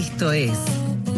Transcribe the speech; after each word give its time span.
Esto 0.00 0.32
es 0.32 0.58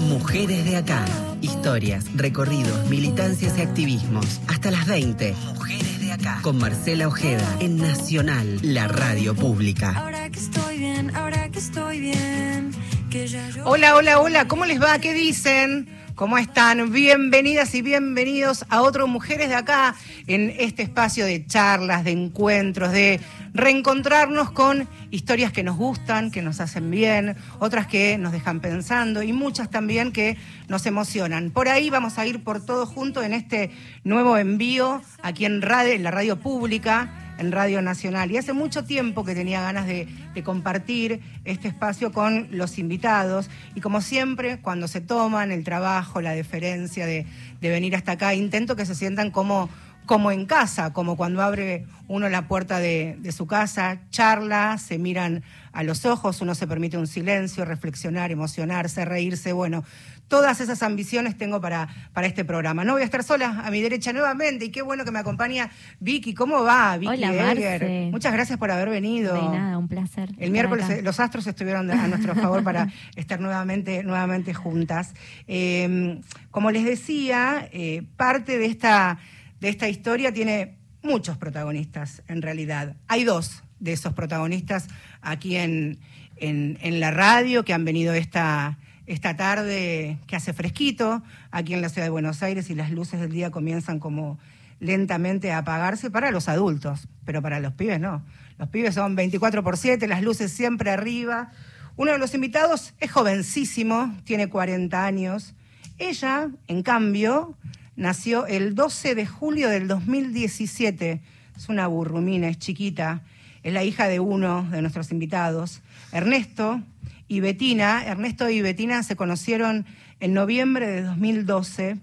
Mujeres 0.08 0.65
de 0.65 0.77
Acá. 0.77 1.05
Historias, 1.41 2.05
recorridos, 2.17 2.91
militancias 2.91 3.57
y 3.57 3.60
activismos. 3.60 4.41
Hasta 4.49 4.73
las 4.73 4.89
20. 4.89 5.37
Mujeres 5.55 6.01
de 6.01 6.10
Acá. 6.10 6.41
Con 6.42 6.58
Marcela 6.58 7.07
Ojeda 7.07 7.47
en 7.60 7.76
Nacional, 7.76 8.59
la 8.61 8.89
radio 8.89 9.37
pública. 9.37 9.93
Ahora 9.96 10.29
que 10.30 10.41
estoy 10.41 10.79
bien, 10.79 11.14
ahora 11.14 11.49
que 11.50 11.61
estoy 11.61 12.00
bien, 12.00 12.73
que 13.09 13.29
ya 13.29 13.49
yo... 13.50 13.64
Hola, 13.67 13.95
hola, 13.95 14.18
hola, 14.18 14.49
¿cómo 14.49 14.67
les 14.67 14.83
va? 14.83 14.99
¿Qué 14.99 15.14
dicen? 15.14 15.89
¿Cómo 16.17 16.37
están? 16.37 16.93
Bienvenidas 16.93 17.77
y 17.77 17.83
bienvenidos 17.83 18.67
a 18.69 18.83
otro 18.83 19.07
Mujeres 19.07 19.49
de 19.49 19.55
Acá, 19.55 19.95
en 20.27 20.53
este 20.59 20.83
espacio 20.83 21.25
de 21.25 21.46
charlas, 21.46 22.03
de 22.03 22.11
encuentros, 22.11 22.91
de 22.91 23.21
reencontrarnos 23.55 24.50
con 24.50 24.89
historias 25.11 25.53
que 25.53 25.62
nos 25.62 25.77
gustan, 25.77 26.30
que 26.30 26.43
nos 26.43 26.61
hacen 26.61 26.90
bien, 26.90 27.36
otras 27.58 27.86
que 27.86 28.18
nos 28.18 28.32
dejan 28.32 28.61
pensando 28.61 29.22
y 29.22 29.32
muchas 29.32 29.71
también 29.71 30.13
que 30.13 30.36
nos 30.68 30.86
emocionan. 30.86 31.50
Por 31.50 31.68
ahí 31.68 31.91
vamos 31.91 32.18
a 32.18 32.27
ir 32.27 32.42
por 32.42 32.64
todo 32.64 32.86
junto 32.86 33.22
en 33.22 33.32
este 33.32 33.70
nuevo 34.04 34.36
envío 34.38 35.02
aquí 35.22 35.44
en, 35.44 35.62
radio, 35.62 35.92
en 35.92 36.02
la 36.02 36.10
radio 36.10 36.38
pública 36.38 37.10
en 37.38 37.52
Radio 37.52 37.82
Nacional. 37.82 38.30
Y 38.30 38.36
hace 38.36 38.52
mucho 38.52 38.84
tiempo 38.84 39.24
que 39.24 39.34
tenía 39.34 39.60
ganas 39.60 39.86
de, 39.86 40.08
compartir 40.44 41.20
este 41.44 41.69
espacio 41.69 42.12
con 42.12 42.48
los 42.50 42.78
invitados. 42.78 43.50
Y 43.74 43.80
como 43.80 44.00
siempre, 44.00 44.60
cuando 44.60 44.88
se 44.88 45.00
toman 45.00 45.52
el 45.52 45.64
trabajo, 45.64 46.20
la 46.20 46.32
deferencia 46.32 47.06
de, 47.06 47.27
de 47.60 47.69
venir 47.69 47.94
hasta 47.96 48.12
acá, 48.12 48.34
intento 48.34 48.77
que 48.77 48.86
se 48.86 48.94
sientan 48.94 49.30
como, 49.30 49.69
como 50.06 50.30
en 50.30 50.47
casa, 50.47 50.92
como 50.92 51.16
cuando 51.16 51.42
abre 51.42 51.87
uno 52.09 52.29
la 52.29 52.48
puerta 52.48 52.79
de, 52.79 53.16
de 53.20 53.33
su 53.33 53.47
casa, 53.47 54.01
charla, 54.11 54.78
se 54.78 54.98
miran 54.98 55.42
a 55.73 55.83
los 55.83 56.05
ojos, 56.05 56.41
uno 56.41 56.55
se 56.55 56.66
permite 56.66 56.98
un 56.98 57.06
silencio, 57.06 57.65
reflexionar, 57.65 58.30
emocionarse, 58.30 59.05
reírse. 59.05 59.53
Bueno, 59.53 59.84
todas 60.33 60.62
esas 60.62 60.83
ambiciones 60.83 61.36
tengo 61.36 61.61
para, 61.61 61.89
para 62.14 62.27
este 62.27 62.42
programa. 62.44 62.84
No 62.84 62.94
voy 62.94 63.03
a 63.03 63.05
estar 63.05 63.22
sola 63.22 63.62
a 63.64 63.70
mi 63.70 63.83
derecha 63.83 64.14
nuevamente 64.14 64.64
y 64.64 64.70
qué 64.70 64.81
bueno 64.81 65.05
que 65.05 65.11
me 65.11 65.19
acompaña 65.19 65.70
Vicky. 66.00 66.33
¿Cómo 66.33 66.62
va, 66.62 66.97
Vicky 66.97 67.25
Hola? 67.25 67.33
Marce. 67.33 68.09
Muchas 68.11 68.33
gracias 68.33 68.59
por 68.59 68.70
haber 68.70 68.89
venido. 68.89 69.34
De 69.34 69.59
nada, 69.59 69.77
un 69.77 69.89
placer. 69.89 70.31
El 70.39 70.50
miércoles 70.50 70.87
acá. 70.87 71.03
los 71.03 71.20
astros 71.20 71.47
estuvieron 71.47 71.91
a 71.91 72.09
nuestro 72.09 72.34
favor 72.34 72.64
para 72.64 72.89
estar 73.16 73.41
nuevamente, 73.41 74.05
nuevamente 74.05 74.55
juntas. 74.55 75.12
Eh, 75.48 76.19
como 76.50 76.70
les 76.70 76.84
decía, 76.84 77.69
eh, 77.70 78.03
parte 78.16 78.56
de 78.56 78.66
esta, 78.66 79.19
de 79.62 79.68
esta 79.68 79.88
historia 79.88 80.32
tiene 80.32 80.77
muchos 81.02 81.38
protagonistas, 81.38 82.24
en 82.27 82.42
realidad. 82.42 82.96
Hay 83.06 83.22
dos 83.22 83.62
de 83.78 83.92
esos 83.92 84.12
protagonistas 84.12 84.88
aquí 85.20 85.56
en, 85.56 86.00
en, 86.36 86.98
la 86.98 87.12
radio 87.12 87.64
que 87.64 87.72
han 87.72 87.84
venido 87.84 88.12
esta, 88.12 88.77
esta 89.06 89.36
tarde 89.36 90.19
que 90.27 90.34
hace 90.34 90.52
fresquito, 90.52 91.22
aquí 91.52 91.74
en 91.74 91.80
la 91.80 91.91
ciudad 91.91 92.06
de 92.06 92.10
Buenos 92.10 92.42
Aires, 92.42 92.70
y 92.70 92.74
las 92.74 92.91
luces 92.91 93.20
del 93.20 93.30
día 93.30 93.52
comienzan 93.52 94.00
como 94.00 94.41
lentamente 94.80 95.52
a 95.52 95.58
apagarse 95.58 96.10
para 96.10 96.32
los 96.32 96.48
adultos, 96.48 97.06
pero 97.24 97.41
para 97.41 97.60
los 97.60 97.72
pibes 97.74 98.00
no. 98.00 98.24
Los 98.58 98.69
pibes 98.69 98.97
son 98.97 99.14
24 99.14 99.62
por 99.62 99.76
7, 99.76 100.08
las 100.08 100.22
luces 100.24 100.50
siempre 100.50 100.91
arriba. 100.91 101.52
Uno 101.94 102.10
de 102.10 102.19
los 102.19 102.34
invitados 102.34 102.94
es 102.98 103.12
jovencísimo, 103.12 104.12
tiene 104.24 104.48
40 104.48 105.04
años. 105.04 105.54
Ella, 105.98 106.50
en 106.66 106.82
cambio, 106.82 107.56
nació 107.96 108.46
el 108.46 108.74
12 108.74 109.14
de 109.14 109.26
julio 109.26 109.68
del 109.68 109.88
2017. 109.88 111.20
Es 111.56 111.68
una 111.68 111.86
burrumina, 111.86 112.48
es 112.48 112.58
chiquita. 112.58 113.22
Es 113.62 113.72
la 113.72 113.84
hija 113.84 114.08
de 114.08 114.20
uno 114.20 114.68
de 114.70 114.82
nuestros 114.82 115.12
invitados, 115.12 115.82
Ernesto 116.10 116.82
y 117.28 117.40
Betina. 117.40 118.04
Ernesto 118.04 118.50
y 118.50 118.60
Betina 118.60 119.02
se 119.02 119.14
conocieron 119.14 119.86
en 120.18 120.34
noviembre 120.34 120.86
de 120.86 121.02
2012 121.02 121.98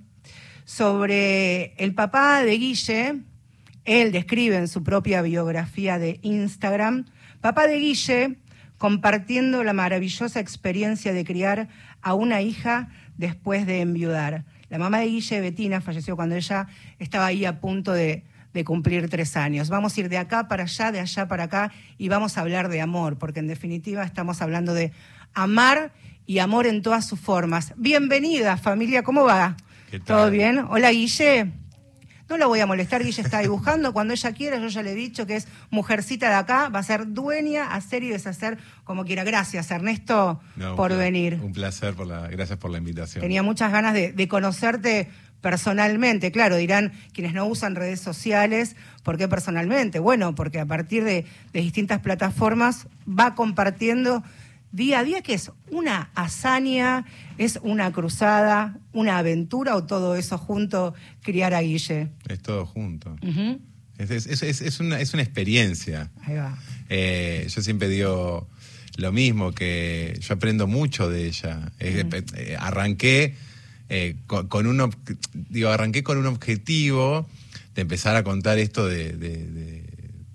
sobre 0.63 1.73
el 1.75 1.94
papá 1.94 2.44
de 2.44 2.57
Guille. 2.57 3.16
Él 3.83 4.11
describe 4.11 4.55
en 4.55 4.67
su 4.67 4.83
propia 4.83 5.22
biografía 5.22 5.99
de 5.99 6.19
Instagram, 6.22 7.05
papá 7.41 7.67
de 7.67 7.79
Guille 7.79 8.38
compartiendo 8.79 9.63
la 9.63 9.73
maravillosa 9.73 10.39
experiencia 10.39 11.13
de 11.13 11.25
criar 11.25 11.67
a 12.01 12.13
una 12.16 12.41
hija 12.41 12.89
después 13.17 13.67
de 13.67 13.81
enviudar. 13.81 14.45
La 14.69 14.78
mamá 14.78 15.00
de 15.00 15.07
Guille, 15.07 15.41
Betina, 15.41 15.81
falleció 15.81 16.16
cuando 16.16 16.35
ella 16.35 16.68
estaba 17.00 17.25
ahí 17.25 17.46
a 17.46 17.59
punto 17.59 17.91
de, 17.91 18.24
de 18.53 18.63
cumplir 18.63 19.09
tres 19.09 19.35
años. 19.35 19.69
Vamos 19.69 19.96
a 19.97 20.00
ir 20.00 20.09
de 20.09 20.18
acá 20.18 20.47
para 20.47 20.63
allá, 20.63 20.91
de 20.91 21.00
allá 21.00 21.28
para 21.28 21.46
acá, 21.46 21.72
y 21.97 22.09
vamos 22.09 22.38
a 22.38 22.41
hablar 22.41 22.69
de 22.69 22.81
amor, 22.81 23.18
porque 23.18 23.40
en 23.40 23.47
definitiva 23.47 24.03
estamos 24.03 24.41
hablando 24.41 24.74
de 24.74 24.91
amar 25.34 25.91
y 26.25 26.40
amor 26.40 26.68
en 26.68 26.81
todas 26.81 27.08
sus 27.08 27.19
formas. 27.19 27.74
Bienvenida, 27.78 28.58
familia, 28.58 29.03
¿cómo 29.03 29.24
va? 29.24 29.58
¿Qué 29.90 30.00
tal? 30.00 30.06
¿Todo 30.06 30.31
bien? 30.31 30.59
Hola, 30.69 30.91
Guille. 30.91 31.52
No 32.29 32.38
la 32.38 32.45
voy 32.45 32.59
a 32.59 32.67
molestar, 32.67 33.03
Guille 33.03 33.22
está 33.22 33.40
dibujando. 33.40 33.91
Cuando 33.91 34.13
ella 34.13 34.31
quiera, 34.34 34.57
yo 34.57 34.67
ya 34.67 34.84
le 34.84 34.91
he 34.91 34.95
dicho 34.95 35.25
que 35.25 35.35
es 35.35 35.47
mujercita 35.72 36.29
de 36.29 36.35
acá, 36.35 36.69
va 36.69 36.79
a 36.79 36.84
ser 36.84 37.12
dueña, 37.12 37.73
hacer 37.73 38.03
y 38.03 38.09
deshacer 38.09 38.59
como 38.84 39.03
quiera. 39.03 39.23
Gracias, 39.23 39.72
Ernesto, 39.72 40.40
No, 40.56 40.75
por 40.75 40.95
venir. 40.95 41.40
Un 41.41 41.53
placer, 41.53 41.95
por 41.95 42.06
la, 42.06 42.28
gracias 42.28 42.59
por 42.59 42.69
la 42.69 42.78
invitación. 42.78 43.22
Tenía 43.22 43.41
muchas 43.41 43.72
ganas 43.72 43.94
de, 43.95 44.13
de 44.13 44.28
conocerte 44.28 45.09
personalmente. 45.41 46.31
Claro, 46.31 46.57
dirán 46.57 46.91
quienes 47.13 47.34
no 47.34 47.45
usan 47.45 47.75
redes 47.75 48.00
sociales, 48.00 48.75
¿por 49.03 49.17
qué 49.17 49.28
personalmente? 49.28 50.00
Bueno, 50.00 50.35
porque 50.35 50.59
a 50.59 50.66
partir 50.66 51.03
de, 51.03 51.25
de 51.53 51.61
distintas 51.61 52.00
plataformas 52.00 52.88
va 53.07 53.35
compartiendo 53.35 54.23
día 54.72 55.00
a 55.00 55.03
día 55.03 55.22
que 55.22 55.34
es 55.34 55.52
una 55.72 56.09
hazaña, 56.16 57.06
es 57.38 57.59
una 57.63 57.91
cruzada, 57.91 58.78
una 58.94 59.18
aventura 59.18 59.75
o 59.75 59.84
todo 59.85 60.16
eso 60.16 60.38
junto 60.38 60.94
criar 61.22 61.53
a 61.53 61.62
Guille. 61.62 62.09
Es 62.28 62.40
todo 62.41 62.66
junto. 62.66 63.16
Es, 63.97 64.12
es- 64.12 64.28
es- 64.28 64.44
es- 64.44 64.62
es 64.62 64.79
una, 64.79 65.00
es 65.02 65.13
una 65.13 65.24
experiencia. 65.24 66.09
Ahí 66.24 66.35
va. 66.35 66.58
Eh, 66.90 67.47
yo 67.50 67.62
siempre 67.62 67.90
digo 67.90 68.47
lo 68.97 69.12
mismo, 69.12 69.52
que 69.53 70.18
yo 70.22 70.34
aprendo 70.35 70.68
mucho 70.68 71.09
de 71.09 71.25
ella. 71.28 71.72
Eh, 71.79 72.03
eh, 72.35 72.58
arranqué, 72.59 73.35
eh, 73.90 74.16
con, 74.28 74.47
con 74.47 74.68
un, 74.68 74.90
digo, 75.34 75.69
arranqué 75.69 76.03
con 76.03 76.18
un 76.18 76.25
objetivo 76.28 77.28
de 77.75 77.81
empezar 77.81 78.16
a 78.16 78.24
contar 78.24 78.58
esto 78.59 78.85
de, 78.88 79.13
de- 79.13 79.47
de- 79.47 79.84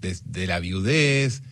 de- 0.01 0.19
de 0.25 0.47
la 0.47 0.61
viudez, 0.61 1.43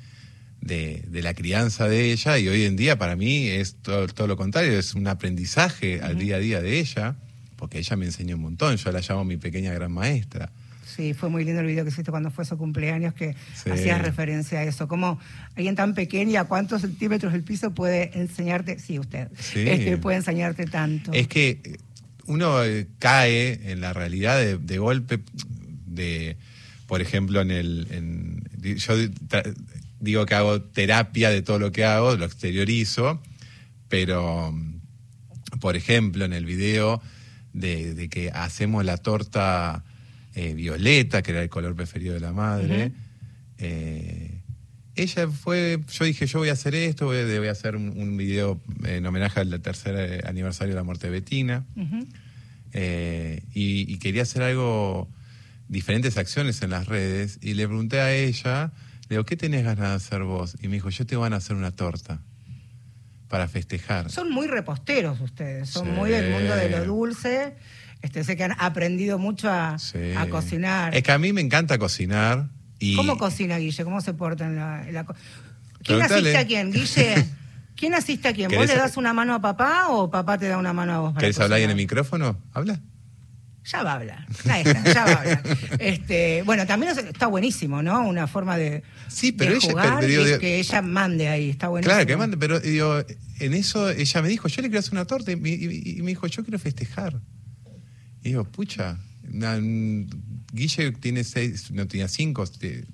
de, 0.62 1.02
de 1.08 1.22
la 1.22 1.34
crianza 1.34 1.88
de 1.88 2.12
ella, 2.12 2.38
y 2.38 2.48
hoy 2.48 2.64
en 2.64 2.76
día 2.76 2.96
para 2.96 3.16
mí 3.16 3.48
es 3.48 3.74
todo, 3.82 4.06
todo 4.08 4.26
lo 4.26 4.36
contrario, 4.36 4.78
es 4.78 4.94
un 4.94 5.06
aprendizaje 5.08 6.00
al 6.00 6.18
día 6.18 6.36
a 6.36 6.38
día 6.38 6.62
de 6.62 6.78
ella, 6.78 7.16
porque 7.56 7.78
ella 7.78 7.96
me 7.96 8.06
enseñó 8.06 8.36
un 8.36 8.42
montón, 8.42 8.76
yo 8.76 8.90
la 8.92 9.00
llamo 9.00 9.24
mi 9.24 9.36
pequeña 9.36 9.72
gran 9.74 9.92
maestra. 9.92 10.50
Sí, 10.86 11.14
fue 11.14 11.30
muy 11.30 11.44
lindo 11.44 11.60
el 11.60 11.66
video 11.66 11.84
que 11.84 11.90
hiciste 11.90 12.10
cuando 12.10 12.30
fue 12.30 12.44
su 12.44 12.56
cumpleaños, 12.58 13.14
que 13.14 13.34
Sí. 13.62 13.70
hacías 13.70 14.02
referencia 14.02 14.58
a 14.58 14.64
eso. 14.64 14.88
Como 14.88 15.18
alguien 15.56 15.74
tan 15.74 15.94
pequeña, 15.94 16.44
¿cuántos 16.44 16.82
centímetros 16.82 17.32
del 17.32 17.42
piso 17.44 17.70
puede 17.72 18.10
enseñarte? 18.18 18.78
Sí, 18.78 18.98
usted. 18.98 19.28
Sí. 19.38 19.60
Este, 19.66 19.96
puede 19.96 20.18
enseñarte 20.18 20.66
tanto. 20.66 21.12
Es 21.14 21.28
que 21.28 21.60
eh, 21.64 21.76
uno 22.26 22.62
eh, 22.62 22.88
cae 22.98 23.72
en 23.72 23.80
la 23.80 23.94
realidad 23.94 24.36
de, 24.38 24.58
de 24.58 24.78
golpe, 24.78 25.20
de, 25.86 26.36
por 26.86 27.00
ejemplo, 27.00 27.40
en 27.40 27.50
el, 27.52 27.86
en- 27.90 28.76
yo 28.76 28.94
digo 30.02 30.26
que 30.26 30.34
hago 30.34 30.60
terapia 30.60 31.30
de 31.30 31.42
todo 31.42 31.60
lo 31.60 31.70
que 31.70 31.84
hago, 31.84 32.16
lo 32.16 32.24
exteriorizo, 32.24 33.22
pero, 33.88 34.52
por 35.60 35.76
ejemplo, 35.76 36.24
en 36.24 36.32
el 36.32 36.44
video 36.44 37.00
de, 37.52 37.94
de 37.94 38.08
que 38.08 38.30
hacemos 38.30 38.84
la 38.84 38.96
torta 38.96 39.84
eh, 40.34 40.54
violeta, 40.54 41.22
que 41.22 41.30
era 41.30 41.42
el 41.42 41.48
color 41.48 41.76
preferido 41.76 42.14
de 42.14 42.20
la 42.20 42.32
madre, 42.32 42.92
eh, 43.58 44.40
ella 44.96 45.28
fue, 45.28 45.78
yo 45.88 46.04
dije, 46.04 46.26
yo 46.26 46.40
voy 46.40 46.48
a 46.48 46.54
hacer 46.54 46.74
esto, 46.74 47.06
voy 47.06 47.18
a, 47.18 47.24
voy 47.24 47.46
a 47.46 47.52
hacer 47.52 47.76
un, 47.76 47.90
un 47.96 48.16
video 48.16 48.60
en 48.84 49.06
homenaje 49.06 49.38
al 49.38 49.60
tercer 49.62 49.94
eh, 49.96 50.20
aniversario 50.26 50.74
de 50.74 50.80
la 50.80 50.84
muerte 50.84 51.06
de 51.06 51.12
Betina. 51.12 51.64
Eh, 52.72 53.42
y 53.54 53.98
quería 53.98 54.22
hacer 54.22 54.42
algo, 54.42 55.08
diferentes 55.68 56.16
acciones 56.16 56.60
en 56.62 56.70
las 56.70 56.88
redes, 56.88 57.38
y 57.40 57.54
le 57.54 57.68
pregunté 57.68 58.00
a 58.00 58.12
ella, 58.12 58.72
le 59.12 59.16
digo, 59.18 59.24
¿qué 59.26 59.36
tenés 59.36 59.62
ganas 59.64 59.90
de 59.90 59.94
hacer 59.94 60.22
vos? 60.22 60.56
Y 60.62 60.68
me 60.68 60.74
dijo, 60.74 60.88
yo 60.88 61.04
te 61.06 61.16
van 61.16 61.34
a 61.34 61.36
hacer 61.36 61.54
una 61.54 61.70
torta 61.70 62.20
para 63.28 63.46
festejar. 63.46 64.10
Son 64.10 64.30
muy 64.30 64.46
reposteros 64.46 65.20
ustedes, 65.20 65.68
son 65.68 65.86
Sí. 65.86 65.92
muy 65.92 66.10
del 66.10 66.30
mundo 66.32 66.56
de 66.56 66.70
lo 66.70 66.84
dulce. 66.84 67.54
Este, 68.00 68.24
sé 68.24 68.36
que 68.36 68.44
han 68.44 68.54
aprendido 68.58 69.18
mucho 69.18 69.50
a, 69.50 69.78
Sí. 69.78 70.12
a 70.16 70.28
cocinar. 70.28 70.94
Es 70.96 71.02
que 71.02 71.12
a 71.12 71.18
mí 71.18 71.32
me 71.32 71.40
encanta 71.40 71.78
cocinar. 71.78 72.48
Y 72.78 72.96
¿Cómo 72.96 73.16
cocina 73.18 73.58
Guille? 73.58 73.84
¿Cómo 73.84 74.00
se 74.00 74.12
porta 74.14 74.46
en 74.46 74.56
la, 74.56 74.86
en 74.88 74.94
la 74.94 75.04
¿Quién 75.04 75.16
Preguntale. 75.84 76.14
asiste 76.20 76.38
a 76.38 76.46
quién, 76.46 76.72
Guille? 76.72 77.26
¿Quién 77.76 77.94
asiste 77.94 78.28
a 78.28 78.32
quién? 78.32 78.50
¿Vos 78.50 78.58
¿Querés- 78.58 78.68
le 78.74 78.76
das 78.76 78.96
una 78.96 79.12
mano 79.12 79.34
a 79.34 79.40
papá 79.40 79.88
o 79.88 80.10
papá 80.10 80.36
te 80.38 80.48
da 80.48 80.56
una 80.58 80.72
mano 80.72 80.92
a 80.94 80.98
vos? 81.00 81.14
¿Querés 81.18 81.38
hablar 81.38 81.58
ahí 81.58 81.64
en 81.64 81.70
el 81.70 81.76
micrófono? 81.76 82.38
Habla. 82.52 82.80
Ya 83.64 83.82
va 83.84 83.92
a 83.92 83.94
hablar. 83.96 84.26
Ya 84.44 85.04
va 85.04 85.12
a 85.12 85.20
hablar. 85.20 85.42
Este, 85.78 86.42
bueno, 86.42 86.66
también 86.66 86.92
está 86.98 87.28
buenísimo, 87.28 87.82
¿no? 87.82 88.06
Una 88.08 88.26
forma 88.26 88.56
de, 88.58 88.82
Sí, 89.08 89.30
pero 89.32 89.52
de 89.52 89.56
ella- 89.58 89.68
jugar 89.70 89.94
pero 90.00 90.06
digo, 90.08 90.24
de- 90.24 90.38
que 90.38 90.58
ella 90.58 90.82
mande 90.82 91.28
ahí. 91.28 91.50
Está 91.50 91.68
buenísimo. 91.68 91.92
Claro, 91.94 92.06
que 92.06 92.16
mande, 92.16 92.36
pero 92.36 92.58
digo, 92.60 93.04
en 93.38 93.54
eso 93.54 93.88
ella 93.90 94.22
me 94.22 94.28
dijo, 94.28 94.48
yo 94.48 94.62
le 94.62 94.68
quiero 94.68 94.80
hacer 94.80 94.92
una 94.94 95.04
torta 95.04 95.30
y, 95.30 95.36
me- 95.36 95.50
y- 95.50 95.94
y 95.98 96.02
me 96.02 96.08
dijo, 96.08 96.26
yo 96.26 96.42
quiero 96.42 96.58
festejar. 96.58 97.20
Y 98.24 98.30
digo, 98.30 98.44
pucha, 98.44 98.98
na- 99.22 99.58
Guille 100.52 100.92
tiene 100.92 101.24
seis, 101.24 101.70
no 101.70 101.86
tenía 101.86 102.08
cinco, 102.08 102.44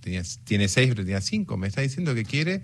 tenía, 0.00 0.22
tiene 0.44 0.68
seis, 0.68 0.88
pero 0.90 1.02
tenía 1.02 1.20
cinco. 1.20 1.56
Me 1.56 1.66
está 1.68 1.80
diciendo 1.80 2.14
que 2.14 2.24
quiere 2.24 2.62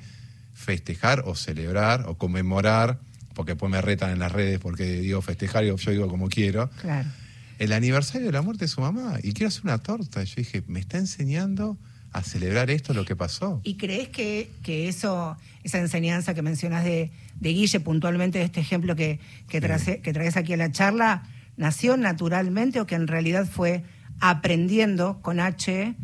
festejar 0.52 1.22
o 1.26 1.34
celebrar 1.34 2.04
o 2.06 2.16
conmemorar, 2.16 3.00
porque 3.34 3.52
después 3.52 3.72
me 3.72 3.80
retan 3.80 4.10
en 4.12 4.18
las 4.20 4.30
redes 4.30 4.60
porque 4.60 4.84
digo 5.00 5.20
festejar 5.22 5.64
y 5.64 5.74
yo 5.74 5.90
digo 5.90 6.08
como 6.08 6.28
quiero. 6.28 6.70
Claro. 6.80 7.08
El 7.64 7.72
aniversario 7.72 8.26
de 8.26 8.32
la 8.32 8.42
muerte 8.42 8.66
de 8.66 8.68
su 8.68 8.82
mamá 8.82 9.18
y 9.22 9.32
quiero 9.32 9.48
hacer 9.48 9.62
una 9.64 9.78
torta. 9.78 10.22
Y 10.22 10.26
yo 10.26 10.34
dije, 10.36 10.62
me 10.66 10.80
está 10.80 10.98
enseñando 10.98 11.78
a 12.12 12.22
celebrar 12.22 12.70
esto, 12.70 12.92
lo 12.92 13.06
que 13.06 13.16
pasó. 13.16 13.62
¿Y 13.64 13.76
crees 13.76 14.10
que, 14.10 14.50
que 14.62 14.86
eso, 14.88 15.38
esa 15.62 15.78
enseñanza 15.78 16.34
que 16.34 16.42
mencionas 16.42 16.84
de, 16.84 17.10
de 17.40 17.48
Guille 17.54 17.80
puntualmente, 17.80 18.38
de 18.38 18.44
este 18.44 18.60
ejemplo 18.60 18.94
que, 18.94 19.18
que, 19.48 19.60
que 20.02 20.12
traes 20.12 20.36
aquí 20.36 20.52
a 20.52 20.56
la 20.58 20.72
charla, 20.72 21.22
nació 21.56 21.96
naturalmente 21.96 22.80
o 22.80 22.86
que 22.86 22.96
en 22.96 23.06
realidad 23.06 23.48
fue 23.50 23.82
aprendiendo 24.20 25.22
con 25.22 25.40
H 25.40 25.94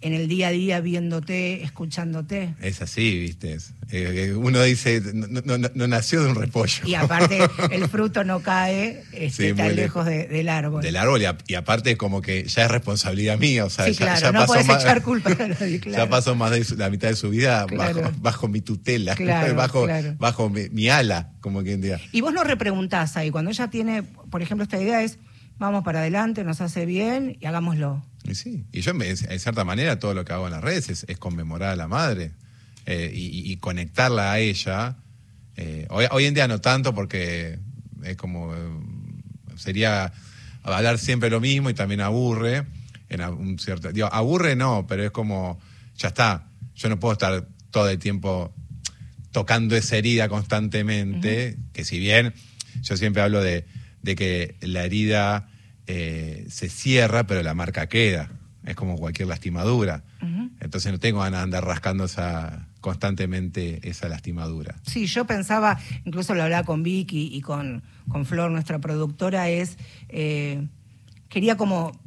en 0.00 0.12
el 0.14 0.28
día 0.28 0.48
a 0.48 0.50
día, 0.50 0.80
viéndote, 0.80 1.62
escuchándote? 1.62 2.54
Es 2.60 2.82
así, 2.82 3.18
¿viste? 3.18 3.56
Eh, 3.90 4.34
uno 4.36 4.62
dice, 4.62 5.00
no, 5.14 5.26
no- 5.42 5.58
no- 5.74 5.86
nació 5.88 6.22
de 6.22 6.30
un 6.30 6.34
repollo. 6.34 6.84
Y 6.86 6.94
aparte, 6.94 7.38
el 7.72 7.88
fruto 7.88 8.22
no 8.24 8.40
cae 8.40 9.02
este, 9.12 9.50
Sí, 9.50 9.54
tan 9.54 9.74
lejos 9.74 10.04
de- 10.06 10.28
del 10.28 10.48
árbol. 10.48 10.82
Del 10.82 10.96
árbol, 10.96 11.22
y, 11.22 11.24
a- 11.24 11.38
y 11.46 11.54
aparte 11.54 11.96
como 11.96 12.20
que 12.20 12.44
ya 12.44 12.64
es 12.66 12.70
responsabilidad 12.70 13.38
mía, 13.38 13.64
o 13.64 13.70
sea, 13.70 13.86
Sí, 13.86 13.92
ya, 13.94 13.98
claro, 13.98 14.20
ya 14.20 14.32
no 14.32 14.46
pasó 14.46 14.64
más, 14.64 14.82
echar 14.84 15.02
culpa 15.02 15.30
a 15.30 15.48
nadie, 15.48 15.80
claro. 15.80 16.04
Ya 16.04 16.08
pasó 16.10 16.34
más 16.34 16.50
de 16.50 16.64
su- 16.64 16.76
la 16.76 16.90
mitad 16.90 17.08
de 17.08 17.16
su 17.16 17.30
vida 17.30 17.64
Claro. 17.66 18.02
bajo, 18.02 18.12
bajo 18.20 18.48
mi 18.48 18.60
tutela, 18.60 19.14
Claro, 19.16 19.54
bajo, 19.54 19.86
bajo 20.18 20.50
mi, 20.50 20.68
mi 20.70 20.88
ala, 20.88 21.32
como 21.40 21.62
quien 21.62 21.80
diga. 21.80 22.00
Y 22.12 22.20
vos 22.20 22.32
no 22.34 22.44
repreguntás 22.44 23.16
ahí, 23.16 23.30
cuando 23.30 23.50
ella 23.50 23.68
tiene, 23.68 24.02
por 24.02 24.42
ejemplo, 24.42 24.62
esta 24.64 24.80
idea 24.80 25.02
es, 25.02 25.18
vamos 25.58 25.82
para 25.82 26.00
adelante, 26.00 26.44
nos 26.44 26.60
hace 26.60 26.86
bien 26.86 27.36
y 27.40 27.46
hagámoslo. 27.46 28.04
Y 28.28 28.34
sí, 28.34 28.66
y 28.72 28.82
yo 28.82 28.92
en 28.92 29.16
cierta 29.16 29.64
manera 29.64 29.98
todo 29.98 30.12
lo 30.12 30.24
que 30.24 30.34
hago 30.34 30.46
en 30.46 30.52
las 30.52 30.62
redes 30.62 30.90
es, 30.90 31.06
es 31.08 31.16
conmemorar 31.16 31.70
a 31.70 31.76
la 31.76 31.88
madre 31.88 32.32
eh, 32.84 33.10
y, 33.12 33.56
conectarla 33.56 34.32
a 34.32 34.38
ella. 34.38 34.96
Eh, 35.56 35.86
hoy, 35.90 36.06
hoy 36.10 36.26
en 36.26 36.34
día 36.34 36.46
no 36.46 36.60
tanto 36.60 36.94
porque 36.94 37.58
es 38.02 38.16
como 38.16 38.54
eh, 38.54 38.58
sería 39.56 40.12
hablar 40.62 40.98
siempre 40.98 41.30
lo 41.30 41.40
mismo 41.40 41.70
y 41.70 41.74
también 41.74 42.00
aburre. 42.00 42.64
En 43.08 43.22
un 43.22 43.58
cierto, 43.58 43.90
digo, 43.92 44.08
aburre 44.12 44.56
no, 44.56 44.86
pero 44.86 45.04
es 45.04 45.10
como, 45.10 45.58
ya 45.96 46.08
está, 46.08 46.50
yo 46.74 46.90
no 46.90 47.00
puedo 47.00 47.12
estar 47.12 47.46
todo 47.70 47.88
el 47.88 47.98
tiempo 47.98 48.54
tocando 49.32 49.74
esa 49.74 49.96
herida 49.96 50.28
constantemente, 50.28 51.56
que 51.72 51.84
si 51.84 51.98
bien 51.98 52.34
yo 52.82 52.96
siempre 52.98 53.22
hablo 53.22 53.40
de, 53.40 53.64
de 54.02 54.14
que 54.14 54.56
la 54.60 54.84
herida 54.84 55.47
eh, 55.88 56.44
se 56.48 56.68
cierra, 56.68 57.26
pero 57.26 57.42
la 57.42 57.54
marca 57.54 57.88
queda. 57.88 58.30
Es 58.64 58.76
como 58.76 58.96
cualquier 58.96 59.28
lastimadura. 59.28 60.04
Entonces 60.60 60.92
no 60.92 60.98
tengo 60.98 61.20
ganas 61.20 61.40
de 61.40 61.44
andar 61.44 61.64
rascando 61.64 62.04
esa, 62.04 62.66
constantemente 62.82 63.80
esa 63.88 64.08
lastimadura. 64.08 64.76
Sí, 64.82 65.06
yo 65.06 65.24
pensaba, 65.26 65.78
incluso 66.04 66.34
lo 66.34 66.42
hablaba 66.42 66.64
con 66.64 66.82
Vicky 66.82 67.30
y 67.32 67.40
con, 67.40 67.82
con 68.08 68.26
Flor, 68.26 68.50
nuestra 68.50 68.78
productora, 68.78 69.48
es, 69.48 69.78
eh, 70.10 70.66
quería 71.30 71.56
como 71.56 71.98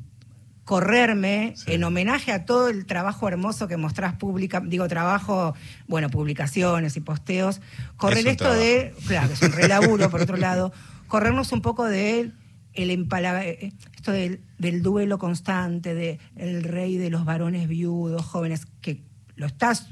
correrme 0.63 1.53
Sí. 1.57 1.73
en 1.73 1.83
homenaje 1.83 2.31
a 2.31 2.45
todo 2.45 2.69
el 2.69 2.85
trabajo 2.85 3.27
hermoso 3.27 3.67
que 3.67 3.77
mostrás 3.77 4.13
pública, 4.13 4.61
digo 4.63 4.87
trabajo, 4.87 5.55
bueno, 5.87 6.09
publicaciones 6.09 6.95
y 6.95 6.99
posteos, 7.01 7.59
correr 7.97 8.19
Es 8.19 8.25
esto 8.33 8.53
de, 8.53 8.93
claro, 9.07 9.29
que 9.29 9.33
es 9.33 9.41
un 9.41 9.51
relaburo 9.53 10.09
por 10.11 10.21
otro 10.21 10.37
lado, 10.37 10.71
corrernos 11.07 11.51
un 11.51 11.61
poco 11.61 11.85
de 11.85 12.31
el 12.73 12.89
empala- 12.89 13.43
eh, 13.45 13.73
esto 13.95 14.11
del, 14.11 14.41
del 14.57 14.81
duelo 14.81 15.17
constante, 15.17 15.93
de 15.93 16.19
el 16.35 16.63
rey 16.63 16.97
de 16.97 17.09
los 17.09 17.25
varones 17.25 17.67
viudos, 17.67 18.23
jóvenes, 18.25 18.65
que 18.81 19.01
lo 19.35 19.45
estás 19.45 19.87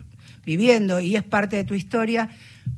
viviendo 0.46 1.00
y 1.00 1.16
es 1.16 1.24
parte 1.24 1.56
de 1.58 1.64
tu 1.64 1.74
historia, 1.76 2.30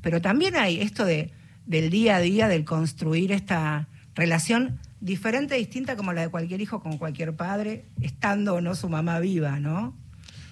pero 0.01 0.21
también 0.21 0.56
hay 0.56 0.81
esto 0.81 1.06
de, 1.06 1.31
del 1.65 1.89
día 1.89 2.15
a 2.18 2.19
día, 2.19 2.48
del 2.48 2.65
construir 2.65 3.31
esta 3.31 3.88
relación 4.15 4.80
diferente, 5.00 5.56
distinta 5.56 5.95
como 5.95 6.13
la 6.13 6.21
de 6.21 6.30
cualquier 6.30 6.62
hijo 6.62 6.81
con 6.81 6.98
cualquier 6.98 7.36
padre, 7.36 7.86
estando 8.01 8.56
o 8.56 8.62
no 8.62 8.75
su 8.75 8.89
mamá 8.89 9.19
viva, 9.19 9.59
¿no? 9.59 9.98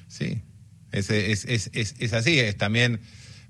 Sí, 0.07 0.41
es, 0.91 1.09
es, 1.09 1.45
es, 1.45 1.69
es, 1.73 2.13
así, 2.13 2.39
es 2.39 2.57
también 2.57 2.99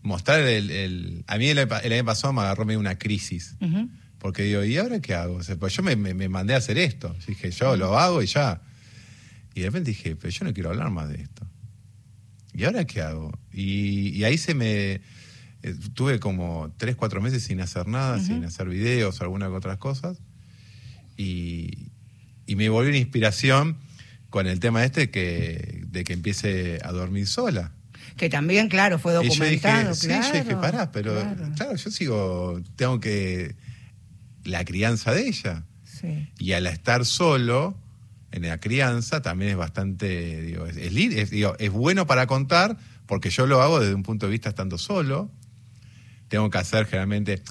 mostrar 0.02 0.42
el... 0.42 0.70
el- 0.72 1.24
a 1.28 1.38
mí 1.38 1.48
el, 1.48 1.58
el 1.60 1.94
año 1.94 2.06
pasado 2.06 2.34
me 2.34 2.42
agarró 2.42 2.66
medio 2.66 2.80
una 2.80 2.98
crisis. 2.98 3.56
Porque 4.20 4.44
digo, 4.44 4.64
¿y 4.64 4.78
ahora 4.78 5.00
qué 5.00 5.14
hago? 5.16 5.36
O 5.36 5.44
sea, 5.44 5.56
pues 5.56 5.74
yo 5.74 5.82
me, 5.84 5.96
me- 5.96 6.14
me 6.14 6.30
mandé 6.30 6.54
a 6.54 6.58
hacer 6.58 6.78
esto. 6.78 7.16
Dije, 7.28 7.52
yo 7.52 7.76
lo 7.78 7.98
hago 7.98 8.22
y 8.22 8.26
ya. 8.28 8.62
Y 9.56 9.62
de 9.62 9.68
repente 9.68 9.92
dije, 9.92 10.16
pero 10.16 10.30
yo 10.30 10.46
no 10.46 10.54
quiero 10.54 10.70
hablar 10.70 10.90
más 10.92 11.10
de 11.10 11.22
esto. 11.22 11.48
¿Y 12.54 12.66
ahora 12.66 12.86
qué 12.86 13.02
hago? 13.02 13.32
Y, 13.54 14.10
y 14.10 14.24
ahí 14.26 14.38
se 14.38 14.54
me... 14.54 15.02
eh, 15.64 15.76
tuve 15.94 16.20
como 16.20 16.74
tres, 16.78 16.96
cuatro 16.98 17.22
meses 17.22 17.44
sin 17.44 17.62
hacer 17.62 17.88
nada, 17.88 18.20
sin 18.20 18.44
hacer 18.44 18.68
videos 18.68 19.20
o 19.20 19.24
alguna 19.24 19.48
que 19.48 19.54
otras 19.54 19.78
cosas. 19.78 20.18
Y, 21.18 21.92
y 22.46 22.56
me 22.56 22.70
volvió 22.70 22.90
una 22.90 22.98
inspiración 23.00 23.78
con 24.30 24.48
el 24.48 24.60
tema 24.60 24.84
este 24.84 25.10
que, 25.10 25.84
de 25.88 26.04
que 26.04 26.14
empiece 26.14 26.80
a 26.84 26.92
dormir 26.92 27.28
sola. 27.28 27.72
Que 28.16 28.30
también, 28.30 28.68
claro, 28.70 29.00
fue 29.00 29.14
Y 29.14 29.16
yo 29.16 29.22
dije, 29.22 29.36
documentado, 29.68 29.96
sí, 29.96 30.08
yo 30.10 30.44
dije, 30.44 30.56
pará, 30.56 30.92
pero 30.92 31.14
claro. 31.14 31.52
claro. 31.56 31.76
yo 31.76 31.92
sigo, 31.92 32.62
tengo 32.76 33.00
que, 33.00 33.56
la 34.50 34.66
crianza 34.66 35.14
de 35.14 35.28
ella. 35.28 35.64
Sí. 35.84 36.30
Y 36.40 36.54
al 36.54 36.68
estar 36.68 37.06
solo 37.06 37.78
en 38.32 38.44
la 38.44 38.60
crianza 38.60 39.22
también 39.22 39.52
es 39.52 39.58
bastante, 39.58 40.42
digo, 40.42 40.66
es, 40.68 40.78
es 40.78 40.94
li- 40.94 41.18
es, 41.20 41.30
digo, 41.32 41.56
es 41.60 41.72
bueno 41.72 42.06
para 42.08 42.28
contar, 42.28 42.78
porque 43.06 43.30
yo 43.32 43.48
lo 43.48 43.62
hago 43.62 43.80
desde 43.80 43.96
un 43.96 44.04
punto 44.04 44.28
de 44.28 44.32
vista 44.32 44.50
estando 44.50 44.78
solo. 44.78 45.32
Tengo 46.28 46.50
que 46.50 46.58
hacer 46.60 46.86
generalmente, 46.86 47.42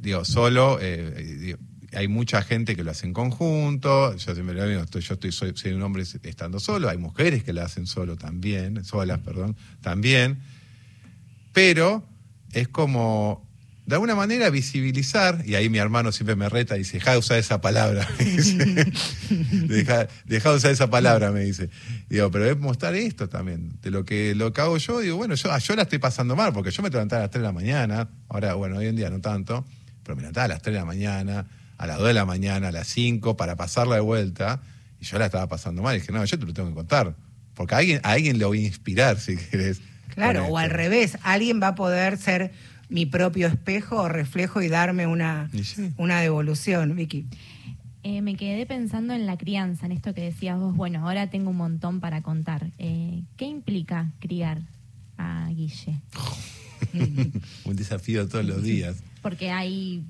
digo, 0.00 0.24
solo, 0.24 0.78
eh, 0.80 1.14
eh, 1.16 1.22
digo, 1.40 1.58
hay 1.92 2.06
mucha 2.08 2.42
gente 2.42 2.74
que 2.76 2.84
lo 2.84 2.90
hace 2.90 3.06
en 3.06 3.12
conjunto, 3.12 4.16
yo 4.16 4.34
siempre 4.34 4.54
lo 4.54 4.66
digo, 4.66 4.80
estoy- 4.82 5.02
yo 5.02 5.14
estoy, 5.14 5.32
soy, 5.32 5.52
soy 5.56 5.72
un 5.72 5.82
hombre 5.82 6.02
estando 6.02 6.58
solo, 6.60 6.88
hay 6.88 6.98
mujeres 6.98 7.42
que 7.44 7.52
lo 7.52 7.62
hacen 7.62 7.86
solo 7.86 8.16
también, 8.16 8.84
solas, 8.84 9.18
perdón, 9.20 9.56
también, 9.80 10.40
pero 11.52 12.06
es 12.52 12.68
como, 12.68 13.48
de 13.86 13.94
alguna 13.94 14.14
manera, 14.14 14.50
visibilizar, 14.50 15.42
y 15.44 15.56
ahí 15.56 15.68
mi 15.68 15.78
hermano 15.78 16.12
siempre 16.12 16.36
me 16.36 16.48
reta 16.48 16.76
y 16.76 16.80
dice, 16.80 16.98
deja 16.98 17.12
de 17.12 17.18
usar 17.18 17.38
esa 17.38 17.60
palabra, 17.60 18.06
me 18.18 18.24
dice. 18.24 18.92
deja, 19.66 20.06
deja 20.26 20.50
de 20.50 20.56
usar 20.56 20.70
esa 20.70 20.90
palabra, 20.90 21.32
me 21.32 21.40
dice. 21.40 21.70
Digo, 22.08 22.30
pero 22.30 22.46
es 22.48 22.58
mostrar 22.58 22.94
esto 22.94 23.28
también, 23.28 23.78
de 23.82 23.90
lo 23.90 24.04
que, 24.04 24.34
lo 24.34 24.52
que 24.52 24.60
hago 24.60 24.76
yo, 24.76 25.00
digo, 25.00 25.16
bueno, 25.16 25.34
yo, 25.34 25.50
ah, 25.50 25.58
yo 25.58 25.74
la 25.74 25.82
estoy 25.82 25.98
pasando 25.98 26.36
mal, 26.36 26.52
porque 26.52 26.70
yo 26.70 26.82
me 26.82 26.90
levantaba 26.90 27.20
a 27.20 27.24
las 27.24 27.30
3 27.30 27.42
de 27.42 27.48
la 27.48 27.52
mañana, 27.52 28.08
ahora, 28.28 28.54
bueno, 28.54 28.76
hoy 28.76 28.86
en 28.86 28.96
día 28.96 29.10
no 29.10 29.20
tanto, 29.20 29.64
pero 30.04 30.14
me 30.14 30.22
levantaba 30.22 30.44
a 30.44 30.48
las 30.48 30.62
3 30.62 30.74
de 30.74 30.78
la 30.78 30.86
mañana, 30.86 31.46
a 31.76 31.86
las 31.86 31.98
2 31.98 32.08
de 32.08 32.14
la 32.14 32.24
mañana, 32.26 32.68
a 32.68 32.72
las 32.72 32.86
5, 32.88 33.36
para 33.36 33.56
pasarla 33.56 33.96
de 33.96 34.02
vuelta, 34.02 34.60
y 35.00 35.04
yo 35.04 35.18
la 35.18 35.26
estaba 35.26 35.48
pasando 35.48 35.82
mal, 35.82 35.96
y 35.96 36.00
dije, 36.00 36.12
no, 36.12 36.24
yo 36.24 36.38
te 36.38 36.46
lo 36.46 36.52
tengo 36.52 36.68
que 36.68 36.74
contar, 36.74 37.16
porque 37.54 37.74
a 37.74 37.78
alguien, 37.78 38.00
a 38.04 38.12
alguien 38.12 38.38
le 38.38 38.44
voy 38.44 38.62
a 38.62 38.66
inspirar, 38.66 39.18
si 39.20 39.36
querés. 39.36 39.80
Claro, 40.14 40.46
o 40.46 40.58
al 40.58 40.70
revés, 40.70 41.16
alguien 41.22 41.62
va 41.62 41.68
a 41.68 41.74
poder 41.74 42.18
ser 42.18 42.52
mi 42.90 43.06
propio 43.06 43.46
espejo 43.46 43.96
o 43.96 44.08
reflejo 44.08 44.60
y 44.60 44.68
darme 44.68 45.06
una, 45.06 45.48
sí. 45.62 45.92
una 45.96 46.20
devolución, 46.20 46.94
Vicky. 46.96 47.26
Eh, 48.02 48.22
me 48.22 48.34
quedé 48.34 48.66
pensando 48.66 49.14
en 49.14 49.26
la 49.26 49.36
crianza, 49.36 49.86
en 49.86 49.92
esto 49.92 50.12
que 50.14 50.22
decías 50.22 50.58
vos. 50.58 50.74
Bueno, 50.74 51.06
ahora 51.06 51.28
tengo 51.28 51.50
un 51.50 51.56
montón 51.56 52.00
para 52.00 52.22
contar. 52.22 52.70
Eh, 52.78 53.22
¿Qué 53.36 53.44
implica 53.44 54.10
criar 54.18 54.60
a 55.18 55.48
Guille? 55.50 56.00
Un 57.64 57.76
desafío 57.76 58.26
todos 58.26 58.44
los 58.44 58.62
días. 58.62 59.02
Porque 59.22 59.50
hay 59.50 60.02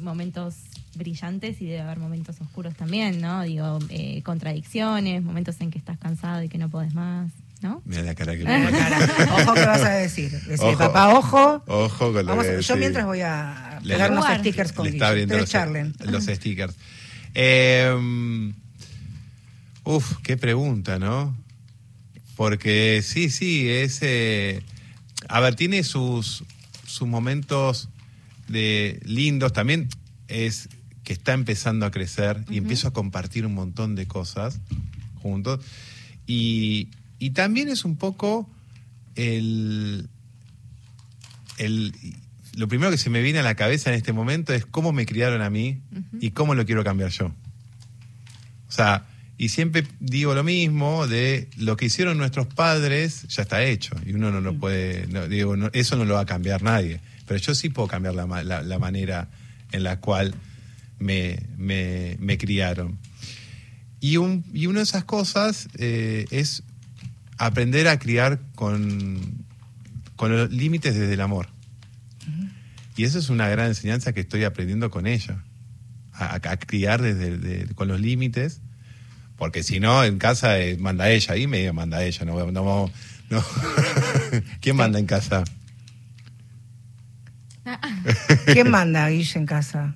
momentos 0.00 0.54
brillantes 0.94 1.60
y 1.60 1.66
debe 1.66 1.80
haber 1.80 1.98
momentos 1.98 2.40
oscuros 2.40 2.74
también, 2.74 3.20
¿no? 3.20 3.42
Digo, 3.42 3.78
eh, 3.88 4.22
contradicciones, 4.22 5.22
momentos 5.22 5.60
en 5.60 5.70
que 5.70 5.78
estás 5.78 5.98
cansado 5.98 6.42
y 6.42 6.48
que 6.48 6.58
no 6.58 6.68
podés 6.68 6.94
más, 6.94 7.30
¿no? 7.62 7.80
Mira 7.84 8.02
la 8.02 8.14
cara 8.14 8.36
que 8.36 8.44
cara. 8.44 8.98
Ojo 9.42 9.54
que 9.54 9.64
vas 9.66 9.82
a 9.82 9.90
decir. 9.90 10.30
Decir, 10.30 10.60
Ojo. 10.66 10.78
papá, 10.78 11.14
ojo. 11.14 11.62
Ojo 11.66 12.12
con 12.12 12.26
lo 12.26 12.36
Vamos, 12.36 12.46
que 12.46 12.60
yo 12.62 12.76
mientras 12.76 13.06
voy 13.06 13.20
a 13.20 13.78
Le- 13.82 13.94
pegar 13.94 14.10
unos 14.12 14.26
stickers 14.38 14.72
con 14.72 14.84
Le 14.86 14.92
está 14.92 15.12
Guille. 15.14 15.26
los, 15.38 15.48
charlen. 15.48 15.94
los 16.04 16.24
stickers. 16.26 16.74
Eh, 17.34 18.52
uf, 19.84 20.16
qué 20.22 20.36
pregunta, 20.36 20.98
¿no? 20.98 21.36
Porque 22.36 23.02
sí, 23.04 23.30
sí, 23.30 23.68
es... 23.68 23.98
eh, 24.02 24.62
a 25.28 25.40
ver, 25.40 25.54
tiene 25.54 25.84
sus, 25.84 26.44
sus 26.86 27.06
momentos 27.08 27.88
de 28.48 29.00
lindos. 29.04 29.52
También 29.52 29.88
es 30.28 30.68
que 31.04 31.12
está 31.12 31.32
empezando 31.32 31.86
a 31.86 31.90
crecer 31.90 32.44
y 32.50 32.58
empiezo 32.58 32.88
a 32.88 32.92
compartir 32.92 33.46
un 33.46 33.54
montón 33.54 33.94
de 33.94 34.06
cosas 34.06 34.60
juntos. 35.16 35.64
Y, 36.26 36.88
y 37.24 37.30
también 37.30 37.68
es 37.68 37.84
un 37.84 37.96
poco 37.96 38.50
el, 39.14 40.08
el, 41.58 41.92
lo 42.56 42.68
primero 42.68 42.90
que 42.90 42.98
se 42.98 43.10
me 43.10 43.22
viene 43.22 43.38
a 43.38 43.42
la 43.42 43.54
cabeza 43.54 43.90
en 43.90 43.96
este 43.96 44.12
momento 44.12 44.52
es 44.52 44.66
cómo 44.66 44.92
me 44.92 45.06
criaron 45.06 45.42
a 45.42 45.50
mí 45.50 45.80
y 46.20 46.30
cómo 46.30 46.54
lo 46.54 46.66
quiero 46.66 46.82
cambiar 46.84 47.10
yo. 47.10 47.26
O 47.26 48.72
sea, 48.72 49.06
y 49.38 49.50
siempre 49.50 49.86
digo 50.00 50.34
lo 50.34 50.42
mismo 50.44 51.06
de 51.06 51.48
lo 51.56 51.76
que 51.76 51.86
hicieron 51.86 52.16
nuestros 52.18 52.46
padres 52.48 53.22
ya 53.28 53.42
está 53.42 53.62
hecho 53.62 53.94
y 54.06 54.14
uno 54.14 54.30
no 54.30 54.40
lo 54.40 54.54
puede, 54.58 55.06
no, 55.08 55.28
digo, 55.28 55.56
no- 55.56 55.70
eso 55.72 55.96
no 55.96 56.04
lo 56.04 56.14
va 56.14 56.20
a 56.22 56.26
cambiar 56.26 56.62
nadie. 56.62 57.00
Pero 57.26 57.38
yo 57.38 57.54
sí 57.54 57.68
puedo 57.68 57.86
cambiar 57.88 58.14
la- 58.14 58.62
la 58.62 58.78
manera 58.78 59.28
en 59.72 59.82
la 59.84 60.00
cual 60.00 60.34
me, 60.98 61.38
me- 61.56 62.16
me 62.20 62.36
criaron. 62.38 62.98
Y, 64.00 64.16
un, 64.16 64.44
y 64.52 64.66
una 64.66 64.80
de 64.80 64.84
esas 64.84 65.04
cosas 65.04 65.68
eh, 65.78 66.26
es 66.30 66.64
aprender 67.46 67.88
a 67.88 67.98
criar 67.98 68.40
con, 68.54 69.44
con 70.16 70.30
los 70.36 70.50
límites 70.50 70.94
desde 70.94 71.14
el 71.14 71.20
amor. 71.20 71.48
Y 72.96 73.04
eso 73.04 73.18
es 73.18 73.30
una 73.30 73.48
gran 73.48 73.68
enseñanza 73.68 74.12
que 74.12 74.20
estoy 74.20 74.44
aprendiendo 74.44 74.90
con 74.90 75.06
ella. 75.06 75.42
A, 76.12 76.38
criar 76.58 77.00
desde 77.02 77.38
de- 77.38 77.74
con 77.74 77.88
los 77.88 78.00
límites. 78.00 78.60
Porque 79.36 79.62
si 79.62 79.80
no, 79.80 80.04
en 80.04 80.18
casa 80.18 80.58
eh, 80.60 80.76
manda 80.78 81.08
ella, 81.10 81.34
ahí 81.34 81.46
medio 81.46 81.72
manda 81.72 82.04
ella. 82.04 82.24
No, 82.24 82.34
no, 82.52 82.64
vamos- 82.64 82.90
no. 83.30 83.42
¿Quién 84.60 84.76
manda 84.76 84.98
en 84.98 85.06
casa? 85.06 85.42
¿Quién 88.46 88.70
manda, 88.70 89.08
Guille, 89.08 89.38
en 89.38 89.46
casa? 89.46 89.94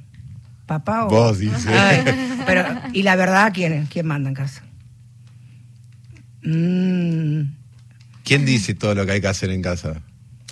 ¿Papá 0.67 1.05
o...? 1.05 1.11
Vos, 1.11 1.39
dice. 1.39 1.69
Ay, 1.69 2.03
pero, 2.47 2.65
¿y 2.93 3.03
la 3.03 3.15
verdad 3.17 3.53
quién 3.55 3.73
es? 3.73 3.89
¿Quién 3.89 4.07
manda 4.07 4.29
en 4.31 4.35
casa? 4.35 4.63
Mm, 6.47 7.43
¿Quién 8.25 8.45
dice 8.45 8.75
todo 8.75 8.95
lo 8.95 9.05
que 9.07 9.13
hay 9.13 9.21
que 9.21 9.29
hacer 9.29 9.51
en 9.51 9.63
casa? 9.63 10.01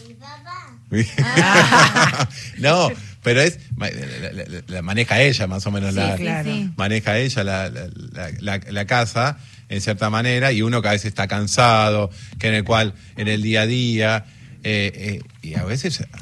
Mi 0.07 0.15
papá. 0.15 0.79
no, 2.59 2.91
pero 3.23 3.41
es. 3.41 3.59
ma- 3.77 3.89
La, 3.91 4.33
la- 4.33 4.45
la- 4.45 4.63
la 4.67 4.83
maneja 4.83 5.21
ella, 5.23 5.47
más 5.47 5.67
o 5.67 5.71
menos. 5.71 5.91
Sí, 5.91 5.97
la, 5.97 6.17
claro. 6.17 6.51
Maneja 6.77 7.19
ella 7.19 7.45
la, 7.45 7.71
la- 7.71 7.89
la- 8.13 8.31
la- 8.41 8.61
la 8.71 8.85
casa, 8.87 9.39
en 9.69 9.81
cierta 9.81 10.11
manera, 10.11 10.53
y 10.53 10.63
uno 10.63 10.83
que 10.83 10.89
a 10.89 10.93
veces 10.93 11.07
está 11.07 11.27
cansado, 11.29 12.11
que 12.39 12.49
en 12.49 12.55
el 12.55 12.65
cual, 12.65 12.95
en 13.17 13.29
el 13.29 13.43
día 13.43 13.63
a 13.63 13.67
día, 13.67 14.25
eh, 14.63 15.21
eh, 15.23 15.23
y 15.43 15.55
a 15.55 15.65
veces 15.65 16.05
ah, 16.13 16.19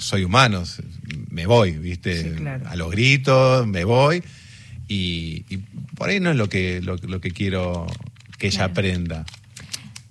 soy 0.00 0.24
humano, 0.24 0.64
me 1.30 1.46
voy, 1.46 1.72
¿viste? 1.72 2.22
Sí, 2.22 2.30
claro. 2.36 2.68
A 2.68 2.76
los 2.76 2.90
gritos, 2.90 3.66
me 3.66 3.84
voy, 3.84 4.22
y, 4.86 5.44
y 5.50 5.58
por 5.96 6.08
ahí 6.08 6.18
no 6.20 6.30
es 6.30 6.36
lo 6.36 6.48
que, 6.48 6.80
lo, 6.80 6.96
lo 6.96 7.20
que 7.20 7.30
quiero 7.30 7.86
que 8.38 8.46
ella 8.48 8.64
aprenda. 8.64 9.24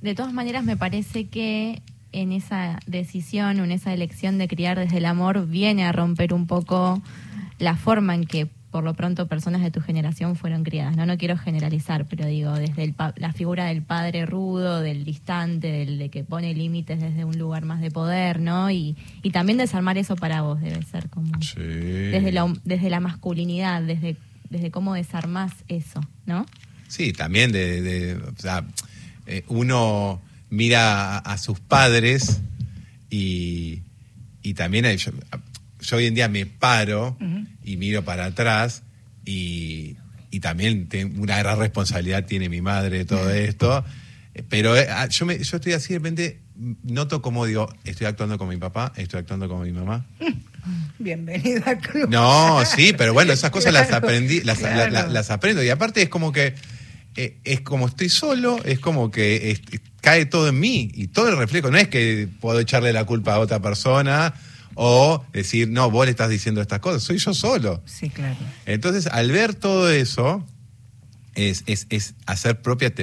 De 0.02 0.14
todas 0.16 0.34
maneras, 0.34 0.64
me 0.64 0.78
parece 0.78 1.26
que 1.28 1.82
en 2.12 2.32
esa 2.32 2.80
decisión 2.88 3.60
en 3.60 3.72
esa 3.72 3.94
elección 3.94 4.38
de 4.38 4.48
criar 4.48 4.80
desde 4.80 4.98
el 4.98 5.06
amor 5.06 5.48
viene 5.48 5.84
a 5.86 5.92
romper 5.92 6.34
un 6.34 6.48
poco 6.48 7.02
la 7.60 7.76
forma 7.76 8.16
en 8.16 8.26
que 8.26 8.48
por 8.72 8.84
lo 8.84 8.94
pronto 8.94 9.28
personas 9.28 9.62
de 9.62 9.72
tu 9.72 9.82
generación 9.82 10.36
fueron 10.36 10.64
criadas. 10.64 10.96
No, 10.96 11.06
no 11.06 11.18
quiero 11.18 11.38
generalizar, 11.38 12.06
pero 12.06 12.26
digo, 12.28 12.54
desde 12.54 12.84
el 12.84 12.94
pa- 12.94 13.14
la 13.18 13.34
figura 13.34 13.66
del 13.66 13.82
padre 13.82 14.26
rudo, 14.26 14.82
del 14.82 15.04
distante, 15.04 15.68
del 15.72 15.98
de 15.98 16.10
que 16.10 16.24
pone 16.24 16.54
límites 16.54 17.00
desde 17.00 17.24
un 17.26 17.38
lugar 17.40 17.66
más 17.66 17.82
de 17.82 17.92
poder, 17.92 18.40
¿no? 18.40 18.70
Y, 18.70 18.96
y 19.24 19.32
también 19.32 19.58
desarmar 19.58 19.98
eso 19.98 20.16
para 20.16 20.42
vos 20.42 20.60
debe 20.62 20.82
ser 20.84 21.10
como 21.10 21.42
Sí. 21.42 21.56
desde, 21.60 22.32
la, 22.32 22.54
desde 22.66 22.90
la 22.90 23.00
masculinidad, 23.00 23.82
desde, 23.82 24.16
desde 24.50 24.70
cómo 24.70 24.94
desarmás 24.94 25.54
eso, 25.70 26.02
¿no? 26.26 26.46
Sí, 26.88 27.14
también 27.14 27.52
de, 27.52 27.82
de- 27.82 28.16
o 28.16 28.34
sea, 28.38 28.66
eh, 29.26 29.44
uno 29.48 30.22
mira 30.50 31.18
a, 31.18 31.20
a 31.20 31.38
sus 31.38 31.60
padres 31.60 32.40
y, 33.10 33.82
y 34.42 34.54
también 34.54 34.86
hay- 34.86 34.98
yo, 34.98 35.12
yo 35.82 35.98
hoy 35.98 36.06
en 36.06 36.16
día 36.16 36.28
me 36.30 36.46
paro 36.46 37.18
y 37.64 37.78
miro 37.78 38.04
para 38.04 38.26
atrás 38.26 38.84
y, 39.26 39.96
y 40.32 40.40
también 40.40 40.88
una 41.18 41.38
gran 41.40 41.60
responsabilidad 41.60 42.26
tiene 42.26 42.50
mi 42.50 42.62
madre 42.62 43.06
todo 43.06 43.30
esto. 43.32 43.84
Eh, 44.34 44.44
Pero 44.48 44.76
eh, 44.78 44.88
ah, 44.90 45.08
yo, 45.10 45.26
me, 45.26 45.38
yo 45.42 45.58
estoy 45.58 45.74
así 45.74 45.94
de 45.94 46.00
repente, 46.00 46.40
noto 46.84 47.22
como 47.22 47.46
digo, 47.46 47.74
estoy 47.84 48.08
actuando 48.08 48.38
con 48.38 48.48
mi 48.50 48.58
papá, 48.58 48.94
estoy 48.96 49.20
actuando 49.20 49.48
con 49.50 49.62
mi 49.62 49.72
mamá. 49.74 50.06
bienvenida 51.00 51.64
al 51.66 51.78
club. 51.80 52.10
No, 52.10 52.64
sí, 52.66 52.94
pero 52.98 53.14
bueno, 53.14 53.34
esas 53.34 53.52
cosas 53.52 53.74
las 53.74 53.92
aprendí, 53.94 54.42
las, 54.42 54.60
claro. 54.60 54.92
la- 54.92 55.04
la- 55.04 55.08
las 55.08 55.30
aprendo. 55.32 55.62
Y 55.64 55.70
aparte 55.70 56.02
es 56.02 56.10
como 56.10 56.32
que, 56.32 56.56
eh, 57.18 57.40
es 57.44 57.62
como 57.62 57.88
estoy 57.88 58.10
solo, 58.10 58.64
es 58.64 58.80
como 58.80 59.12
que 59.12 59.52
es- 59.52 59.62
cae 60.02 60.26
todo 60.26 60.48
en 60.48 60.60
mí 60.60 60.90
y 60.94 61.08
todo 61.08 61.28
el 61.30 61.38
reflejo. 61.38 61.70
No 61.72 61.78
es 61.78 61.88
que 61.90 62.30
puedo 62.40 62.60
echarle 62.60 62.94
la 62.94 63.04
culpa 63.04 63.34
a 63.34 63.40
otra 63.40 63.62
persona 63.62 64.34
o 64.76 65.26
decir, 65.34 65.68
no, 65.70 65.90
vos 65.92 66.06
le 66.06 66.12
estás 66.12 66.30
diciendo 66.30 66.62
estas 66.62 66.80
cosas, 66.80 67.04
soy 67.04 67.18
yo 67.18 67.34
solo. 67.34 67.82
Sí, 67.86 68.10
claro. 68.10 68.38
Entonces, 68.66 69.08
al 69.08 69.32
ver 69.32 69.56
todo 69.56 69.90
eso, 69.92 70.46
es, 71.36 71.64
es- 71.68 71.88
es 71.90 72.14
hacer 72.26 72.62
propia 72.62 72.94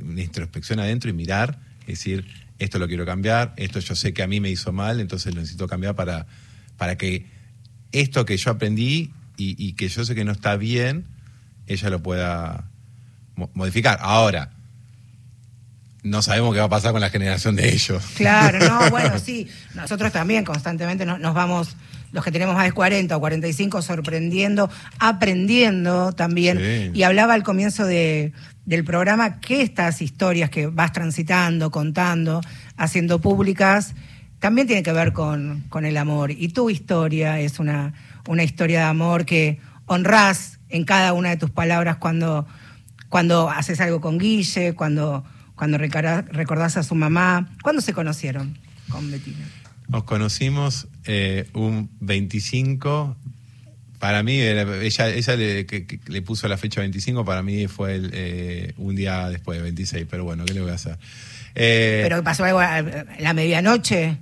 una 0.00 0.22
introspección 0.22 0.78
adentro 0.80 1.10
y 1.10 1.12
mirar, 1.12 1.58
es 1.82 1.98
decir, 1.98 2.24
esto 2.58 2.78
lo 2.78 2.88
quiero 2.88 3.04
cambiar, 3.06 3.52
esto 3.56 3.78
yo 3.80 3.94
sé 3.94 4.12
que 4.12 4.22
a 4.22 4.26
mí 4.26 4.40
me 4.40 4.50
hizo 4.50 4.72
mal, 4.72 5.00
entonces 5.00 5.34
lo 5.34 5.40
necesito 5.40 5.66
cambiar 5.68 5.94
para, 5.94 6.26
para 6.76 6.96
que 6.96 7.26
esto 7.92 8.24
que 8.24 8.36
yo 8.36 8.50
aprendí 8.50 9.12
y, 9.36 9.54
y 9.64 9.74
que 9.74 9.88
yo 9.88 10.04
sé 10.04 10.14
que 10.14 10.24
no 10.24 10.32
está 10.32 10.56
bien, 10.56 11.04
ella 11.66 11.90
lo 11.90 12.02
pueda 12.02 12.68
modificar. 13.54 13.98
Ahora, 14.02 14.50
no 16.02 16.22
sabemos 16.22 16.54
qué 16.54 16.60
va 16.60 16.66
a 16.66 16.70
pasar 16.70 16.92
con 16.92 17.00
la 17.00 17.10
generación 17.10 17.56
de 17.56 17.72
ellos. 17.72 18.04
Claro, 18.16 18.58
no, 18.66 18.90
bueno, 18.90 19.18
sí. 19.18 19.48
Nosotros 19.74 20.12
también 20.12 20.44
constantemente 20.44 21.04
no- 21.04 21.18
nos 21.18 21.34
vamos, 21.34 21.76
los 22.12 22.24
que 22.24 22.30
tenemos 22.32 22.54
más 22.54 22.64
de 22.64 22.72
40 22.72 23.16
o 23.16 23.20
45, 23.20 23.82
sorprendiendo, 23.82 24.70
aprendiendo 24.98 26.12
también. 26.12 26.58
Sí. 26.58 26.90
Y 26.94 27.02
hablaba 27.02 27.34
al 27.34 27.42
comienzo 27.42 27.84
de, 27.84 28.32
del 28.64 28.84
programa 28.84 29.40
que 29.40 29.60
estas 29.62 30.00
historias 30.00 30.50
que 30.50 30.68
vas 30.68 30.92
transitando, 30.92 31.70
contando, 31.70 32.40
haciendo 32.76 33.20
públicas, 33.20 33.94
también 34.38 34.66
tienen 34.68 34.84
que 34.84 34.92
ver 34.92 35.12
con, 35.12 35.64
con 35.68 35.84
el 35.84 35.96
amor. 35.96 36.30
Y 36.30 36.48
tu 36.48 36.70
historia 36.70 37.40
es 37.40 37.58
una, 37.58 37.92
una 38.28 38.44
historia 38.44 38.80
de 38.80 38.84
amor 38.86 39.26
que 39.26 39.58
honrás 39.86 40.58
en 40.68 40.84
cada 40.84 41.12
una 41.12 41.30
de 41.30 41.36
tus 41.36 41.50
palabras 41.50 41.96
cuando, 41.96 42.46
cuando 43.08 43.48
haces 43.50 43.80
algo 43.80 44.00
con 44.00 44.18
Guille, 44.18 44.74
cuando, 44.74 45.24
cuando 45.54 45.78
recordás 45.78 46.76
a 46.76 46.82
su 46.82 46.94
mamá. 46.94 47.48
¿Cuándo 47.62 47.80
se 47.82 47.92
conocieron 47.92 48.58
con 48.90 49.10
Betina? 49.10 49.46
Nos 49.88 50.04
conocimos 50.04 50.88
eh, 51.04 51.48
un 51.54 51.90
25. 52.00 53.16
Para 53.98 54.22
mí, 54.22 54.38
ella, 54.40 55.08
ella 55.08 55.36
le, 55.36 55.66
que- 55.66 55.86
que 55.86 55.98
le 56.06 56.22
puso 56.22 56.46
la 56.46 56.56
fecha 56.56 56.80
25, 56.80 57.24
para 57.24 57.42
mí 57.42 57.66
fue 57.66 57.96
el, 57.96 58.10
eh, 58.12 58.72
un 58.76 58.94
día 58.94 59.28
después 59.28 59.58
de 59.58 59.62
26, 59.64 60.06
pero 60.08 60.22
bueno, 60.24 60.44
¿qué 60.44 60.54
le 60.54 60.60
voy 60.60 60.70
a 60.70 60.74
hacer? 60.74 60.98
Eh, 61.56 62.00
¿Pero 62.04 62.22
pasó 62.22 62.44
algo 62.44 62.60
a 62.60 62.76
a 62.76 62.82
la 63.18 63.32
medianoche? 63.34 64.18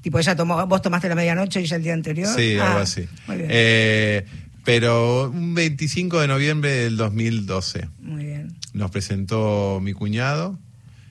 Tipo, 0.00 0.18
ella 0.18 0.34
tomó, 0.34 0.66
vos 0.66 0.80
tomaste 0.80 1.10
la 1.10 1.14
medianoche 1.14 1.60
y 1.60 1.64
ella 1.64 1.76
el 1.76 1.82
día 1.82 1.92
anterior. 1.92 2.28
sí, 2.34 2.56
Ah, 2.58 2.68
algo 2.68 2.78
así. 2.80 3.06
Muy 3.26 3.36
bien. 3.36 3.48
Eh, 3.52 4.24
pero 4.64 5.28
un 5.30 5.54
25 5.54 6.20
de 6.20 6.28
noviembre 6.28 6.70
del 6.70 6.96
2012 6.96 7.80
muy 7.80 7.86
bien. 7.88 7.99
Nos 8.80 8.90
presentó 8.90 9.78
mi 9.80 9.92
cuñado. 9.92 10.58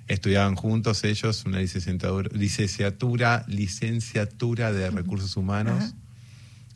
Estudiaban 0.07 0.55
juntos 0.55 1.03
ellos 1.03 1.45
una 1.45 1.59
licenciatura, 1.59 2.27
licenciatura, 2.33 3.45
licenciatura 3.47 4.71
de 4.73 4.89
recursos 4.89 5.38
humanos. 5.38 5.83
Ajá. 5.83 5.93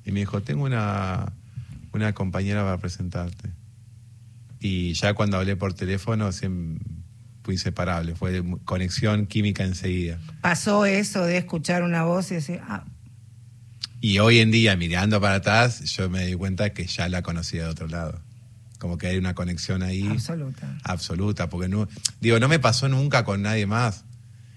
Y 0.05 0.11
me 0.11 0.19
dijo, 0.21 0.41
tengo 0.41 0.63
una, 0.63 1.33
una 1.93 2.13
compañera 2.13 2.63
para 2.63 2.77
presentarte. 2.77 3.49
Y 4.59 4.93
ya 4.93 5.13
cuando 5.13 5.37
hablé 5.37 5.55
por 5.55 5.73
teléfono, 5.73 6.29
siem- 6.31 6.77
fue 7.43 7.55
inseparable. 7.55 8.15
Fue 8.15 8.43
conexión 8.63 9.25
química 9.25 9.63
enseguida. 9.63 10.19
Pasó 10.41 10.85
eso 10.85 11.25
de 11.25 11.37
escuchar 11.37 11.83
una 11.83 12.03
voz 12.03 12.31
y 12.31 12.35
decir, 12.35 12.61
ah, 12.67 12.85
Y 13.99 14.19
hoy 14.19 14.39
en 14.39 14.51
día, 14.51 14.75
mirando 14.77 15.19
para 15.19 15.35
atrás, 15.35 15.81
yo 15.95 16.09
me 16.09 16.25
di 16.27 16.35
cuenta 16.35 16.71
que 16.73 16.85
ya 16.85 17.09
la 17.09 17.21
conocía 17.23 17.63
de 17.63 17.69
otro 17.69 17.87
lado. 17.87 18.21
Como 18.83 18.97
que 18.97 19.07
hay 19.07 19.17
una 19.17 19.33
conexión 19.33 19.81
ahí. 19.81 20.05
absoluta. 20.05 20.77
absoluta, 20.83 21.49
porque 21.49 21.69
no, 21.69 21.87
digo, 22.19 22.37
no 22.41 22.49
me 22.49 22.59
pasó 22.59 22.89
nunca 22.89 23.23
con 23.23 23.41
nadie 23.41 23.65
más. 23.65 24.03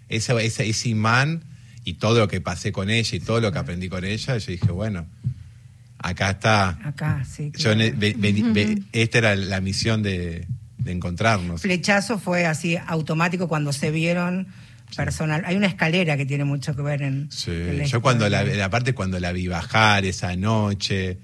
Ese, 0.09 0.33
ese, 0.45 0.68
ese 0.68 0.88
imán 0.88 1.45
y 1.85 1.95
todo 1.95 2.18
lo 2.18 2.26
que 2.26 2.40
pasé 2.40 2.73
con 2.73 2.90
ella 2.90 3.16
y 3.16 3.21
todo 3.21 3.40
lo 3.40 3.52
que 3.52 3.59
aprendí 3.61 3.88
con 3.88 4.04
ella, 4.04 4.37
yo 4.37 4.50
dije, 4.50 4.73
bueno, 4.73 5.06
acá 5.99 6.30
está. 6.30 6.71
Acá, 6.83 7.25
sí. 7.25 7.52
Yo 7.56 7.71
claro. 7.71 7.76
ne- 7.78 7.90
ve- 7.92 8.16
ve- 8.18 8.33
ve- 8.52 8.83
esta 8.92 9.18
era 9.18 9.37
la 9.37 9.61
misión 9.61 10.02
de, 10.02 10.45
de 10.78 10.90
encontrarnos. 10.90 11.62
Flechazo 11.62 12.18
fue 12.18 12.47
así 12.47 12.76
automático 12.85 13.47
cuando 13.47 13.73
se 13.73 13.92
vieron 13.92 14.49
personal. 14.97 15.45
Hay 15.47 15.54
una 15.54 15.68
escalera 15.68 16.16
que 16.16 16.26
tiene 16.26 16.42
mucho 16.45 16.75
que 16.75 16.83
ver 16.83 17.02
en. 17.02 17.30
Sí, 17.30 17.52
en 17.52 17.85
Yo 17.85 18.02
cuando 18.02 18.28
la, 18.28 18.42
la 18.42 18.71
parte 18.71 18.92
cuando 18.92 19.21
la 19.21 19.30
vi 19.30 19.47
bajar 19.47 20.04
esa 20.04 20.35
noche, 20.35 21.18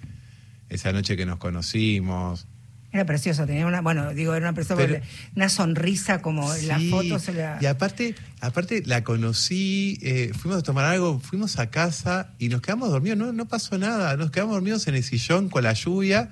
esa 0.69 0.93
noche 0.93 1.17
que 1.17 1.27
nos 1.27 1.39
conocimos. 1.39 2.47
Era 2.93 3.07
precioso, 3.07 3.47
tenía 3.47 3.67
una, 3.67 3.81
bueno, 3.81 4.13
digo, 4.13 4.35
era 4.35 4.47
una 4.49 4.55
persona, 4.55 4.83
Pero- 4.83 5.01
una 5.35 5.49
sonrisa 5.49 6.21
como 6.21 6.55
en 6.55 6.69
la 6.69 6.79
Sí, 6.79 6.91
foto 6.91 7.19
se 7.19 7.33
la... 7.33 7.59
Y 7.61 7.65
aparte, 7.67 8.15
aparte 8.41 8.83
la 8.85 9.03
conocí, 9.03 9.99
eh, 10.03 10.33
fuimos 10.39 10.59
a 10.61 10.63
tomar 10.63 10.85
algo, 10.85 11.19
fuimos 11.19 11.59
a 11.59 11.71
casa 11.71 12.35
y 12.39 12.49
nos 12.51 12.61
quedamos 12.61 12.91
dormidos, 12.91 13.17
no, 13.19 13.33
no 13.33 13.49
pasó 13.49 13.79
nada, 13.79 14.15
nos 14.19 14.31
quedamos 14.31 14.55
dormidos 14.57 14.87
en 14.89 14.95
el 14.97 15.03
sillón 15.05 15.49
con 15.49 15.63
la 15.65 15.73
lluvia 15.73 16.31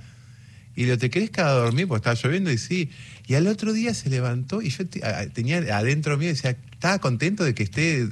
y 0.76 0.84
lo 0.84 0.98
te 0.98 1.08
querés 1.08 1.30
quedar 1.30 1.48
a 1.48 1.52
dormir 1.52 1.88
porque 1.88 2.08
estaba 2.10 2.14
lloviendo 2.22 2.52
y 2.52 2.58
sí. 2.58 2.90
Y 3.26 3.34
al 3.36 3.46
otro 3.46 3.72
día 3.72 3.94
se 3.94 4.10
levantó 4.10 4.60
y 4.60 4.68
yo 4.68 4.86
te- 4.86 5.02
a- 5.04 5.26
tenía 5.28 5.58
adentro 5.76 6.18
mío, 6.18 6.28
decía, 6.28 6.56
estaba 6.72 6.98
contento 6.98 7.42
de 7.42 7.54
que 7.54 7.62
esté 7.62 8.06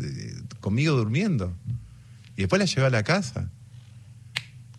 conmigo 0.60 0.96
durmiendo. 0.96 1.54
Y 2.36 2.42
después 2.42 2.58
la 2.60 2.64
llevé 2.66 2.86
a 2.86 2.90
la 2.90 3.02
casa. 3.02 3.50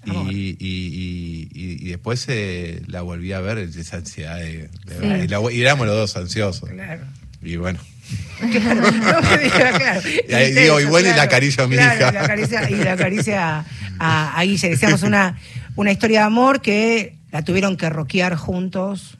Y, 0.06 0.12
y, 0.12 0.56
y- 0.60 1.50
y- 1.90 1.92
después 1.92 2.26
eh, 2.30 2.82
la 2.88 3.02
volví 3.02 3.34
a 3.34 3.40
ver, 3.42 3.58
esa 3.58 3.98
ansiedad 3.98 4.38
de, 4.38 4.68
de 4.68 4.70
Sí. 4.70 5.00
verdad. 5.00 5.24
Y, 5.24 5.28
la- 5.28 5.52
y 5.52 5.62
éramos 5.62 5.88
los 5.88 5.96
dos 5.96 6.16
ansiosos. 6.18 6.70
Claro. 6.70 7.04
Y 7.42 7.56
bueno. 7.58 7.80
Claro, 8.40 8.82
no 8.92 9.22
me 9.22 9.38
diga, 9.38 9.72
claro. 9.78 10.02
Y 10.28 10.34
ahí 10.34 10.52
digo, 10.54 10.80
y 10.80 10.86
bueno, 10.86 11.10
y 11.10 11.14
la 11.14 11.24
acaricio 11.24 11.66
a 11.66 11.68
mi 11.68 11.76
Claro, 11.76 11.96
hija. 12.00 12.10
Y 12.10 12.14
la 12.14 12.22
acaricia, 12.24 12.70
y 12.70 12.76
la 12.76 12.94
acaricia 12.94 13.66
a, 14.00 14.40
a 14.40 14.44
Guille. 14.46 14.70
Decíamos 14.70 15.04
una, 15.04 15.38
una 15.76 15.92
historia 15.92 16.22
de 16.22 16.26
amor 16.26 16.62
que 16.62 17.18
la 17.32 17.44
tuvieron 17.44 17.76
que 17.78 17.90
roquear 17.90 18.36
juntos 18.36 19.18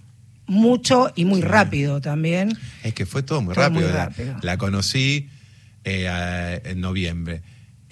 mucho 0.48 1.12
y 1.16 1.26
muy 1.26 1.42
rápido 1.42 2.02
también. 2.02 2.58
Es 2.84 2.94
que 2.96 3.06
fue 3.06 3.22
todo 3.22 3.42
muy 3.42 3.54
Todo 3.54 3.66
rápido. 3.70 3.90
muy 3.92 4.42
La- 4.42 4.58
conocí 4.58 5.30
eh, 5.84 6.08
a- 6.08 6.56
en 6.56 6.82
noviembre. 6.82 7.42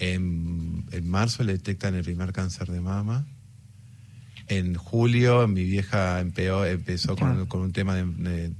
En, 0.00 0.84
en 0.92 1.08
marzo 1.08 1.42
le 1.44 1.52
detectan 1.52 1.94
el 1.94 2.02
primer 2.04 2.32
cáncer 2.32 2.68
de 2.68 2.80
mama. 2.80 3.26
En 4.48 4.74
julio 4.76 5.46
mi 5.46 5.64
vieja 5.64 6.20
empeó- 6.22 6.64
empezó 6.66 7.16
con, 7.16 7.28
Claro. 7.32 7.48
con 7.48 7.60
un 7.60 7.72
tema 7.72 7.94
de, 7.94 8.04
de 8.04 8.52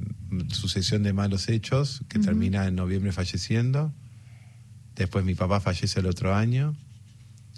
sucesión 0.55 1.03
de 1.03 1.13
malos 1.15 1.49
hechos 1.49 2.03
que 2.09 2.19
termina 2.19 2.67
en 2.67 2.75
noviembre 2.77 3.11
falleciendo. 3.13 3.93
Después 4.97 5.25
mi 5.25 5.35
papá 5.35 5.61
fallece 5.61 6.01
el 6.01 6.07
otro 6.07 6.35
año. 6.35 6.77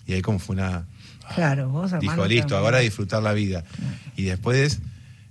Y 0.06 0.12
ahí 0.12 0.22
como 0.22 0.38
fue 0.38 0.54
una... 0.54 0.86
Claro, 1.34 1.68
vos. 1.70 1.92
Dijo, 2.00 2.26
listo, 2.26 2.48
también. 2.48 2.64
ahora 2.64 2.78
a 2.78 2.80
disfrutar 2.80 3.22
la 3.22 3.32
vida. 3.32 3.64
Y 4.16 4.24
después 4.24 4.80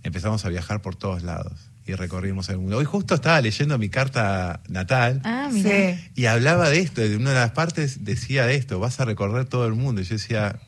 empezamos 0.03 0.43
a 0.45 0.49
viajar 0.49 0.81
por 0.81 0.95
todos 0.95 1.23
lados 1.23 1.53
y 1.85 1.93
recorrimos 1.93 2.49
el 2.49 2.57
mundo. 2.59 2.77
Hoy 2.77 2.85
justo 2.85 3.15
estaba 3.15 3.41
leyendo 3.41 3.77
mi 3.77 3.89
carta 3.89 4.61
natal 4.69 5.21
Ah, 5.23 5.49
mira. 5.51 5.69
Sí. 5.95 5.99
y 6.15 6.25
hablaba 6.25 6.69
de 6.69 6.79
esto, 6.79 7.01
de 7.01 7.15
una 7.17 7.29
de 7.31 7.35
las 7.37 7.51
partes 7.51 8.05
decía 8.05 8.45
de 8.45 8.55
esto, 8.55 8.79
vas 8.79 8.99
a 8.99 9.05
recorrer 9.05 9.45
todo 9.45 9.65
el 9.67 9.73
mundo. 9.73 10.01
Y 10.01 10.03
yo 10.05 10.15
decía, 10.15 10.59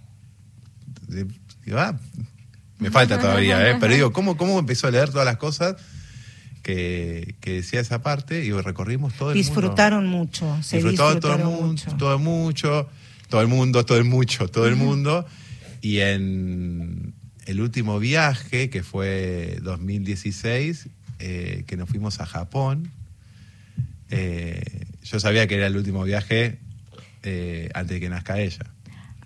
de- 1.08 1.28
digo, 1.66 1.80
ah, 1.80 1.98
me 2.80 2.90
falta 2.90 3.20
todavía, 3.20 3.70
¿eh? 3.70 3.78
pero 3.80 3.94
digo, 3.94 4.12
¿cómo, 4.12 4.38
¿cómo 4.38 4.58
empezó 4.58 4.88
a 4.88 4.92
leer 4.92 5.10
todas 5.10 5.26
las 5.26 5.38
cosas 5.38 5.76
que, 6.64 7.36
que 7.40 7.54
decía 7.54 7.80
esa 7.80 8.02
parte? 8.02 8.44
Y 8.44 8.52
recorrimos 8.52 9.14
todo 9.14 9.32
el 9.32 9.36
mundo. 9.38 9.48
Disfrutaron 9.48 10.08
mucho. 10.08 10.58
Se 10.64 10.78
Disfrutó 10.78 11.14
disfrutaron 11.14 11.20
todo 11.20 11.34
el 11.36 11.44
mundo, 11.44 11.68
mucho. 11.68 11.98
todo 11.98 12.20
mucho, 12.20 12.90
todo 13.30 13.42
el 13.42 13.48
mundo, 13.48 13.86
todo 13.86 13.98
el 13.98 14.04
mucho, 14.06 14.48
todo 14.48 14.68
el 14.68 14.76
mundo. 14.76 15.26
Y 15.82 16.00
en 16.00 17.14
el 17.46 17.62
último 17.62 18.00
viaje, 18.00 18.70
que 18.70 18.84
fue 18.84 19.60
2016, 19.62 20.90
eh, 21.20 21.64
que 21.68 21.78
nos 21.78 21.90
fuimos 21.90 22.20
a 22.20 22.26
Japón, 22.26 22.92
eh, 24.10 24.86
yo 25.04 25.20
sabía 25.20 25.48
que 25.48 25.56
era 25.56 25.68
el 25.68 25.78
último 25.78 26.04
viaje 26.04 26.60
eh, 27.24 27.70
antes 27.74 27.96
de 27.96 28.00
que 28.00 28.10
nazca 28.10 28.40
ella. 28.40 28.71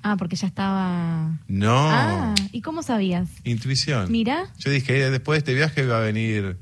Ah, 0.08 0.18
porque 0.18 0.36
ya 0.36 0.46
estaba. 0.46 1.40
No, 1.48 1.90
Ah, 1.90 2.36
¿y 2.52 2.62
cómo 2.62 2.84
sabías? 2.84 3.28
intuición. 3.44 4.12
Mira. 4.12 4.54
Yo 4.60 4.70
dije, 4.70 5.02
"Eh, 5.02 5.10
después 5.10 5.38
de 5.38 5.40
este 5.40 5.54
viaje 5.56 5.84
va 5.88 5.98
a 5.98 6.02
venir, 6.02 6.58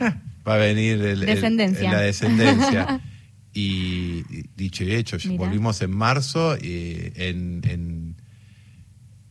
va 0.00 0.54
a 0.54 0.56
venir 0.56 0.94
el- 0.94 1.20
el- 1.22 1.26
Descendencia. 1.26 1.92
la 1.92 2.00
descendencia. 2.00 3.00
Y 3.52 4.22
dicho 4.56 4.84
y 4.84 4.92
hecho, 4.94 5.16
volvimos 5.36 5.82
en 5.82 5.90
marzo 5.90 6.56
y 6.56 7.12
en, 7.16 7.60
en, 7.64 8.14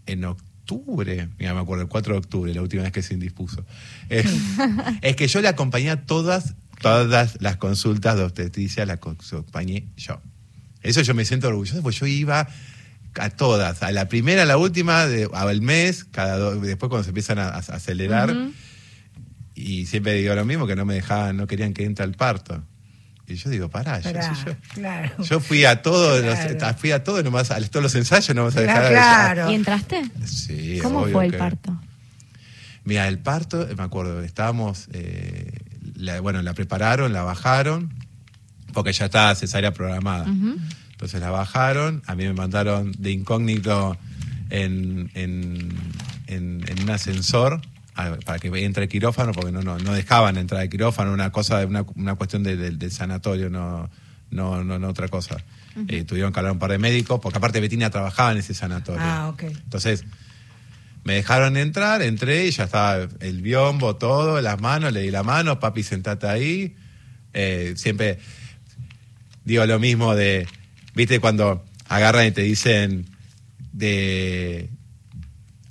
en 0.06 0.26
octubre, 0.26 1.30
mira, 1.40 1.54
me 1.54 1.62
acuerdo, 1.62 1.84
el 1.84 1.88
4 1.90 2.14
de 2.14 2.20
octubre, 2.20 2.54
la 2.54 2.62
última 2.62 2.84
vez 2.84 2.92
que 2.92 3.02
se 3.04 3.14
indispuso. 3.14 3.66
Eh, 4.10 4.26
es 5.02 5.16
que 5.16 5.28
yo 5.28 5.42
le 5.42 5.48
acompañé 5.48 5.92
a 5.92 6.06
todas, 6.06 6.56
todas 6.82 7.38
las 7.42 7.56
consultas 7.58 8.18
de 8.18 8.24
obstetricia, 8.24 8.86
las 8.86 8.98
acompañé 8.98 9.88
yo. 9.96 10.20
Eso 10.82 11.02
yo 11.04 11.14
me 11.14 11.24
siento 11.24 11.48
orgulloso, 11.48 11.82
porque 11.82 11.98
yo 12.00 12.06
iba 12.08 12.50
a 13.20 13.30
todas, 13.30 13.84
a 13.84 13.92
la 13.92 14.08
primera, 14.08 14.44
a 14.44 14.46
la 14.46 14.58
última, 14.58 15.06
de- 15.08 15.30
al 15.34 15.62
mes, 15.62 16.04
cada 16.06 16.38
do- 16.38 16.60
después 16.60 16.90
cuando 16.90 17.04
se 17.04 17.10
empiezan 17.10 17.40
a, 17.40 17.48
a 17.50 17.58
acelerar, 17.58 18.36
y 19.56 19.86
siempre 19.88 20.14
digo 20.14 20.36
lo 20.36 20.46
mismo, 20.46 20.68
que 20.68 20.76
no 20.76 20.86
me 20.86 20.94
dejaban, 20.94 21.36
no 21.38 21.48
querían 21.48 21.74
que 21.74 21.84
entre 21.86 22.04
al 22.06 22.14
parto. 22.14 22.64
Y 23.28 23.36
yo 23.36 23.50
digo, 23.50 23.70
pará, 23.70 24.00
yo, 24.00 24.14
Pará, 24.14 24.34
yo, 24.46 24.56
claro. 24.74 25.24
yo 25.24 25.40
fui 25.42 25.66
a 25.66 25.82
todos 25.82 26.22
Claro. 26.22 26.58
los, 26.60 26.76
fui 26.78 26.92
a 26.92 27.04
todos 27.04 27.24
nomás, 27.24 27.52
a 27.52 27.60
todos 27.62 27.84
los 27.84 27.96
ensayos, 27.96 28.34
no 28.36 28.44
vamos 28.44 28.56
a 28.56 28.62
dejar 28.62 28.88
Claro. 28.90 29.52
¿Y 29.52 29.56
entraste? 29.56 30.02
Sí, 30.26 30.80
¿Cómo 30.82 31.00
obvio 31.02 31.14
fue 31.14 31.26
el 31.26 31.32
que- 31.32 31.38
parto? 31.38 31.78
Mira, 32.86 33.08
el 33.10 33.20
parto, 33.20 33.68
me 33.76 33.84
acuerdo, 33.84 34.22
estábamos, 34.22 34.88
eh, 34.94 35.52
la- 35.96 36.22
bueno, 36.22 36.42
la 36.42 36.54
prepararon, 36.54 37.12
la 37.12 37.24
bajaron, 37.24 37.94
porque 38.72 38.94
ya 38.94 39.06
estaba 39.06 39.36
cesárea 39.36 39.74
programada. 39.74 40.24
Ujú. 40.30 40.56
Entonces 40.98 41.22
la 41.22 41.30
bajaron, 41.30 42.02
a 42.08 42.16
mí 42.16 42.24
me 42.24 42.34
mandaron 42.34 42.92
de 42.98 43.12
incógnito 43.12 43.96
en, 44.50 45.12
en, 45.14 45.70
en- 46.26 46.66
en 46.68 46.84
un 46.84 46.90
ascensor 46.90 47.62
a- 47.94 48.16
para 48.26 48.40
que 48.40 48.48
entre 48.66 48.84
el 48.86 48.90
quirófano, 48.90 49.32
porque 49.32 49.52
no, 49.52 49.62
no, 49.62 49.78
no 49.78 49.94
dejaban 49.94 50.38
entrar 50.38 50.62
al 50.62 50.70
quirófano, 50.70 51.14
una 51.14 51.32
cosa, 51.32 51.64
una, 51.68 51.86
una 51.96 52.16
cuestión 52.16 52.42
de- 52.42 52.58
de- 52.58 52.72
del 52.72 52.92
sanatorio, 52.92 53.52
no, 53.52 53.92
no, 54.32 54.64
no, 54.64 54.80
no 54.80 54.88
otra 54.88 55.08
cosa. 55.08 55.38
Eh, 55.88 56.04
tuvieron 56.04 56.34
que 56.34 56.40
hablar 56.40 56.54
un 56.54 56.58
par 56.60 56.72
de 56.72 56.80
médicos, 56.80 57.20
porque 57.22 57.38
aparte 57.38 57.60
Betina 57.60 57.92
trabajaba 57.92 58.32
en 58.32 58.40
ese 58.40 58.56
sanatorio. 58.56 59.04
Ah, 59.06 59.30
ok. 59.30 59.44
Entonces, 59.44 60.04
me 61.04 61.14
dejaron 61.14 61.58
entrar, 61.58 62.02
entré 62.02 62.48
y 62.48 62.52
ya 62.52 62.64
estaba 62.64 63.08
el 63.20 63.42
biombo, 63.44 63.96
todo, 63.98 64.42
las 64.42 64.60
manos, 64.60 64.92
le 64.94 65.02
di 65.02 65.12
la 65.12 65.22
mano, 65.22 65.60
papi, 65.60 65.84
sentate 65.84 66.26
ahí. 66.28 66.76
Eh, 67.36 67.74
siempre 67.78 68.18
digo 69.46 69.64
lo 69.68 69.78
mismo 69.80 70.16
de, 70.16 70.48
viste, 70.98 71.20
cuando 71.22 71.64
agarran 71.88 72.28
y 72.28 72.32
te 72.32 72.42
dicen 72.42 73.06
de... 73.72 74.70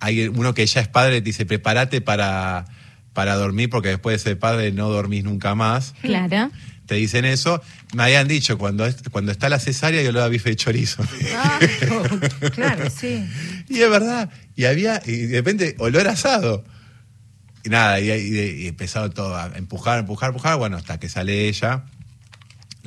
Hay 0.01 0.29
uno 0.29 0.55
que 0.55 0.65
ya 0.67 0.81
es 0.81 0.89
padre, 0.89 1.21
te 1.21 1.27
dice, 1.27 1.47
prepárate 1.47 2.01
para, 2.01 2.67
para 3.13 3.35
dormir 3.35 3.71
porque 3.71 3.89
después 3.89 4.15
de 4.23 4.31
ser 4.31 4.39
padre 4.39 4.71
no 4.73 4.89
dormís 4.91 5.25
nunca 5.25 5.55
más. 5.55 5.95
Claro. 6.03 6.51
Te 6.87 6.95
dicen 6.95 7.25
eso. 7.25 7.61
Me 7.95 8.05
habían 8.05 8.29
dicho, 8.29 8.59
cuando, 8.59 8.87
es- 8.87 9.03
cuando 9.11 9.33
está 9.33 9.49
la 9.49 9.59
cesárea 9.59 10.03
yo 10.03 10.13
le 10.13 10.21
da 10.21 10.29
bife 10.29 10.51
de 10.51 10.57
chorizo. 10.57 11.03
Ah, 11.35 11.59
claro, 12.55 12.89
sí. 12.91 13.27
Y 13.69 13.81
es 13.81 13.91
verdad. 13.91 14.31
Y 14.55 14.67
había, 14.67 15.03
y 15.05 15.17
de 15.27 15.39
repente, 15.39 15.75
olor 15.79 16.07
asado. 16.07 16.63
Y 17.65 17.71
nada, 17.71 17.99
y, 17.99 18.11
y- 18.13 18.63
y 18.63 18.67
empezado 18.69 19.11
todo 19.11 19.35
a 19.35 19.51
empujar, 19.57 19.99
empujar, 19.99 20.29
empujar. 20.29 20.57
Bueno, 20.59 20.77
hasta 20.77 21.01
que 21.01 21.09
sale 21.09 21.49
ella, 21.49 21.85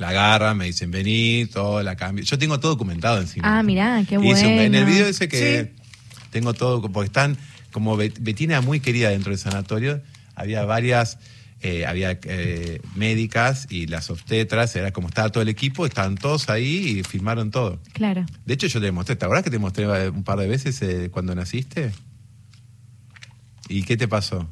la 0.00 0.08
agarran, 0.08 0.56
me 0.56 0.64
dicen, 0.64 0.90
vení, 0.90 1.44
todo, 1.52 1.82
la 1.82 1.94
cambio. 1.94 2.24
Yo 2.24 2.38
tengo 2.38 2.58
todo 2.58 2.72
documentado 2.72 3.20
encima. 3.20 3.58
Ah, 3.58 3.62
mirá, 3.62 4.02
qué 4.08 4.14
Hice 4.16 4.46
un- 4.46 4.58
en 4.58 4.74
el 4.74 4.84
bueno. 4.84 4.86
video 4.86 5.06
ese 5.06 5.28
que 5.28 5.72
tengo 6.30 6.54
todo, 6.54 6.80
porque 6.90 7.06
están, 7.06 7.36
como 7.70 7.98
Bet- 7.98 8.18
Betina 8.20 8.62
muy 8.62 8.80
querida 8.80 9.10
dentro 9.10 9.28
del 9.30 9.38
sanatorio, 9.38 10.00
había 10.34 10.64
varias, 10.64 11.18
eh, 11.60 11.84
había 11.84 12.18
eh, 12.22 12.80
médicas 12.96 13.66
y 13.68 13.88
las 13.88 14.08
obstetras, 14.08 14.74
era 14.74 14.90
como 14.90 15.08
estaba 15.08 15.28
todo 15.28 15.42
el 15.42 15.50
equipo, 15.50 15.84
estaban 15.84 16.14
todos 16.14 16.48
ahí 16.48 17.00
y 17.00 17.02
filmaron 17.02 17.50
todo. 17.50 17.78
Claro. 17.92 18.24
De 18.46 18.54
hecho, 18.54 18.68
yo 18.68 18.80
te 18.80 18.90
mostré, 18.92 19.16
¿te 19.16 19.26
acuerdas 19.26 19.44
que 19.44 19.50
te 19.50 19.58
mostré 19.58 19.84
eh, 19.84 20.08
un 20.08 20.24
par 20.24 20.38
de 20.38 20.48
veces 20.48 20.80
eh, 20.80 21.10
cuando 21.12 21.34
naciste? 21.34 21.92
¿Y 23.68 23.82
qué 23.82 23.98
te 23.98 24.08
pasó? 24.08 24.48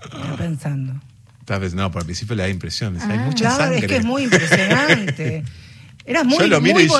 Está 0.00 0.36
pensando. 0.36 1.00
Tal 1.44 1.60
vez 1.60 1.74
no, 1.74 1.90
por 1.90 2.02
al 2.02 2.06
principio 2.06 2.34
le 2.36 2.42
da 2.44 2.48
impresión. 2.48 2.94
decía, 2.94 3.10
Hay 3.10 3.18
Ah. 3.18 3.24
mucha 3.26 3.44
Claro, 3.44 3.56
sangre. 3.64 3.78
es 3.80 3.86
que 3.86 3.96
es 3.96 4.04
muy 4.04 4.22
impresionante. 4.24 5.42
Eras 6.04 6.24
muy 6.24 6.38
yo 6.38 6.46
lo 6.48 6.60
miro 6.60 6.74
muy 6.74 6.84
y 6.84 6.88
yo, 6.88 6.98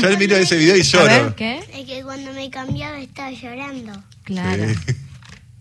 yo 0.00 0.18
miro 0.18 0.36
ese 0.36 0.56
video 0.56 0.76
y 0.76 0.80
A 0.80 0.82
lloro. 0.84 1.06
ver. 1.06 1.34
¿Qué? 1.34 1.58
Es 1.74 1.86
que 1.86 2.02
cuando 2.04 2.32
me 2.32 2.48
cambiaba 2.50 3.00
estaba 3.00 3.30
llorando. 3.32 3.92
Claro. 4.24 4.64
Sí. 4.86 4.94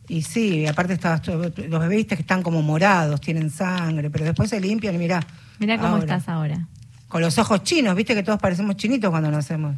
Y 0.09 0.21
sí, 0.21 0.67
aparte 0.67 0.93
estabas 0.93 1.25
los 1.27 1.55
bebés 1.55 1.89
viste 1.97 2.15
que 2.15 2.21
están 2.21 2.43
como 2.43 2.61
morados, 2.61 3.19
tienen 3.21 3.49
sangre, 3.49 4.09
pero 4.11 4.25
después 4.25 4.49
se 4.49 4.59
limpian 4.59 4.93
y 4.93 4.97
mirá. 4.99 5.25
Mira 5.59 5.77
cómo 5.77 5.89
ahora. 5.95 6.01
estás 6.03 6.27
ahora. 6.29 6.67
Con 7.07 7.21
los 7.21 7.37
ojos 7.37 7.63
chinos, 7.63 7.95
viste 7.95 8.13
que 8.13 8.21
todos 8.23 8.39
parecemos 8.39 8.75
chinitos 8.75 9.09
cuando 9.09 9.31
nacemos. 9.31 9.75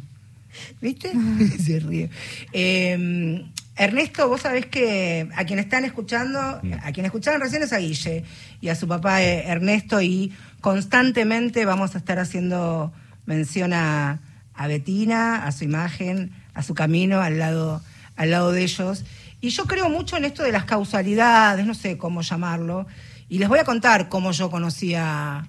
¿Viste? 0.80 1.12
se 1.64 1.80
ríe. 1.80 2.10
Eh, 2.52 3.44
Ernesto, 3.76 4.26
vos 4.28 4.40
sabés 4.40 4.66
que 4.66 5.28
a 5.36 5.44
quienes 5.44 5.66
están 5.66 5.84
escuchando, 5.84 6.40
a 6.40 6.92
quienes 6.92 7.10
escucharon 7.10 7.42
recién 7.42 7.62
es 7.62 7.74
a 7.74 7.78
Guille 7.78 8.24
y 8.62 8.68
a 8.68 8.74
su 8.74 8.88
papá 8.88 9.22
eh, 9.22 9.46
Ernesto 9.46 10.00
y 10.00 10.32
constantemente 10.62 11.66
vamos 11.66 11.94
a 11.94 11.98
estar 11.98 12.18
haciendo 12.18 12.92
mención 13.26 13.74
a, 13.74 14.20
a 14.54 14.66
Betina, 14.66 15.44
a 15.44 15.52
su 15.52 15.64
imagen, 15.64 16.32
a 16.54 16.62
su 16.62 16.72
camino 16.72 17.20
al 17.20 17.38
lado, 17.38 17.82
al 18.16 18.30
lado 18.30 18.50
de 18.52 18.62
ellos. 18.62 19.04
Y 19.42 19.50
yo 19.50 19.66
creo 19.66 19.90
mucho 19.90 20.16
en 20.16 20.24
esto 20.24 20.42
de 20.42 20.52
las 20.52 20.64
causalidades, 20.64 21.66
no 21.66 21.74
sé 21.74 21.98
cómo 21.98 22.22
llamarlo. 22.22 22.86
Y 23.28 23.38
les 23.38 23.48
voy 23.48 23.58
a 23.58 23.64
contar 23.64 24.08
cómo 24.08 24.32
yo 24.32 24.50
conocí 24.50 24.94
a, 24.94 25.46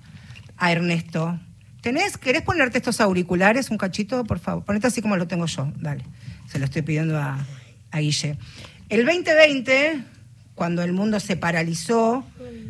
a 0.57 0.71
Ernesto. 0.71 1.39
¿Tenés, 1.79 2.17
¿Querés 2.17 2.41
ponerte 2.41 2.79
estos 2.79 2.99
auriculares 2.99 3.69
un 3.69 3.77
cachito, 3.77 4.25
por 4.25 4.39
favor? 4.39 4.65
Ponete 4.65 4.87
así 4.87 5.01
como 5.01 5.15
lo 5.15 5.27
tengo 5.27 5.45
yo, 5.45 5.71
dale. 5.77 6.03
Se 6.47 6.59
lo 6.59 6.65
estoy 6.65 6.81
pidiendo 6.81 7.17
a, 7.17 7.37
a 7.91 8.00
Guille. 8.00 8.38
El 8.89 9.06
2020, 9.06 10.02
cuando 10.56 10.84
el 10.84 10.93
mundo 10.93 11.19
se 11.19 11.36
paralizó, 11.38 12.26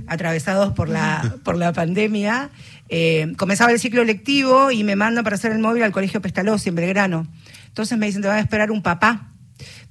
atravesados 0.08 0.74
por 0.74 0.90
la, 0.90 1.36
por 1.44 1.58
la 1.58 1.74
pandemia, 1.74 2.50
eh, 2.90 3.34
comenzaba 3.38 3.72
el 3.72 3.80
ciclo 3.80 4.04
lectivo 4.04 4.72
y 4.72 4.84
me 4.84 4.96
mandan 4.96 5.24
para 5.24 5.36
hacer 5.36 5.52
el 5.52 5.60
móvil 5.60 5.84
al 5.84 5.92
Colegio 5.92 6.22
Pestalozzi 6.22 6.70
en 6.70 6.76
Belgrano. 6.76 7.28
Entonces 7.68 7.98
me 7.98 8.06
dicen, 8.08 8.22
te 8.22 8.28
van 8.28 8.38
a 8.38 8.42
esperar 8.42 8.72
un 8.72 8.82
papá 8.82 9.32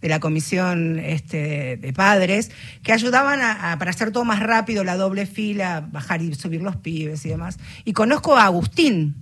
de 0.00 0.08
la 0.08 0.20
comisión 0.20 0.98
este, 0.98 1.76
de 1.78 1.92
padres, 1.92 2.50
que 2.82 2.92
ayudaban 2.92 3.40
a, 3.40 3.72
a- 3.72 3.78
para 3.78 3.90
hacer 3.90 4.12
todo 4.12 4.24
más 4.24 4.40
rápido, 4.40 4.84
la 4.84 4.96
doble 4.96 5.26
fila, 5.26 5.86
bajar 5.90 6.22
y 6.22 6.34
subir 6.34 6.62
los 6.62 6.76
pibes 6.76 7.24
y 7.24 7.30
demás. 7.30 7.58
Y 7.84 7.92
conozco 7.92 8.36
a 8.36 8.44
Agustín, 8.44 9.14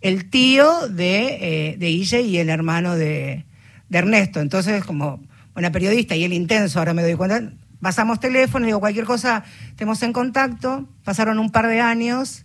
el 0.00 0.28
tío 0.30 0.88
de, 0.88 1.70
eh, 1.72 1.76
de 1.78 1.86
Guille 1.88 2.20
y 2.22 2.38
el 2.38 2.48
hermano 2.50 2.94
de, 2.94 3.44
de 3.90 3.98
Ernesto. 3.98 4.40
Entonces, 4.40 4.82
como 4.84 5.20
buena 5.52 5.70
periodista 5.70 6.16
y 6.16 6.24
él 6.24 6.32
intenso, 6.32 6.78
ahora 6.78 6.94
me 6.94 7.02
doy 7.02 7.14
cuenta, 7.14 7.52
pasamos 7.82 8.20
teléfono, 8.20 8.64
digo, 8.64 8.80
cualquier 8.80 9.04
cosa, 9.04 9.44
estemos 9.68 10.02
en 10.02 10.14
contacto. 10.14 10.88
Pasaron 11.04 11.38
un 11.38 11.50
par 11.50 11.66
de 11.66 11.80
años 11.80 12.44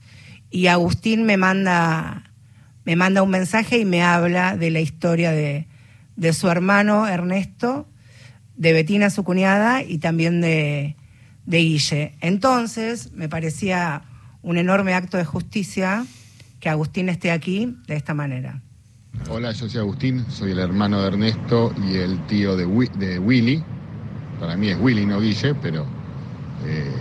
y 0.50 0.68
Agustín 0.68 1.24
me 1.24 1.38
manda, 1.38 2.24
me 2.84 2.98
manda 2.98 3.24
un 3.24 3.30
mensaje 3.30 3.78
y 3.78 3.86
me 3.86 4.04
habla 4.04 4.58
de 4.58 4.72
la 4.72 4.82
historia 4.82 5.32
de, 5.32 5.68
de 6.16 6.34
su 6.34 6.50
hermano 6.50 7.08
Ernesto, 7.08 7.88
de 8.58 8.74
Betina, 8.74 9.10
su 9.10 9.24
cuñada, 9.24 9.84
y 9.84 9.98
también 9.98 10.42
de, 10.42 10.96
de 11.46 11.58
Guille. 11.58 12.14
Entonces, 12.22 13.12
me 13.14 13.30
parecía 13.30 14.04
un 14.42 14.58
enorme 14.58 14.94
acto 14.94 15.18
de 15.18 15.26
justicia 15.26 16.06
que 16.60 16.70
Agustín 16.70 17.10
esté 17.10 17.32
aquí 17.32 17.76
de 17.88 17.96
esta 17.96 18.14
manera. 18.14 18.62
Hola, 19.30 19.52
yo 19.54 19.68
soy 19.68 19.80
Agustín, 19.82 20.24
soy 20.30 20.52
el 20.52 20.60
hermano 20.60 21.02
de 21.02 21.08
Ernesto 21.08 21.74
y 21.90 21.96
el 21.96 22.20
tío 22.28 22.56
de, 22.56 22.66
Wi- 22.66 22.92
de 22.96 23.18
Willy. 23.18 23.64
Para 24.40 24.56
mí 24.56 24.68
es 24.70 24.78
Willy, 24.80 25.06
no 25.06 25.20
Guille, 25.20 25.56
pero 25.56 25.86
eh, 26.66 26.92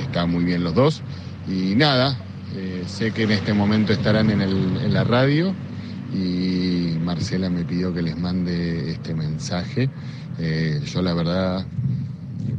están 0.00 0.30
muy 0.30 0.44
bien 0.44 0.64
los 0.64 0.74
dos. 0.74 1.02
Y 1.48 1.74
nada, 1.76 2.18
eh, 2.56 2.82
sé 2.88 3.12
que 3.12 3.22
en 3.24 3.30
este 3.30 3.54
momento 3.54 3.92
estarán 3.92 4.30
en 4.30 4.92
la 4.92 5.04
radio 5.04 5.54
y 6.12 6.96
Marcela 7.04 7.48
me 7.50 7.64
pidió 7.64 7.94
que 7.94 8.02
les 8.02 8.16
mande 8.18 8.90
este 8.90 9.14
mensaje. 9.14 9.88
Eh, 10.40 10.80
yo 10.92 11.02
la 11.02 11.14
verdad 11.14 11.64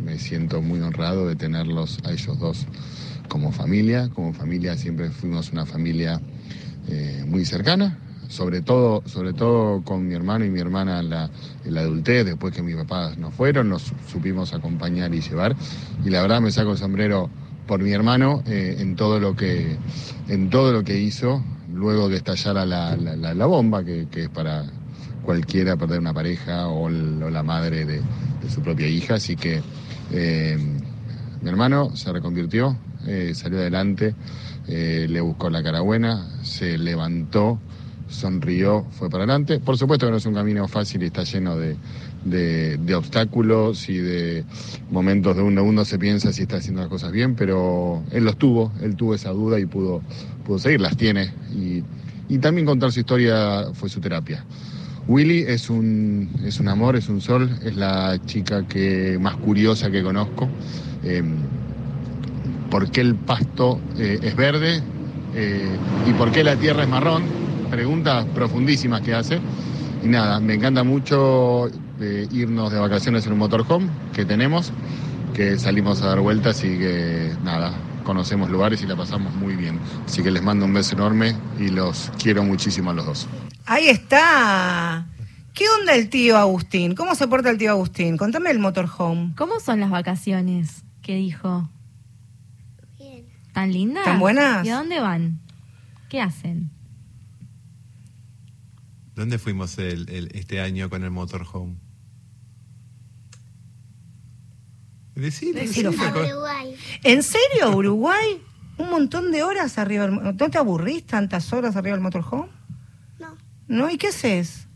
me 0.05 0.17
siento 0.19 0.61
muy 0.61 0.79
honrado 0.79 1.27
de 1.27 1.35
tenerlos 1.35 1.99
a 2.05 2.11
ellos 2.13 2.39
dos 2.39 2.65
como 3.27 3.51
familia. 3.51 4.09
Como 4.09 4.31
familia 4.33 4.77
siempre 4.77 5.09
fuimos 5.09 5.51
una 5.51 5.65
familia 5.65 6.21
eh, 6.87 7.25
muy 7.27 7.43
cercana, 7.45 7.97
sobre 8.29 8.61
todo, 8.61 9.03
sobre 9.05 9.33
todo 9.33 9.81
con 9.83 10.07
mi 10.07 10.13
hermano 10.13 10.45
y 10.45 10.49
mi 10.49 10.59
hermana 10.59 10.99
en 10.99 11.09
la, 11.09 11.29
en 11.63 11.73
la 11.73 11.81
adultez, 11.81 12.25
después 12.25 12.53
que 12.53 12.61
mis 12.61 12.75
papás 12.75 13.17
no 13.17 13.31
fueron, 13.31 13.69
nos 13.69 13.91
supimos 14.11 14.53
acompañar 14.53 15.13
y 15.13 15.21
llevar. 15.21 15.55
Y 16.03 16.09
la 16.09 16.21
verdad 16.21 16.41
me 16.41 16.51
saco 16.51 16.71
el 16.71 16.77
sombrero 16.77 17.29
por 17.67 17.81
mi 17.81 17.91
hermano 17.91 18.43
eh, 18.45 18.77
en 18.79 18.95
todo 18.95 19.19
lo 19.19 19.35
que 19.35 19.75
en 20.27 20.49
todo 20.49 20.71
lo 20.71 20.83
que 20.83 20.99
hizo 20.99 21.43
luego 21.73 22.09
que 22.09 22.15
estallara 22.15 22.65
la, 22.65 22.95
la- 22.95 23.45
bomba 23.45 23.83
que, 23.83 24.07
que 24.09 24.23
es 24.23 24.29
para 24.29 24.63
cualquiera 25.23 25.75
perder 25.75 25.99
una 25.99 26.13
pareja 26.13 26.67
o, 26.67 26.89
la 26.89 27.43
madre 27.43 27.85
de, 27.85 28.01
su 28.49 28.61
propia 28.61 28.87
hija 28.87 29.15
así 29.15 29.35
que 29.35 29.61
eh, 30.11 30.57
mi 31.41 31.49
hermano 31.49 31.95
se 31.95 32.11
reconvirtió 32.13 32.77
eh, 33.07 33.31
salió 33.33 33.57
adelante 33.59 34.13
le 34.67 35.21
buscó 35.21 35.49
la 35.49 35.63
cara 35.63 35.81
buena 35.81 36.27
se 36.43 36.77
levantó 36.77 37.59
sonrió, 38.07 38.85
fue 38.91 39.09
para 39.09 39.23
adelante. 39.23 39.59
Por 39.59 39.77
supuesto 39.77 40.05
que 40.05 40.11
no 40.11 40.17
es 40.17 40.25
un 40.25 40.33
camino 40.33 40.67
fácil 40.67 41.03
y 41.03 41.07
está 41.07 41.23
lleno 41.23 41.57
de, 41.57 41.75
de- 42.23 42.95
obstáculos 42.95 43.89
y 43.89 43.97
de 43.97 44.43
momentos 44.91 45.35
de 45.35 45.41
uno 45.41 45.63
uno 45.63 45.85
se 45.85 45.97
piensa 45.99 46.31
si 46.33 46.43
está 46.43 46.57
haciendo 46.57 46.81
las 46.81 46.89
cosas 46.89 47.11
bien, 47.11 47.35
pero 47.35 48.03
él 48.11 48.23
los 48.25 48.37
tuvo, 48.37 48.71
él 48.81 48.95
tuvo 48.95 49.15
esa 49.15 49.31
duda 49.31 49.59
y 49.59 49.65
pudo, 49.65 50.01
pudo 50.45 50.59
seguir, 50.59 50.81
las 50.81 50.95
tiene. 50.97 51.31
Y, 51.53 51.83
y 52.27 52.37
también 52.39 52.65
contar 52.65 52.91
su 52.91 52.99
historia 52.99 53.65
fue 53.73 53.89
su 53.89 53.99
terapia. 53.99 54.43
Willy 55.07 55.43
es 55.47 55.69
un, 55.69 56.29
es 56.45 56.59
un 56.59 56.67
amor, 56.67 56.95
es 56.95 57.09
un 57.09 57.21
sol, 57.21 57.49
es 57.63 57.75
la 57.75 58.19
chica 58.25 58.63
que, 58.67 59.19
más 59.21 59.35
curiosa 59.37 59.91
que 59.91 60.01
conozco. 60.01 60.47
Eh, 61.03 61.23
¿Por 62.71 62.89
qué 62.89 63.01
el 63.01 63.15
pasto 63.15 63.79
eh, 63.99 64.19
es 64.23 64.35
verde? 64.35 64.81
Eh, 65.35 65.69
¿Y 66.09 66.13
por 66.13 66.31
qué 66.31 66.43
la 66.43 66.55
tierra 66.55 66.83
es 66.83 66.89
marrón? 66.89 67.44
Preguntas 67.69 68.25
profundísimas 68.33 69.01
que 69.01 69.13
hace. 69.13 69.39
Y 70.03 70.07
nada, 70.07 70.39
me 70.39 70.53
encanta 70.53 70.83
mucho 70.83 71.67
eh, 71.99 72.27
irnos 72.31 72.71
de 72.71 72.79
vacaciones 72.79 73.25
en 73.25 73.33
un 73.33 73.39
motorhome 73.39 73.89
que 74.13 74.25
tenemos, 74.25 74.71
que 75.33 75.57
salimos 75.57 76.01
a 76.01 76.07
dar 76.07 76.19
vueltas 76.19 76.63
y 76.63 76.77
que 76.77 77.31
nada, 77.43 77.73
conocemos 78.03 78.49
lugares 78.49 78.81
y 78.81 78.87
la 78.87 78.95
pasamos 78.95 79.33
muy 79.35 79.55
bien. 79.55 79.79
Así 80.05 80.23
que 80.23 80.31
les 80.31 80.43
mando 80.43 80.65
un 80.65 80.73
beso 80.73 80.95
enorme 80.95 81.35
y 81.59 81.69
los 81.69 82.11
quiero 82.21 82.43
muchísimo 82.43 82.91
a 82.91 82.93
los 82.93 83.05
dos. 83.05 83.27
Ahí 83.65 83.87
está. 83.87 85.07
¿Qué 85.53 85.65
onda 85.69 85.95
el 85.95 86.09
tío 86.09 86.37
Agustín? 86.37 86.95
¿Cómo 86.95 87.15
se 87.15 87.27
porta 87.27 87.49
el 87.49 87.57
tío 87.57 87.71
Agustín? 87.71 88.17
Contame 88.17 88.51
el 88.51 88.59
motorhome. 88.59 89.33
¿Cómo 89.35 89.59
son 89.59 89.79
las 89.79 89.89
vacaciones? 89.89 90.83
¿Qué 91.01 91.15
dijo? 91.15 91.69
Bien. 92.97 93.25
¿Tan 93.53 93.71
lindas? 93.71 94.03
¿Tan 94.03 94.19
buenas? 94.19 94.65
¿Y 94.65 94.69
a 94.69 94.75
dónde 94.75 94.99
van? 94.99 95.39
¿Qué 96.09 96.21
hacen? 96.21 96.71
¿Dónde 99.15 99.39
fuimos 99.39 99.77
el- 99.77 100.09
el- 100.09 100.29
este 100.33 100.59
año 100.61 100.89
con 100.89 101.03
el 101.03 101.11
motorhome? 101.11 101.75
Decilo, 105.15 105.61
Uruguay. 105.91 106.75
¿En 107.03 107.23
serio, 107.23 107.71
Uruguay? 107.75 108.41
¿Un 108.77 108.89
montón 108.89 109.31
de 109.31 109.43
horas 109.43 109.77
arriba 109.77 110.07
del 110.07 110.15
¿No 110.37 110.49
te 110.49 110.57
aburrís 110.57 111.05
tantas 111.05 111.53
horas 111.53 111.77
arriba 111.77 111.95
del 111.95 112.03
motorhome? 112.03 112.47
No. 113.19 113.37
¿No? 113.69 113.89
¿Y 113.89 113.97
qué 113.97 114.07
haces? 114.09 114.67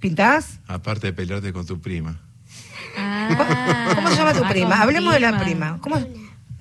¿Pintás? 0.00 0.60
Aparte 0.66 1.08
de 1.08 1.12
pelearte 1.12 1.52
con 1.52 1.66
tu 1.66 1.78
prima. 1.80 2.18
Ah, 2.96 3.92
¿Cómo 3.94 4.08
se 4.08 4.16
llama 4.16 4.32
tu 4.32 4.40
va 4.42 4.48
prima? 4.48 4.80
Hablemos 4.80 5.12
de 5.12 5.20
la 5.20 5.38
prima. 5.38 5.78
¿Cómo? 5.82 5.96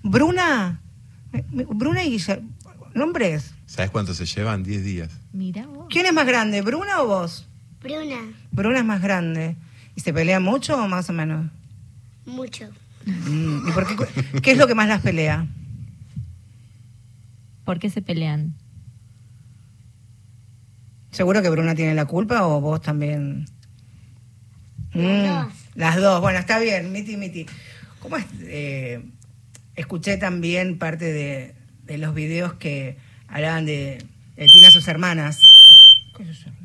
Bruna. 0.04 0.82
¿Bruna? 1.32 1.68
Bruna 1.70 2.04
y 2.04 2.10
Guillermo. 2.12 2.50
¿Nombres? 2.94 3.54
¿Sabes 3.68 3.92
cuánto 3.92 4.14
se 4.16 4.26
llevan? 4.26 4.64
10 4.64 4.84
días. 4.84 5.12
Mira 5.34 5.68
vos. 5.68 5.86
¿Quién 5.90 6.06
es 6.08 6.14
más 6.14 6.26
grande, 6.26 6.62
Bruna 6.62 7.02
o 7.02 7.08
vos? 7.08 7.48
Bruna. 7.82 8.18
Bruna 8.52 8.80
es 8.80 8.86
más 8.86 9.02
grande. 9.02 9.56
¿Y 9.96 10.02
se 10.02 10.14
pelean 10.14 10.42
mucho 10.42 10.82
o 10.82 10.88
más 10.88 11.10
o 11.10 11.14
menos? 11.14 11.52
Mucho. 12.26 12.70
Mm, 13.06 13.68
¿Y 13.68 13.72
por 13.72 13.86
qué, 13.88 14.42
qué 14.42 14.52
es 14.52 14.58
lo 14.58 14.68
que 14.68 14.76
más 14.76 14.88
las 14.88 15.02
pelea? 15.02 15.48
¿Por 17.66 17.80
qué 17.80 17.90
se 17.90 18.02
pelean? 18.02 18.54
¿Seguro 21.12 21.42
que 21.42 21.50
Bruna 21.50 21.76
tiene 21.76 21.94
la 21.96 22.06
culpa 22.06 22.46
o 22.48 22.62
vos 22.62 22.82
también? 22.82 23.46
Las 24.94 25.04
Mm, 25.04 25.26
dos. 25.46 25.54
Las 25.76 25.96
dos. 25.98 26.22
Bueno, 26.22 26.40
está 26.40 26.60
bien, 26.60 26.92
miti, 26.92 27.18
miti. 27.18 27.46
¿Cómo 28.02 28.18
es? 28.18 28.26
Eh, 28.42 29.04
escuché 29.76 30.18
también 30.18 30.78
parte 30.78 31.06
de, 31.12 31.56
de 31.86 31.98
los 31.98 32.14
videos 32.16 32.54
que 32.54 32.98
hablaban 33.28 33.66
de, 33.66 34.04
de 34.36 34.46
Tina 34.48 34.68
a 34.70 34.72
sus 34.72 34.88
hermanas. 34.88 35.40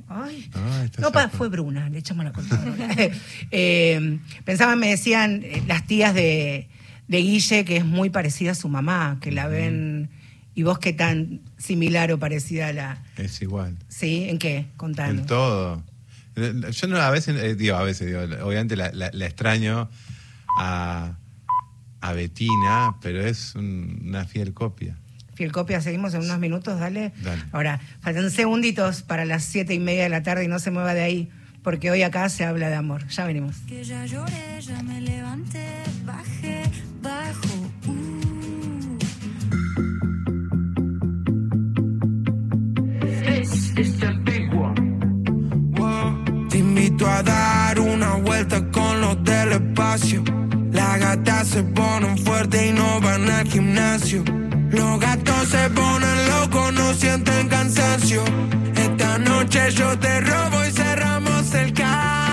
Ay. 0.09 0.51
Ah, 0.55 0.87
no, 0.99 1.11
pa, 1.13 1.29
fue 1.29 1.49
Bruna, 1.49 1.89
le 1.89 1.99
echamos 1.99 2.25
la 2.25 2.33
culpa. 2.33 2.59
Eh, 3.51 4.19
pensaban, 4.45 4.79
me 4.79 4.89
decían 4.89 5.43
eh, 5.45 5.63
las 5.67 5.87
tías 5.87 6.15
de, 6.15 6.69
de 7.09 7.19
Guille 7.19 7.65
que 7.65 7.77
es 7.79 7.85
muy 7.85 8.11
parecida 8.11 8.53
a 8.53 8.55
su 8.55 8.69
mamá, 8.69 9.19
que 9.21 9.33
la 9.33 9.47
ven. 9.49 10.11
¿Y 10.55 10.65
vos 10.65 10.79
qué 10.79 10.93
tan 10.93 11.41
similar 11.57 12.13
o 12.13 12.19
parecida 12.19 12.69
a 12.69 12.73
la.? 12.75 13.03
Es 13.17 13.41
igual. 13.41 13.77
¿Sí? 13.89 14.25
¿En 14.29 14.39
qué? 14.39 14.67
Contanos. 14.77 15.21
En 15.23 15.27
todo. 15.27 15.83
Eh, 16.37 16.53
Yo 16.73 16.89
no, 16.89 16.99
a 16.99 17.11
veces, 17.11 17.37
eh, 17.43 17.55
digo, 17.55 17.77
a 17.77 17.83
veces, 17.83 18.07
digo, 18.09 18.21
obviamente 18.45 18.77
la, 18.77 18.91
la- 18.93 19.11
la 19.15 19.27
extraño 19.27 19.89
a, 20.59 21.17
a 22.03 22.13
Betina, 22.13 22.97
pero 23.01 23.25
es 23.27 23.55
un- 23.55 24.03
una 24.09 24.27
fiel 24.27 24.53
copia. 24.53 24.99
Filcopia, 25.35 25.81
seguimos 25.81 26.15
en 26.15 26.23
unos 26.23 26.39
minutos, 26.39 26.79
dale. 26.79 27.13
dale. 27.23 27.43
Ahora, 27.53 27.81
faltan 28.01 28.31
segunditos 28.31 29.03
para 29.03 29.25
las 29.25 29.45
siete 29.45 29.75
y 29.75 29.79
media 29.79 30.05
de 30.05 30.09
la 30.09 30.23
tarde 30.23 30.45
y 30.45 30.49
no 30.49 30.59
se 30.59 30.71
mueva 30.71 30.95
de 30.95 31.03
ahí, 31.03 31.31
porque 31.63 31.91
hoy 31.91 32.03
acá 32.03 32.29
se 32.29 32.45
habla 32.45 32.69
de 32.69 32.77
amor. 32.77 33.07
Ya 33.09 33.25
venimos. 33.25 33.57
Que 33.67 33.83
ya 33.83 34.05
lloré, 34.05 34.61
ya 34.61 34.83
me 34.83 35.01
levanté, 35.01 35.67
bajé, 36.05 36.63
bajo. 37.03 37.71
Uh. 37.87 38.13
Te 46.49 46.59
invito 46.59 47.09
a 47.09 47.23
dar 47.23 47.81
una 47.81 48.17
vuelta 48.17 48.63
con 48.71 49.01
los 49.01 49.25
del 49.25 49.53
espacio. 49.53 50.23
Las 50.71 51.01
gatas 51.01 51.49
se 51.49 51.63
ponen 51.63 52.19
fuerte 52.19 52.69
y 52.69 52.73
no 52.73 53.01
van 53.01 53.29
al 53.31 53.47
gimnasio. 53.49 54.23
Los 54.73 54.99
gatos 55.01 55.49
se 55.49 55.69
ponen 55.71 56.29
locos, 56.29 56.73
no 56.73 56.95
sienten 56.95 57.47
cansancio. 57.49 58.25
Esta 58.75 59.19
noche 59.19 59.71
yo 59.71 59.99
te 59.99 60.21
robo 60.23 60.65
y 60.65 60.71
cerramos 60.73 61.53
el 61.55 61.75
caso. 61.75 62.32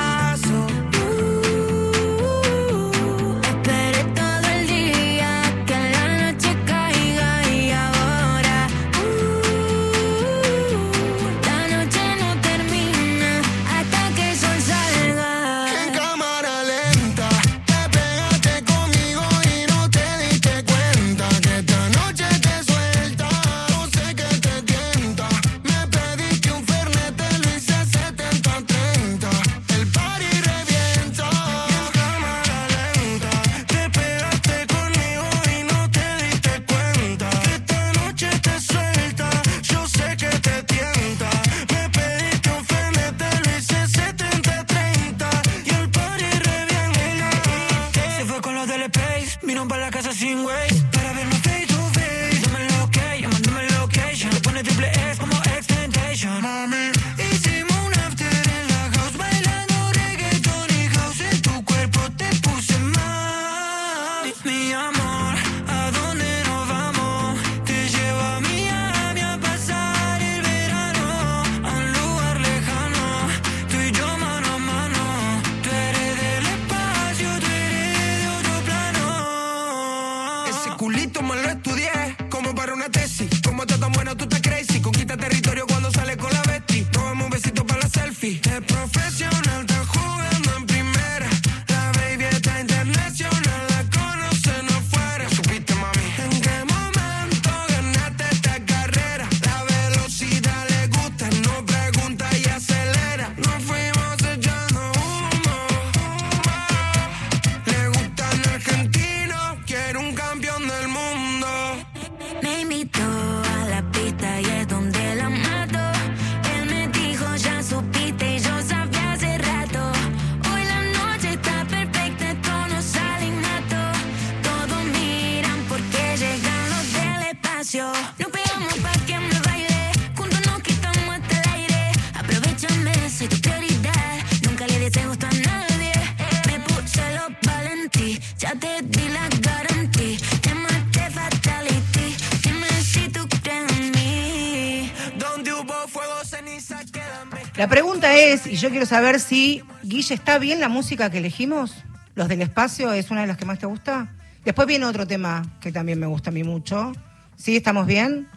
Yo 148.59 148.69
quiero 148.69 148.85
saber 148.85 149.19
si, 149.19 149.63
Guille, 149.83 150.13
¿está 150.15 150.37
bien 150.39 150.59
la 150.59 150.69
música 150.69 151.09
que 151.09 151.17
elegimos? 151.19 151.73
¿Los 152.15 152.27
del 152.27 152.41
espacio 152.41 152.91
es 152.93 153.11
una 153.11 153.21
de 153.21 153.27
las 153.27 153.37
que 153.37 153.45
más 153.45 153.59
te 153.59 153.65
gusta? 153.65 154.09
Después 154.45 154.67
viene 154.67 154.85
otro 154.85 155.05
tema 155.07 155.45
que 155.61 155.71
también 155.71 155.99
me 155.99 156.05
gusta 156.07 156.29
a 156.29 156.33
mí 156.33 156.43
mucho. 156.43 156.91
¿Sí? 157.35 157.55
¿Estamos 157.55 157.85
bien? 157.87 158.27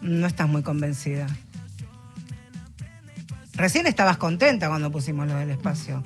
No 0.00 0.26
estás 0.26 0.48
muy 0.48 0.62
convencida. 0.62 1.26
Recién 3.54 3.86
estabas 3.86 4.16
contenta 4.16 4.68
cuando 4.68 4.90
pusimos 4.90 5.26
lo 5.28 5.36
del 5.36 5.50
espacio. 5.50 6.02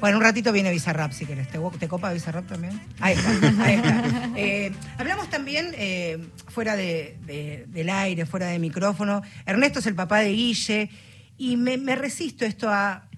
Bueno, 0.00 0.18
un 0.18 0.22
ratito 0.22 0.52
viene 0.52 0.70
Bizarrap 0.70 1.12
si 1.12 1.26
querés. 1.26 1.48
¿Te, 1.48 1.58
te 1.78 1.88
copa 1.88 2.12
Bizarrap 2.12 2.46
también? 2.46 2.80
Ahí 3.00 3.14
está, 3.14 3.64
ahí 3.64 3.74
está. 3.74 4.04
Eh, 4.40 4.72
hablamos 4.98 5.28
también 5.30 5.72
eh, 5.76 6.24
fuera 6.46 6.76
de- 6.76 7.16
de- 7.26 7.64
del 7.68 7.90
aire, 7.90 8.24
fuera 8.24 8.46
de 8.46 8.58
micrófono. 8.60 9.22
Ernesto 9.46 9.80
es 9.80 9.86
el 9.86 9.96
papá 9.96 10.18
de 10.20 10.30
Guille 10.32 10.90
y 11.38 11.56
me, 11.56 11.78
me 11.78 11.94
resisto 11.94 12.44
esto 12.44 12.68
a 12.68 13.08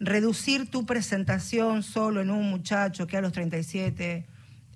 reducir 0.00 0.70
tu 0.70 0.84
presentación 0.84 1.82
solo 1.82 2.20
en 2.20 2.30
un 2.30 2.50
muchacho 2.50 3.06
que 3.06 3.16
a 3.16 3.20
los 3.20 3.32
37 3.32 4.26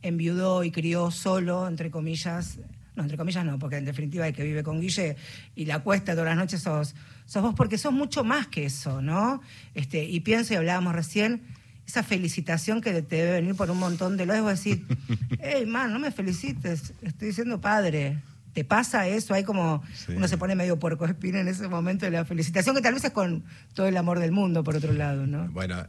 enviudó 0.02 0.64
y 0.64 0.70
crió 0.70 1.10
solo, 1.10 1.68
entre 1.68 1.90
comillas. 1.90 2.58
No, 2.94 3.04
entre 3.04 3.16
comillas 3.16 3.44
no, 3.44 3.58
porque 3.58 3.76
en 3.76 3.86
definitiva 3.86 4.28
el 4.28 4.34
que 4.34 4.44
vive 4.44 4.62
con 4.62 4.80
Guille 4.80 5.16
y 5.56 5.64
la 5.64 5.78
cuesta 5.78 6.12
todas 6.12 6.26
las 6.26 6.36
noches 6.36 6.60
sos, 6.60 6.94
sos 7.24 7.42
vos, 7.42 7.54
porque 7.54 7.78
sos 7.78 7.92
mucho 7.92 8.22
más 8.22 8.48
que 8.48 8.66
eso, 8.66 9.00
¿no? 9.00 9.40
Este, 9.74 10.04
y 10.04 10.20
pienso, 10.20 10.52
y 10.52 10.56
hablábamos 10.56 10.94
recién, 10.94 11.40
esa 11.86 12.02
felicitación 12.02 12.82
que 12.82 12.92
te 13.02 13.16
debe 13.16 13.32
venir 13.32 13.54
por 13.54 13.70
un 13.70 13.78
montón 13.78 14.18
de 14.18 14.26
lados, 14.26 14.42
vos 14.42 14.50
decir, 14.50 14.84
hey, 15.40 15.64
man, 15.66 15.92
no 15.92 15.98
me 15.98 16.10
felicites, 16.10 16.92
estoy 17.00 17.32
siendo 17.32 17.60
padre. 17.60 18.18
¿Te 18.52 18.64
pasa 18.64 19.08
eso? 19.08 19.32
Hay 19.34 19.44
como, 19.44 19.82
Sí. 19.94 20.12
uno 20.14 20.28
se 20.28 20.36
pone 20.36 20.54
medio 20.54 20.78
puerco 20.78 21.06
espina 21.06 21.40
en 21.40 21.48
ese 21.48 21.68
momento 21.68 22.04
de 22.04 22.10
la 22.12 22.24
felicitación, 22.24 22.76
que 22.76 22.82
tal 22.82 22.94
vez 22.94 23.04
es 23.04 23.10
con 23.12 23.44
todo 23.74 23.86
el 23.86 23.96
amor 23.96 24.18
del 24.18 24.32
mundo, 24.32 24.62
por 24.62 24.76
otro 24.76 24.92
lado, 24.92 25.26
¿no? 25.26 25.48
Bueno, 25.52 25.86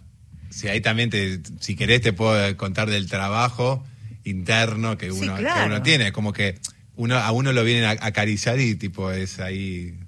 si 0.49 0.67
ahí 0.69 0.79
también, 0.81 1.09
te, 1.09 1.41
si 1.59 1.75
querés, 1.75 2.01
te 2.01 2.13
puedo 2.13 2.55
contar 2.57 2.89
del 2.89 3.09
trabajo 3.09 3.83
interno 4.23 4.97
que 4.97 5.11
Sí, 5.11 5.19
uno, 5.23 5.35
claro. 5.35 5.61
que 5.61 5.65
uno 5.67 5.81
tiene. 5.83 6.11
Como 6.13 6.31
que 6.31 6.59
uno 6.95 7.17
a 7.17 7.31
uno 7.31 7.51
lo 7.51 7.63
vienen 7.63 7.85
a 7.85 7.91
acariciar 8.05 8.59
y 8.59 8.75
tipo 8.75 9.11
es 9.11 9.39
ahí. 9.39 9.99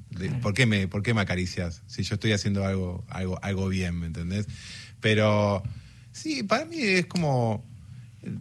¿por, 0.41 0.53
qué 0.53 0.65
me, 0.65 0.87
¿Por 0.87 1.03
qué 1.03 1.13
me 1.13 1.19
acaricias? 1.21 1.81
Si 1.87 2.03
yo 2.03 2.13
estoy 2.15 2.31
haciendo 2.31 2.65
algo, 2.65 3.03
algo, 3.09 3.37
algo 3.43 3.67
bien, 3.67 3.99
¿me 3.99 4.05
entendés? 4.07 4.47
Pero 5.01 5.61
sí, 6.13 6.43
para 6.43 6.63
mí 6.65 6.77
es 6.79 7.05
como. 7.07 7.65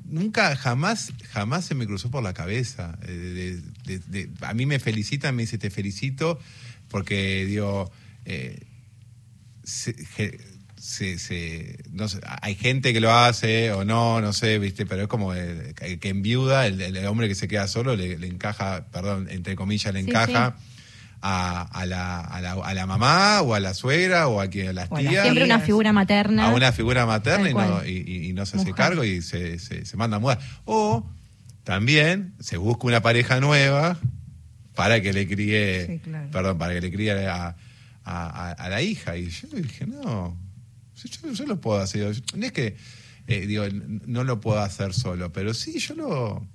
Nunca, 0.07 0.57
jamás, 0.57 1.13
jamás 1.31 1.65
se 1.67 1.75
me 1.75 1.87
cruzó 1.87 2.11
por 2.11 2.23
la 2.23 2.33
cabeza. 2.35 2.99
eh, 3.07 3.61
de- 3.87 3.99
de- 3.99 4.27
de- 4.27 4.31
a 4.41 4.55
mí 4.55 4.67
me 4.67 4.79
felicitan, 4.79 5.35
me 5.37 5.43
dice 5.43 5.59
te 5.59 5.71
felicito, 5.71 6.39
porque 6.89 7.45
digo, 7.45 7.91
eh, 8.25 8.61
se, 9.63 9.95
se- 10.77 11.19
se- 11.19 11.79
no 11.93 12.09
sé, 12.09 12.21
hay 12.43 12.55
gente 12.55 12.93
que 12.93 13.01
lo 13.01 13.13
hace 13.13 13.73
o 13.73 13.85
no, 13.85 14.21
no 14.21 14.33
sé, 14.33 14.59
viste, 14.59 14.85
pero 14.87 15.03
es 15.03 15.09
como 15.09 15.35
eh, 15.35 15.73
que, 15.77 15.99
que 15.99 16.09
enviuda, 16.11 16.67
el, 16.67 16.81
el 16.81 17.07
hombre 17.07 17.27
que 17.29 17.35
se 17.35 17.49
queda 17.49 17.67
solo 17.69 17.97
le, 17.97 18.19
le 18.19 18.27
encaja, 18.27 18.87
perdón, 18.91 19.29
entre 19.31 19.57
comillas, 19.57 19.93
le 19.95 20.01
Sí, 20.03 20.07
encaja 20.11 20.57
A, 21.27 21.63
a 21.63 21.87
la, 21.87 22.21
a, 22.21 22.41
la, 22.43 22.53
a 22.53 22.75
la 22.75 22.85
mamá 22.87 23.41
o 23.41 23.55
a 23.55 23.61
la 23.61 23.73
suegra 23.73 24.29
o 24.29 24.43
a, 24.43 24.49
quien, 24.49 24.69
a 24.69 24.73
las 24.75 24.89
O 24.93 24.97
tías. 24.99 25.23
Siempre 25.23 25.45
una 25.45 25.59
figura 25.59 25.91
materna. 25.95 26.49
a 26.51 26.55
una 26.55 26.71
figura 26.71 27.07
materna 27.07 27.49
y 27.49 27.55
no, 27.55 27.83
y, 27.87 28.33
no 28.35 28.45
se 28.45 28.57
hace 28.59 28.67
Mujer. 28.67 28.75
cargo 28.75 29.05
y 29.05 29.23
se, 29.23 29.59
se, 29.59 29.87
se 29.87 29.97
manda 29.97 30.19
a 30.19 30.21
mudar. 30.21 30.39
O 30.67 31.09
también 31.63 32.35
se 32.41 32.59
busca 32.59 32.87
una 32.87 33.01
pareja 33.01 33.41
nueva 33.41 33.97
para 34.75 35.01
que 35.01 35.15
le 35.15 35.27
críe, 35.27 35.87
Sí, 35.87 35.99
claro. 36.01 36.29
perdón, 36.31 36.59
para 36.59 36.75
que 36.75 36.83
le 36.83 36.93
críe 36.93 37.27
a, 37.27 37.57
a- 38.05 38.69
la 38.69 38.83
hija. 38.83 39.17
Y 39.17 39.31
yo 39.31 39.49
dije, 39.49 39.87
no, 39.87 40.37
yo, 41.23 41.33
yo 41.33 41.47
lo 41.47 41.59
puedo 41.59 41.81
hacer. 41.81 42.21
No 42.37 42.45
es 42.45 42.53
que, 42.53 42.77
eh, 43.29 43.47
digo, 43.47 43.65
no 43.73 44.25
lo 44.25 44.41
puedo 44.43 44.59
hacer 44.61 44.93
solo, 44.93 45.33
pero 45.33 45.55
sí, 45.55 45.79
yo 45.79 45.95
lo... 45.95 46.47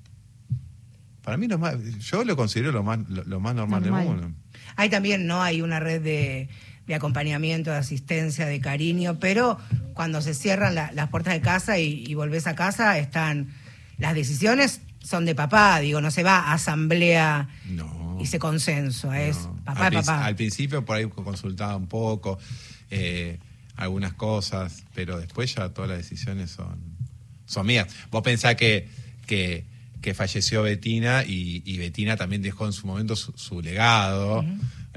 Para 1.23 1.37
mí, 1.37 1.47
lo 1.47 1.57
más, 1.57 1.75
yo 1.99 2.23
lo 2.23 2.35
considero 2.35 2.71
lo 2.71 2.83
más, 2.83 2.99
lo, 3.09 3.23
lo 3.23 3.39
más 3.39 3.55
normal, 3.55 3.81
Normal. 3.81 4.05
del 4.05 4.13
mundo. 4.15 4.37
Hay 4.79 4.89
también, 4.89 5.27
¿no? 5.27 5.41
Hay 5.43 5.61
una 5.61 5.79
red 5.81 6.01
de, 6.01 6.47
de 6.87 6.95
acompañamiento, 6.95 7.69
de 7.71 7.77
asistencia, 7.77 8.45
de 8.45 8.61
cariño, 8.61 9.19
pero 9.19 9.57
cuando 9.93 10.21
se 10.21 10.33
cierran 10.33 10.73
la- 10.73 10.91
las 10.93 11.09
puertas 11.09 11.33
de 11.33 11.41
casa 11.41 11.77
y, 11.79 12.05
y 12.07 12.13
volvés 12.13 12.47
a 12.47 12.55
casa, 12.55 12.97
están 12.97 13.49
las 13.97 14.15
decisiones 14.15 14.81
son 15.03 15.25
de 15.25 15.35
papá, 15.35 15.79
digo, 15.81 15.99
no 16.01 16.11
se 16.11 16.23
va 16.23 16.37
a 16.39 16.53
asamblea 16.53 17.49
No. 17.65 18.17
y 18.21 18.25
se 18.25 18.39
consenso, 18.39 19.11
es 19.13 19.37
No. 19.37 19.55
papá 19.65 19.87
al, 19.87 19.93
papá. 19.93 20.25
al 20.25 20.35
principio 20.35 20.85
por 20.85 20.95
ahí 20.97 21.05
consultaba 21.09 21.75
un 21.75 21.87
poco 21.87 22.37
eh, 22.89 23.37
algunas 23.75 24.13
cosas, 24.13 24.83
pero 24.93 25.17
después 25.19 25.53
ya 25.55 25.69
todas 25.69 25.89
las 25.89 25.97
decisiones 25.99 26.51
son, 26.51 26.79
son 27.45 27.65
mías. 27.67 27.87
Vos 28.11 28.21
pensás 28.23 28.55
que, 28.55 28.87
que, 29.25 29.65
que 30.01 30.13
falleció 30.13 30.61
Betina 30.63 31.23
y, 31.25 31.61
y 31.65 31.77
Betina 31.77 32.15
también 32.17 32.41
dejó 32.41 32.65
en 32.65 32.73
su 32.73 32.87
momento 32.87 33.15
su, 33.15 33.33
su 33.35 33.61
legado. 33.61 34.45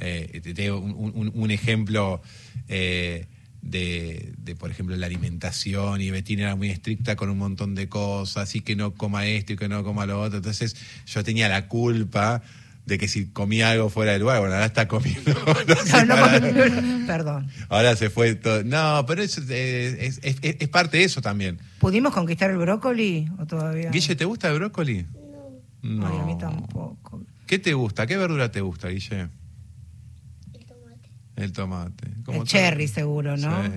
Eh, 0.00 0.40
te- 0.42 0.54
te- 0.54 0.70
un, 0.72 0.92
un- 1.14 1.30
un 1.34 1.50
ejemplo 1.50 2.22
eh, 2.68 3.26
de, 3.60 4.32
de, 4.38 4.56
por 4.56 4.70
ejemplo, 4.70 4.96
la 4.96 5.06
alimentación 5.06 6.00
y 6.00 6.10
Betina 6.10 6.42
era 6.42 6.56
muy 6.56 6.70
estricta 6.70 7.14
con 7.16 7.30
un 7.30 7.38
montón 7.38 7.74
de 7.74 7.88
cosas 7.88 8.54
y 8.56 8.60
que 8.60 8.74
no 8.74 8.94
coma 8.94 9.26
esto 9.26 9.52
y 9.52 9.56
que 9.56 9.68
no 9.68 9.84
coma 9.84 10.06
lo 10.06 10.20
otro. 10.20 10.38
Entonces 10.38 10.76
yo 11.06 11.22
tenía 11.22 11.48
la 11.48 11.68
culpa 11.68 12.42
de 12.86 12.98
que 12.98 13.06
si 13.08 13.26
comía 13.26 13.70
algo 13.70 13.88
fuera 13.90 14.12
del 14.12 14.22
lugar, 14.22 14.40
bueno, 14.40 14.54
ahora 14.54 14.66
está 14.66 14.88
comiendo. 14.88 15.32
no 15.68 15.76
sé, 15.76 16.04
No, 16.04 16.16
no, 16.16 16.24
ahora- 16.24 16.40
perdón. 17.06 17.48
Ahora 17.68 17.94
se 17.96 18.10
fue 18.10 18.34
todo. 18.34 18.64
No, 18.64 19.04
pero 19.06 19.22
eso, 19.22 19.40
es, 19.42 19.48
es- 19.48 20.20
es- 20.22 20.56
es 20.60 20.68
parte 20.68 20.98
de 20.98 21.04
eso 21.04 21.20
también. 21.22 21.58
¿Pudimos 21.78 22.12
conquistar 22.12 22.50
el 22.50 22.56
brócoli 22.58 23.28
o 23.38 23.46
todavía? 23.46 23.90
Guille, 23.90 24.16
¿te 24.16 24.24
gusta 24.24 24.48
el 24.48 24.58
brócoli? 24.58 25.06
No. 25.82 26.06
Ay, 26.06 26.18
a 26.20 26.24
mí 26.24 26.36
tampoco. 26.38 27.22
¿Qué 27.46 27.58
te 27.58 27.74
gusta? 27.74 28.06
¿Qué 28.06 28.16
verdura 28.16 28.50
te 28.50 28.60
gusta, 28.60 28.88
Guille? 28.88 29.28
El 31.36 31.52
tomate. 31.52 32.06
El 32.06 32.22
tomate. 32.24 32.38
El 32.40 32.44
cherry 32.44 32.88
seguro, 32.88 33.36
¿no? 33.36 33.64
Sí. 33.64 33.70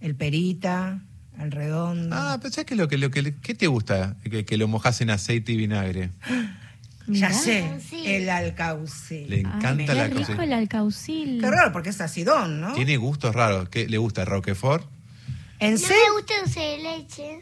El 0.00 0.14
perita, 0.16 1.02
el 1.38 1.50
redondo. 1.50 2.14
Ah, 2.18 2.38
pero 2.40 2.52
¿sabes 2.52 2.66
qué, 2.66 2.74
es 2.74 2.78
lo 2.80 2.88
que, 2.88 2.98
lo 2.98 3.10
que, 3.10 3.34
qué 3.36 3.54
te 3.54 3.66
gusta? 3.66 4.16
Que, 4.22 4.44
que 4.44 4.56
lo 4.56 4.68
mojas 4.68 5.00
en 5.00 5.10
aceite 5.10 5.52
y 5.52 5.56
vinagre. 5.56 6.10
ya 7.06 7.28
Mirá. 7.28 7.32
sé, 7.32 7.70
el 8.04 8.28
alcaucil. 8.30 9.28
Le 9.28 9.36
Ay, 9.36 9.40
encanta 9.42 9.84
qué 9.86 9.94
la 9.94 10.06
rico 10.08 10.20
cosa. 10.32 10.44
el 10.44 10.52
alcaucil. 10.52 11.40
Qué 11.40 11.50
raro, 11.50 11.72
porque 11.72 11.90
es 11.90 12.00
acidón, 12.00 12.60
¿no? 12.60 12.72
Tiene 12.72 12.96
gustos 12.96 13.34
raros. 13.34 13.68
¿Qué 13.68 13.86
le 13.88 13.98
gusta? 13.98 14.24
¿Roquefort? 14.24 14.86
¿En 15.60 15.72
No 15.72 15.78
serio? 15.78 15.96
me 16.08 16.20
gusta 16.20 16.34
dulce 16.42 16.60
de 16.60 16.78
leche. 16.78 17.40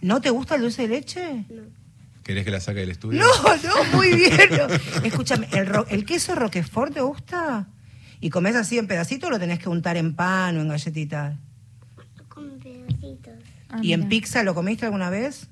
¿No 0.00 0.20
te 0.20 0.30
gusta 0.30 0.54
el 0.56 0.62
dulce 0.62 0.82
de 0.82 0.88
leche? 0.88 1.44
¿Querés 2.22 2.44
que 2.44 2.50
la 2.50 2.60
saque 2.60 2.80
del 2.80 2.90
estudio? 2.90 3.20
No, 3.20 3.26
no, 3.56 3.96
muy 3.96 4.14
bien. 4.14 4.36
no. 4.50 5.02
Escúchame, 5.04 5.48
¿el, 5.52 5.66
ro- 5.66 5.86
¿el 5.88 6.04
queso 6.04 6.34
roquefort 6.34 6.92
te 6.92 7.00
gusta? 7.00 7.66
¿Y 8.20 8.30
comes 8.30 8.54
así 8.56 8.78
en 8.78 8.86
pedacitos 8.86 9.28
o 9.28 9.30
lo 9.30 9.38
tenés 9.38 9.58
que 9.58 9.68
untar 9.68 9.96
en 9.96 10.14
pan 10.14 10.56
o 10.58 10.60
en 10.60 10.68
galletitas? 10.68 11.36
Con 12.28 12.58
pedacitos. 12.58 13.34
Ah, 13.70 13.78
¿Y 13.82 13.92
en 13.92 14.08
pizza 14.08 14.42
lo 14.42 14.54
comiste 14.54 14.84
alguna 14.86 15.08
vez? 15.10 15.48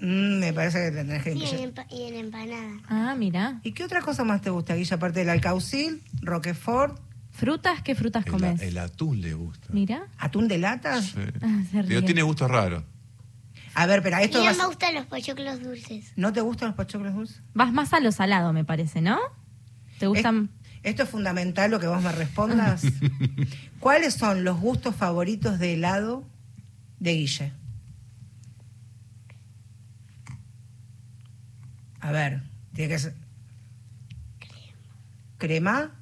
Mm, 0.00 0.38
me 0.38 0.52
parece 0.52 0.84
que 0.84 0.90
tenés 0.96 1.22
que... 1.24 1.32
Sí, 1.32 1.44
en 1.56 1.74
empa- 1.74 1.86
y 1.90 2.02
en 2.04 2.14
empanada. 2.16 2.80
Ah, 2.88 3.14
mira. 3.18 3.60
¿Y 3.64 3.72
qué 3.72 3.84
otra 3.84 4.00
cosa 4.00 4.22
más 4.24 4.40
te 4.42 4.50
gusta, 4.50 4.74
Guilla, 4.74 4.96
aparte 4.96 5.20
del 5.20 5.30
alcaucil, 5.30 6.02
roquefort, 6.22 7.00
¿Frutas? 7.30 7.82
¿Qué 7.82 7.94
frutas 7.94 8.26
El, 8.26 8.32
comes? 8.32 8.60
el 8.62 8.78
atún 8.78 9.20
le 9.20 9.32
gusta. 9.34 9.68
Mira. 9.70 10.08
atún 10.18 10.48
de 10.48 10.58
latas? 10.58 11.04
Sí. 11.04 11.20
Ah, 11.42 11.62
se 11.70 11.76
Digo, 11.84 12.00
ríe. 12.00 12.02
tiene 12.02 12.22
gustos 12.22 12.50
raros. 12.50 12.82
A 13.74 13.86
ver, 13.86 14.02
pero 14.02 14.18
Y 14.20 14.24
esto 14.24 14.38
no 14.38 14.44
vas- 14.46 14.56
me 14.58 14.66
gustan 14.66 14.94
los 14.94 15.06
pochoclos 15.06 15.62
dulces. 15.62 16.12
¿No 16.16 16.32
te 16.32 16.40
gustan 16.40 16.68
los 16.70 16.76
pachoclos 16.76 17.14
dulces? 17.14 17.40
Vas 17.54 17.72
más 17.72 17.92
a 17.92 18.00
lo 18.00 18.10
salado, 18.10 18.52
me 18.52 18.64
parece, 18.64 19.00
¿no? 19.02 19.18
¿Te 20.00 20.08
gustan? 20.08 20.50
Es- 20.82 20.90
esto 20.90 21.02
es 21.04 21.08
fundamental 21.08 21.70
lo 21.70 21.78
que 21.78 21.86
vos 21.86 22.02
me 22.02 22.10
respondas. 22.10 22.82
¿Cuáles 23.80 24.14
son 24.14 24.42
los 24.44 24.58
gustos 24.60 24.96
favoritos 24.96 25.58
de 25.60 25.74
helado 25.74 26.24
de 26.98 27.12
Guille? 27.14 27.52
A 32.00 32.12
ver, 32.12 32.42
tiene 32.74 32.90
que 32.94 32.98
ser. 32.98 33.14
¿Crema? 35.38 35.92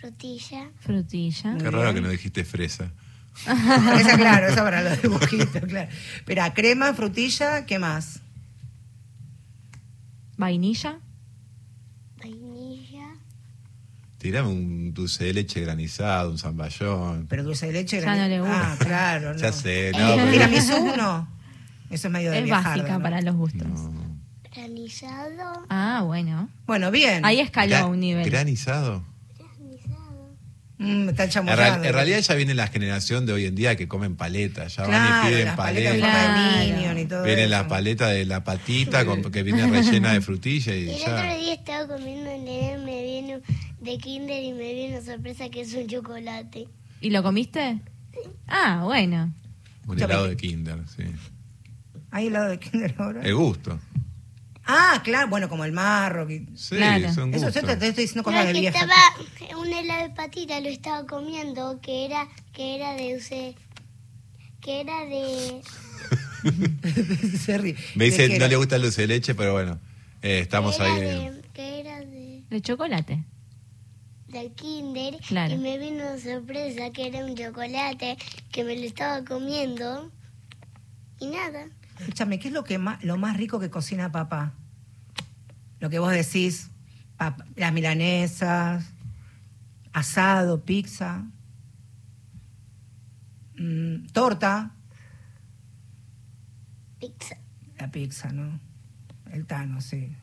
Frutilla. 0.00 0.70
Frutilla. 0.80 1.50
Muy 1.52 1.62
Qué 1.62 1.70
raro 1.70 1.94
que 1.94 2.00
no 2.00 2.08
dijiste 2.08 2.44
fresa. 2.44 2.90
Esa, 3.46 4.16
claro, 4.16 4.46
esa 4.46 4.62
para 4.62 4.80
los 4.82 5.02
dibujitos, 5.02 5.62
claro. 5.68 5.90
Espera, 6.16 6.54
crema, 6.54 6.94
frutilla, 6.94 7.66
¿qué 7.66 7.78
más? 7.78 8.20
Vainilla. 10.38 10.98
Vainilla. 12.22 13.08
Tirame 14.18 14.48
un 14.48 14.94
dulce 14.94 15.24
de 15.24 15.34
leche 15.34 15.60
granizado, 15.60 16.30
un 16.30 16.38
zamballón. 16.38 17.26
Pero 17.28 17.44
dulce 17.44 17.66
de 17.66 17.72
leche. 17.74 18.00
Ya 18.00 18.16
no 18.16 18.26
le 18.28 18.40
gusta. 18.40 18.72
Ah, 18.72 18.76
claro. 18.78 19.32
No. 19.34 19.38
Ya 19.38 19.52
sé, 19.52 19.92
no, 19.98 20.14
¿Y 20.14 20.18
pero- 20.18 20.30
¿Tiramisú? 20.32 20.96
No. 20.96 21.28
Eso 21.90 22.08
es 22.08 22.12
medio 22.12 22.30
de 22.32 22.38
Es 22.40 22.48
básica 22.50 22.94
¿no? 22.96 23.02
para 23.02 23.20
los 23.20 23.36
gustos. 23.36 23.66
No. 23.68 24.05
Granizado. 24.56 25.66
Ah, 25.68 26.02
bueno. 26.06 26.48
Bueno, 26.66 26.90
bien. 26.90 27.24
Ahí 27.24 27.40
escaló 27.40 27.74
Gra- 27.76 27.80
a 27.82 27.86
un 27.86 28.00
nivel. 28.00 28.28
Granizado. 28.28 29.04
Granizado. 29.38 30.34
Mm, 30.78 31.08
están 31.10 31.48
En, 31.48 31.56
real- 31.56 31.84
en 31.84 31.92
realidad 31.92 32.20
ya 32.20 32.34
viene 32.34 32.54
la 32.54 32.66
generación 32.68 33.26
de 33.26 33.32
hoy 33.34 33.44
en 33.44 33.54
día 33.54 33.76
que 33.76 33.86
comen 33.86 34.16
paletas. 34.16 34.76
Ya 34.76 34.86
van 34.86 35.26
y 35.26 35.28
piden 35.30 35.44
las 35.46 35.56
paletas 35.56 35.92
paletas. 35.92 36.10
Claro. 36.74 36.98
Y 37.00 37.04
todo 37.04 37.22
Viene 37.24 37.42
eso. 37.42 37.50
la 37.50 37.68
paleta 37.68 38.08
de 38.08 38.24
la 38.24 38.42
patita 38.44 39.04
con- 39.04 39.22
que 39.30 39.42
viene 39.42 39.66
rellena 39.70 40.12
de 40.14 40.20
frutilla 40.22 40.74
y 40.74 40.88
el 40.90 40.96
ya. 40.98 41.14
otro 41.14 41.38
día 41.38 41.52
estaba 41.54 41.86
comiendo 41.96 42.30
en 42.30 42.48
el 42.48 42.82
me 42.82 43.02
viene 43.02 43.40
de 43.80 43.98
Kinder 43.98 44.42
y 44.42 44.52
me 44.52 44.72
viene 44.72 44.96
una 44.98 45.04
sorpresa 45.06 45.48
que 45.50 45.60
es 45.60 45.74
un 45.74 45.86
chocolate. 45.86 46.66
¿Y 47.02 47.10
lo 47.10 47.22
comiste? 47.22 47.78
Ah, 48.48 48.80
bueno. 48.84 49.32
Un 49.86 50.00
helado 50.02 50.26
de 50.26 50.36
Kinder, 50.36 50.78
sí. 50.96 51.04
¿Hay 52.10 52.28
helado 52.28 52.48
de 52.48 52.58
Kinder 52.58 52.94
ahora? 52.98 53.20
El 53.22 53.34
gusto. 53.34 53.78
Ah, 54.66 55.00
claro, 55.04 55.28
bueno, 55.28 55.48
como 55.48 55.64
el 55.64 55.72
marro. 55.72 56.26
que- 56.26 56.46
Sí, 56.56 56.76
Claro. 56.76 57.12
son 57.14 57.32
Eso 57.32 57.50
yo 57.50 57.60
te, 57.62 57.76
te 57.76 57.88
estoy 57.88 58.04
diciendo 58.04 58.22
No, 58.30 58.36
cosas 58.36 58.46
de 58.48 58.52
que 58.52 58.60
vieja. 58.60 58.78
estaba 58.80 59.60
un 59.60 59.68
helado 59.72 60.02
de 60.08 60.10
patita, 60.14 60.58
lo 60.60 60.68
estaba 60.68 61.06
comiendo, 61.06 61.80
que 61.80 62.04
era, 62.04 62.28
que 62.52 62.74
era 62.76 62.94
de 62.94 63.12
dulce, 63.14 63.54
que 64.60 64.80
era 64.80 65.04
de, 65.04 65.60
Se 67.38 67.58
ríe. 67.58 67.76
Me 67.94 68.04
¿De 68.06 68.10
dice, 68.10 68.28
no 68.28 68.34
era? 68.34 68.48
le 68.48 68.56
gusta 68.56 68.76
el 68.76 68.82
dulce 68.82 69.02
de 69.02 69.06
leche, 69.08 69.34
pero 69.34 69.52
bueno, 69.52 69.78
eh, 70.22 70.40
estamos 70.40 70.76
que 70.76 70.82
ahí. 70.82 71.00
de, 71.00 71.42
que 71.52 71.80
era 71.80 72.00
de, 72.00 72.42
De 72.50 72.60
chocolate. 72.60 73.22
del 74.28 74.52
Kinder 74.52 75.16
Claro. 75.28 75.54
y 75.54 75.58
me 75.58 75.78
vino 75.78 76.04
una 76.04 76.18
sorpresa 76.18 76.90
que 76.90 77.06
era 77.06 77.24
un 77.24 77.34
chocolate 77.36 78.16
que 78.52 78.64
me 78.64 78.76
lo 78.76 78.82
estaba 78.84 79.24
comiendo 79.24 80.10
y 81.20 81.26
nada. 81.26 81.68
Escúchame, 81.98 82.38
¿qué 82.38 82.48
es 82.48 82.54
lo, 82.54 82.64
que 82.64 82.78
más, 82.78 83.02
lo 83.04 83.16
más 83.16 83.36
rico 83.36 83.58
que 83.58 83.70
cocina 83.70 84.12
papá? 84.12 84.52
Lo 85.80 85.90
que 85.90 85.98
vos 85.98 86.10
decís, 86.12 86.70
pap- 87.18 87.44
las 87.56 87.72
milanesas, 87.72 88.92
asado, 89.92 90.64
pizza, 90.64 91.24
mm, 93.58 94.06
torta, 94.12 94.72
Pizza. 96.98 97.36
la 97.78 97.90
pizza, 97.90 98.30
¿no? 98.32 98.58
El 99.30 99.46
Tano, 99.46 99.80
sí. 99.80 100.16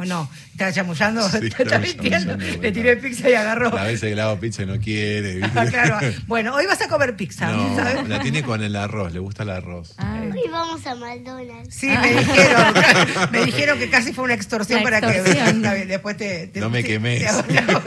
¿O 0.00 0.04
no? 0.06 0.30
¿Está 0.52 0.72
chamullando? 0.72 1.28
Sí, 1.28 1.38
¿Está 1.48 1.64
chamullando, 1.66 2.36
Le 2.36 2.72
tiré 2.72 2.96
pizza 2.96 3.28
y 3.28 3.34
agarró. 3.34 3.70
La 3.70 3.84
vez 3.84 4.00
que 4.00 4.14
le 4.14 4.22
hago 4.22 4.40
pizza 4.40 4.62
y 4.62 4.66
no 4.66 4.78
quiere. 4.78 5.34
¿viste? 5.36 5.50
Ah, 5.60 5.66
claro. 5.66 5.98
Bueno, 6.26 6.54
hoy 6.54 6.64
vas 6.66 6.80
a 6.80 6.88
comer 6.88 7.16
pizza, 7.16 7.50
No, 7.52 7.76
¿sabes? 7.76 8.08
la 8.08 8.20
tiene 8.20 8.42
con 8.42 8.62
el 8.62 8.74
arroz, 8.76 9.12
le 9.12 9.18
gusta 9.18 9.42
el 9.42 9.50
arroz. 9.50 9.94
Ah, 9.98 10.22
Hoy 10.32 10.48
vamos 10.50 10.86
a 10.86 10.94
McDonald's. 10.94 11.74
Sí, 11.74 11.88
me 11.88 12.08
dijeron, 12.14 12.74
me 13.32 13.44
dijeron 13.44 13.78
que 13.78 13.90
casi 13.90 14.12
fue 14.14 14.24
una 14.24 14.34
extorsión 14.34 14.78
La 14.82 14.84
para 14.84 15.00
que 15.02 15.18
Está 15.18 15.74
bien, 15.74 15.88
después 15.88 16.16
te, 16.16 16.46
te- 16.46 16.60
No 16.60 16.70
me 16.70 16.82
quemes. 16.82 17.18
te 17.20 17.28
hablamos. 17.28 17.82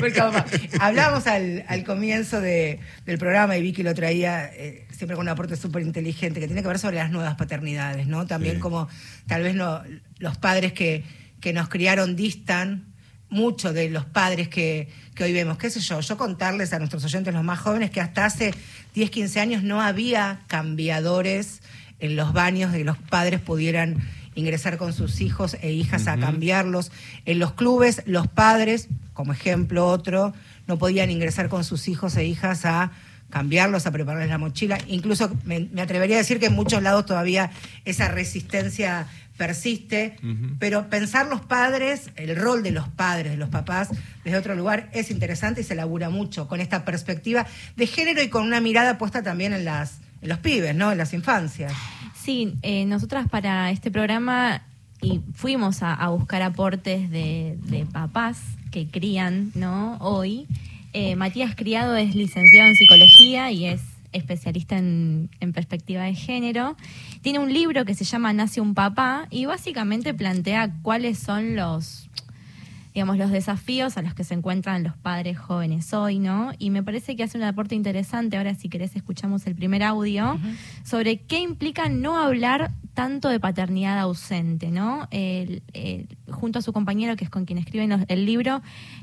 Porque, 0.00 0.20
vamos, 0.20 0.42
Hablábamos 0.80 1.26
al, 1.26 1.64
al 1.68 1.84
comienzo 1.84 2.40
de- 2.42 2.78
del 3.06 3.16
programa 3.18 3.56
y 3.56 3.62
Vicky 3.62 3.82
lo 3.82 3.94
traía 3.94 4.50
eh, 4.54 4.84
siempre 4.98 5.16
con 5.16 5.24
un 5.26 5.28
aporte 5.30 5.56
súper 5.56 5.82
inteligente 5.82 6.40
que 6.40 6.46
tiene 6.46 6.60
que 6.60 6.68
ver 6.68 6.78
sobre 6.78 6.96
las 6.96 7.10
nuevas 7.10 7.36
paternidades, 7.36 8.06
¿no? 8.08 8.26
También 8.26 8.56
Sí. 8.56 8.60
como 8.60 8.88
tal 9.26 9.44
vez 9.44 9.54
no, 9.54 9.80
los 10.18 10.36
padres 10.36 10.72
que, 10.72 11.04
que 11.40 11.52
nos 11.52 11.68
criaron 11.68 12.16
distan 12.16 12.84
mucho 13.30 13.72
de 13.72 13.90
los 13.90 14.04
padres 14.06 14.48
que, 14.48 14.88
que 15.14 15.24
hoy 15.24 15.32
vemos. 15.32 15.56
¿Qué 15.58 15.70
sé 15.70 15.80
yo? 15.80 16.00
Yo 16.00 16.16
contarles 16.16 16.72
a 16.72 16.78
nuestros 16.78 17.04
oyentes, 17.04 17.32
los 17.32 17.44
más 17.44 17.60
jóvenes, 17.60 17.90
que 17.90 18.00
hasta 18.00 18.24
hace 18.24 18.52
10, 18.94 19.10
15 19.10 19.40
años 19.40 19.62
no 19.62 19.80
había 19.80 20.40
cambiadores 20.48 21.60
en 22.00 22.16
los 22.16 22.32
baños 22.32 22.72
de 22.72 22.78
que 22.78 22.84
los 22.84 22.98
padres 22.98 23.40
pudieran 23.40 23.98
ingresar 24.34 24.78
con 24.78 24.92
sus 24.92 25.20
hijos 25.20 25.56
e 25.60 25.72
hijas 25.72 26.06
a 26.06 26.16
cambiarlos. 26.16 26.90
En 27.24 27.38
los 27.38 27.52
clubes, 27.52 28.02
los 28.06 28.28
padres, 28.28 28.88
como 29.12 29.32
ejemplo 29.32 29.86
otro, 29.86 30.32
no 30.66 30.78
podían 30.78 31.10
ingresar 31.10 31.48
con 31.48 31.64
sus 31.64 31.88
hijos 31.88 32.16
e 32.16 32.24
hijas 32.24 32.64
a 32.64 32.92
cambiarlos, 33.30 33.86
a 33.86 33.90
prepararles 33.90 34.28
la 34.28 34.38
mochila. 34.38 34.78
Incluso 34.86 35.36
me, 35.44 35.68
me 35.72 35.82
atrevería 35.82 36.16
a 36.16 36.18
decir 36.18 36.38
que 36.38 36.46
en 36.46 36.54
muchos 36.54 36.82
lados 36.82 37.06
todavía 37.06 37.50
esa 37.84 38.08
resistencia 38.08 39.06
persiste, 39.38 40.16
pero 40.58 40.90
pensar 40.90 41.26
los 41.28 41.40
padres, 41.40 42.10
el 42.16 42.34
rol 42.36 42.62
de 42.62 42.72
los 42.72 42.88
padres, 42.88 43.30
de 43.30 43.38
los 43.38 43.48
papás, 43.48 43.88
desde 44.24 44.36
otro 44.36 44.56
lugar 44.56 44.90
es 44.92 45.10
interesante 45.12 45.60
y 45.60 45.64
se 45.64 45.76
labura 45.76 46.10
mucho 46.10 46.48
con 46.48 46.60
esta 46.60 46.84
perspectiva 46.84 47.46
de 47.76 47.86
género 47.86 48.20
y 48.20 48.28
con 48.28 48.44
una 48.44 48.60
mirada 48.60 48.98
puesta 48.98 49.22
también 49.22 49.52
en 49.52 49.64
las 49.64 50.00
en 50.20 50.28
los 50.28 50.38
pibes, 50.38 50.74
¿no? 50.74 50.90
En 50.90 50.98
las 50.98 51.14
infancias. 51.14 51.72
Sí, 52.20 52.54
eh, 52.62 52.84
nosotras 52.84 53.28
para 53.28 53.70
este 53.70 53.92
programa 53.92 54.62
y 55.00 55.20
fuimos 55.34 55.84
a, 55.84 55.94
a 55.94 56.08
buscar 56.08 56.42
aportes 56.42 57.08
de, 57.08 57.56
de 57.62 57.86
papás 57.86 58.40
que 58.72 58.88
crían, 58.88 59.52
¿no? 59.54 59.96
Hoy. 60.00 60.46
Eh, 61.00 61.14
Matías 61.14 61.54
Criado 61.54 61.94
es 61.94 62.16
licenciado 62.16 62.70
en 62.70 62.74
psicología 62.74 63.52
y 63.52 63.66
es 63.66 63.82
especialista 64.10 64.78
en, 64.78 65.30
en 65.38 65.52
perspectiva 65.52 66.02
de 66.02 66.16
género. 66.16 66.76
Tiene 67.22 67.38
un 67.38 67.52
libro 67.52 67.84
que 67.84 67.94
se 67.94 68.02
llama 68.04 68.32
Nace 68.32 68.60
un 68.60 68.74
papá 68.74 69.28
y 69.30 69.44
básicamente 69.44 70.12
plantea 70.12 70.74
cuáles 70.82 71.20
son 71.20 71.54
los 71.54 72.08
digamos, 72.94 73.16
los 73.16 73.30
desafíos 73.30 73.96
a 73.96 74.02
los 74.02 74.12
que 74.12 74.24
se 74.24 74.34
encuentran 74.34 74.82
los 74.82 74.96
padres 74.96 75.38
jóvenes 75.38 75.94
hoy, 75.94 76.18
¿no? 76.18 76.50
Y 76.58 76.70
me 76.70 76.82
parece 76.82 77.14
que 77.14 77.22
hace 77.22 77.38
un 77.38 77.44
aporte 77.44 77.76
interesante, 77.76 78.36
ahora 78.36 78.56
si 78.56 78.68
querés 78.68 78.96
escuchamos 78.96 79.46
el 79.46 79.54
primer 79.54 79.84
audio, 79.84 80.36
sobre 80.82 81.20
qué 81.20 81.38
implica 81.38 81.88
no 81.88 82.18
hablar 82.18 82.72
tanto 82.98 83.28
de 83.28 83.38
paternidad 83.38 83.96
ausente, 84.00 84.72
¿no? 84.72 85.06
El- 85.12 85.62
el- 85.72 86.08
junto 86.32 86.58
a 86.58 86.62
su 86.62 86.72
compañero, 86.72 87.14
que 87.14 87.22
es 87.22 87.30
con 87.30 87.44
quien 87.44 87.56
escriben 87.60 88.04
el 88.08 88.26
libro, 88.26 88.60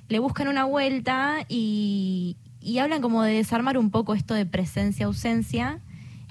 le 0.10 0.20
buscan 0.20 0.50
una 0.50 0.66
vuelta 0.66 1.46
y, 1.48 2.36
y 2.60 2.80
hablan 2.80 3.02
como 3.02 3.24
de 3.24 3.32
desarmar 3.36 3.78
un 3.78 3.92
poco 3.92 4.14
esto 4.14 4.34
de 4.34 4.46
presencia-ausencia. 4.46 5.80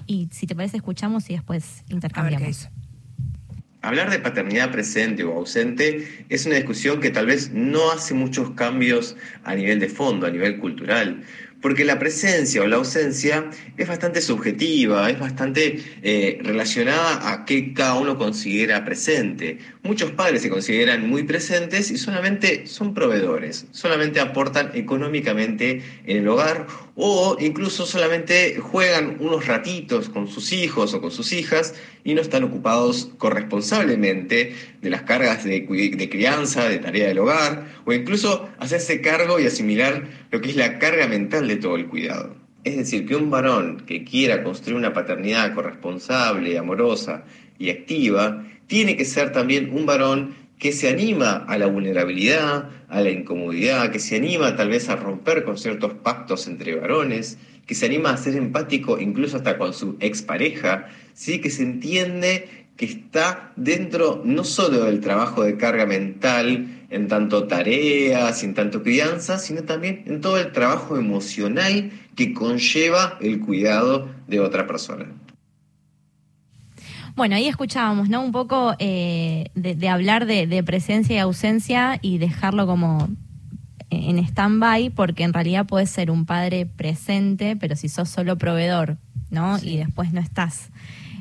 Y 0.05 0.27
si 0.31 0.45
te 0.45 0.55
parece, 0.55 0.77
escuchamos 0.77 1.27
y 1.31 1.33
después 1.33 1.63
A 1.65 1.73
ver 1.79 1.85
qué 1.87 1.93
intercambiamos. 1.95 2.47
dice. 2.47 2.69
Hablar 3.81 4.11
de 4.11 4.19
paternidad 4.19 4.71
presente 4.71 5.23
o 5.23 5.33
ausente 5.35 6.25
es 6.29 6.45
una 6.45 6.55
discusión 6.55 6.99
que 6.99 7.09
tal 7.09 7.25
vez 7.25 7.51
no 7.51 7.91
hace 7.91 8.13
muchos 8.13 8.51
cambios 8.51 9.15
a 9.43 9.55
nivel 9.55 9.79
de 9.79 9.89
fondo, 9.89 10.27
a 10.27 10.29
nivel 10.29 10.59
cultural, 10.59 11.23
porque 11.65 11.83
la 11.83 11.97
presencia 11.97 12.61
o 12.61 12.67
la 12.67 12.75
ausencia 12.75 13.49
es 13.75 13.87
bastante 13.87 14.21
subjetiva, 14.21 15.09
es 15.09 15.19
bastante 15.19 15.83
eh, 16.03 16.37
relacionada 16.43 17.31
a 17.31 17.43
qué 17.43 17.73
cada 17.73 17.95
uno 17.95 18.19
considera 18.19 18.85
presente. 18.85 19.57
Muchos 19.81 20.11
padres 20.11 20.43
se 20.43 20.51
consideran 20.51 21.09
muy 21.09 21.23
presentes 21.23 21.89
y 21.89 21.97
solamente 21.97 22.67
son 22.67 22.93
proveedores, 22.93 23.65
solamente 23.71 24.19
aportan 24.19 24.69
económicamente 24.75 25.81
en 26.05 26.17
el 26.17 26.27
hogar 26.27 26.67
o 26.95 27.35
incluso 27.39 27.85
solamente 27.85 28.57
juegan 28.59 29.17
unos 29.19 29.47
ratitos 29.47 30.07
con 30.07 30.27
sus 30.27 30.53
hijos 30.53 30.93
o 30.93 31.01
con 31.01 31.11
sus 31.11 31.33
hijas 31.33 31.75
y 32.05 32.13
no 32.13 32.21
están 32.21 32.45
ocupados 32.45 33.09
corresponsablemente 33.17 34.55
de 34.81 34.89
las 34.89 35.01
cargas 35.01 35.43
de, 35.43 35.61
de 35.61 36.09
crianza, 36.09 36.69
de 36.69 36.79
tarea 36.79 37.07
del 37.07 37.19
hogar, 37.19 37.65
o 37.85 37.91
incluso 37.91 38.49
hacerse 38.59 39.01
cargo 39.01 39.39
y 39.39 39.45
asimilar 39.45 40.07
lo 40.31 40.39
que 40.39 40.49
es 40.49 40.55
la 40.55 40.79
carga 40.79 41.07
mental 41.07 41.47
de 41.47 41.57
todo 41.57 41.75
el 41.75 41.87
cuidado. 41.87 42.35
Es 42.63 42.77
decir, 42.77 43.05
que 43.05 43.15
un 43.15 43.29
varón 43.29 43.83
que 43.85 44.03
quiera 44.03 44.43
construir 44.43 44.77
una 44.77 44.93
paternidad 44.93 45.53
corresponsable, 45.53 46.57
amorosa 46.57 47.25
y 47.59 47.69
activa, 47.69 48.43
tiene 48.67 48.97
que 48.97 49.05
ser 49.05 49.31
también 49.31 49.69
un 49.71 49.85
varón 49.85 50.44
que 50.59 50.71
se 50.71 50.89
anima 50.89 51.45
a 51.47 51.57
la 51.57 51.67
vulnerabilidad, 51.67 52.69
a 52.87 53.01
la 53.01 53.09
incomodidad, 53.09 53.91
que 53.91 53.99
se 53.99 54.15
anima 54.15 54.55
tal 54.55 54.69
vez 54.69 54.89
a 54.89 54.95
romper 54.95 55.43
con 55.43 55.57
ciertos 55.57 55.93
pactos 55.93 56.47
entre 56.47 56.75
varones, 56.75 57.37
que 57.65 57.75
se 57.75 57.85
anima 57.85 58.11
a 58.11 58.17
ser 58.17 58.35
empático 58.35 58.99
incluso 58.99 59.37
hasta 59.37 59.57
con 59.57 59.73
su 59.73 59.97
expareja, 59.99 60.87
¿sí? 61.13 61.39
que 61.39 61.49
se 61.49 61.63
entiende 61.63 62.65
que 62.77 62.85
está 62.85 63.53
dentro 63.55 64.21
no 64.25 64.43
solo 64.43 64.83
del 64.83 64.99
trabajo 64.99 65.43
de 65.43 65.57
carga 65.57 65.85
mental, 65.85 66.67
en 66.89 67.07
tanto 67.07 67.47
tareas, 67.47 68.43
en 68.43 68.53
tanto 68.53 68.83
crianza, 68.83 69.39
sino 69.39 69.63
también 69.63 70.03
en 70.05 70.21
todo 70.21 70.37
el 70.37 70.51
trabajo 70.51 70.97
emocional 70.97 71.91
que 72.15 72.33
conlleva 72.33 73.17
el 73.21 73.39
cuidado 73.39 74.09
de 74.27 74.39
otra 74.39 74.67
persona. 74.67 75.07
Bueno, 77.15 77.35
ahí 77.35 77.47
escuchábamos, 77.47 78.09
¿no? 78.09 78.21
Un 78.21 78.31
poco 78.31 78.75
eh, 78.79 79.49
de, 79.55 79.75
de 79.75 79.89
hablar 79.89 80.25
de, 80.25 80.47
de 80.47 80.63
presencia 80.63 81.15
y 81.15 81.19
ausencia 81.19 81.97
y 82.01 82.17
dejarlo 82.17 82.67
como 82.67 83.07
en 83.89 84.19
stand-by, 84.19 84.89
porque 84.89 85.23
en 85.23 85.33
realidad 85.33 85.65
puedes 85.65 85.89
ser 85.89 86.11
un 86.11 86.25
padre 86.25 86.65
presente, 86.65 87.55
pero 87.55 87.75
si 87.75 87.89
sos 87.89 88.09
solo 88.09 88.37
proveedor, 88.37 88.97
¿no? 89.29 89.57
Y 89.61 89.77
después 89.77 90.11
no 90.13 90.19
estás 90.19 90.69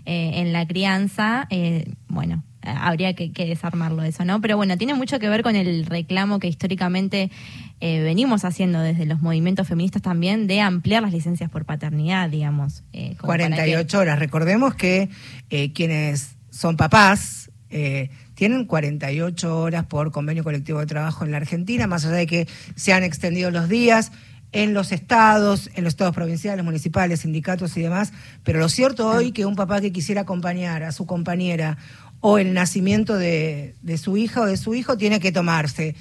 eh, 0.06 0.32
en 0.34 0.52
la 0.52 0.66
crianza, 0.66 1.46
eh, 1.50 1.94
bueno, 2.08 2.42
habría 2.64 3.14
que, 3.14 3.32
que 3.32 3.46
desarmarlo 3.46 4.02
eso, 4.02 4.24
¿no? 4.24 4.40
Pero 4.40 4.56
bueno, 4.56 4.76
tiene 4.78 4.94
mucho 4.94 5.18
que 5.18 5.28
ver 5.28 5.42
con 5.42 5.56
el 5.56 5.86
reclamo 5.86 6.38
que 6.38 6.48
históricamente 6.48 7.30
eh, 7.80 8.00
venimos 8.02 8.44
haciendo 8.44 8.80
desde 8.80 9.06
los 9.06 9.20
movimientos 9.20 9.68
feministas 9.68 10.02
también 10.02 10.46
de 10.46 10.60
ampliar 10.60 11.02
las 11.02 11.12
licencias 11.12 11.50
por 11.50 11.64
paternidad, 11.64 12.30
digamos. 12.30 12.82
eh, 12.92 13.14
como 13.18 13.28
para 13.32 13.44
que- 13.44 13.50
48 13.54 13.98
horas. 13.98 14.18
Recordemos 14.18 14.74
que 14.74 15.08
eh, 15.50 15.72
quienes 15.72 16.36
son 16.50 16.76
papás 16.76 17.50
eh, 17.70 18.10
tienen 18.34 18.64
48 18.66 19.58
horas 19.58 19.84
por 19.86 20.10
convenio 20.12 20.44
colectivo 20.44 20.80
de 20.80 20.86
trabajo 20.86 21.24
en 21.24 21.30
la 21.32 21.36
Argentina, 21.38 21.86
más 21.86 22.04
allá 22.04 22.16
de 22.16 22.26
que 22.26 22.48
se 22.76 22.92
han 22.92 23.02
extendido 23.02 23.50
los 23.50 23.68
días 23.68 24.12
en 24.52 24.72
los 24.72 24.92
estados, 24.92 25.68
en 25.74 25.82
los 25.82 25.94
estados 25.94 26.14
provinciales, 26.14 26.64
municipales, 26.64 27.20
sindicatos 27.22 27.76
y 27.76 27.82
demás. 27.82 28.12
Pero 28.44 28.60
lo 28.60 28.68
cierto 28.68 29.08
hoy 29.08 29.32
que 29.32 29.46
un 29.46 29.56
papá 29.56 29.80
que 29.80 29.90
quisiera 29.92 30.20
acompañar 30.20 30.84
a 30.84 30.92
su 30.92 31.06
compañera 31.06 31.76
o 32.26 32.38
el 32.38 32.54
nacimiento 32.54 33.18
de, 33.18 33.74
de 33.82 33.98
su 33.98 34.16
hija 34.16 34.40
o 34.40 34.46
de 34.46 34.56
su 34.56 34.74
hijo 34.74 34.96
tiene 34.96 35.20
que 35.20 35.30
tomarse 35.30 35.94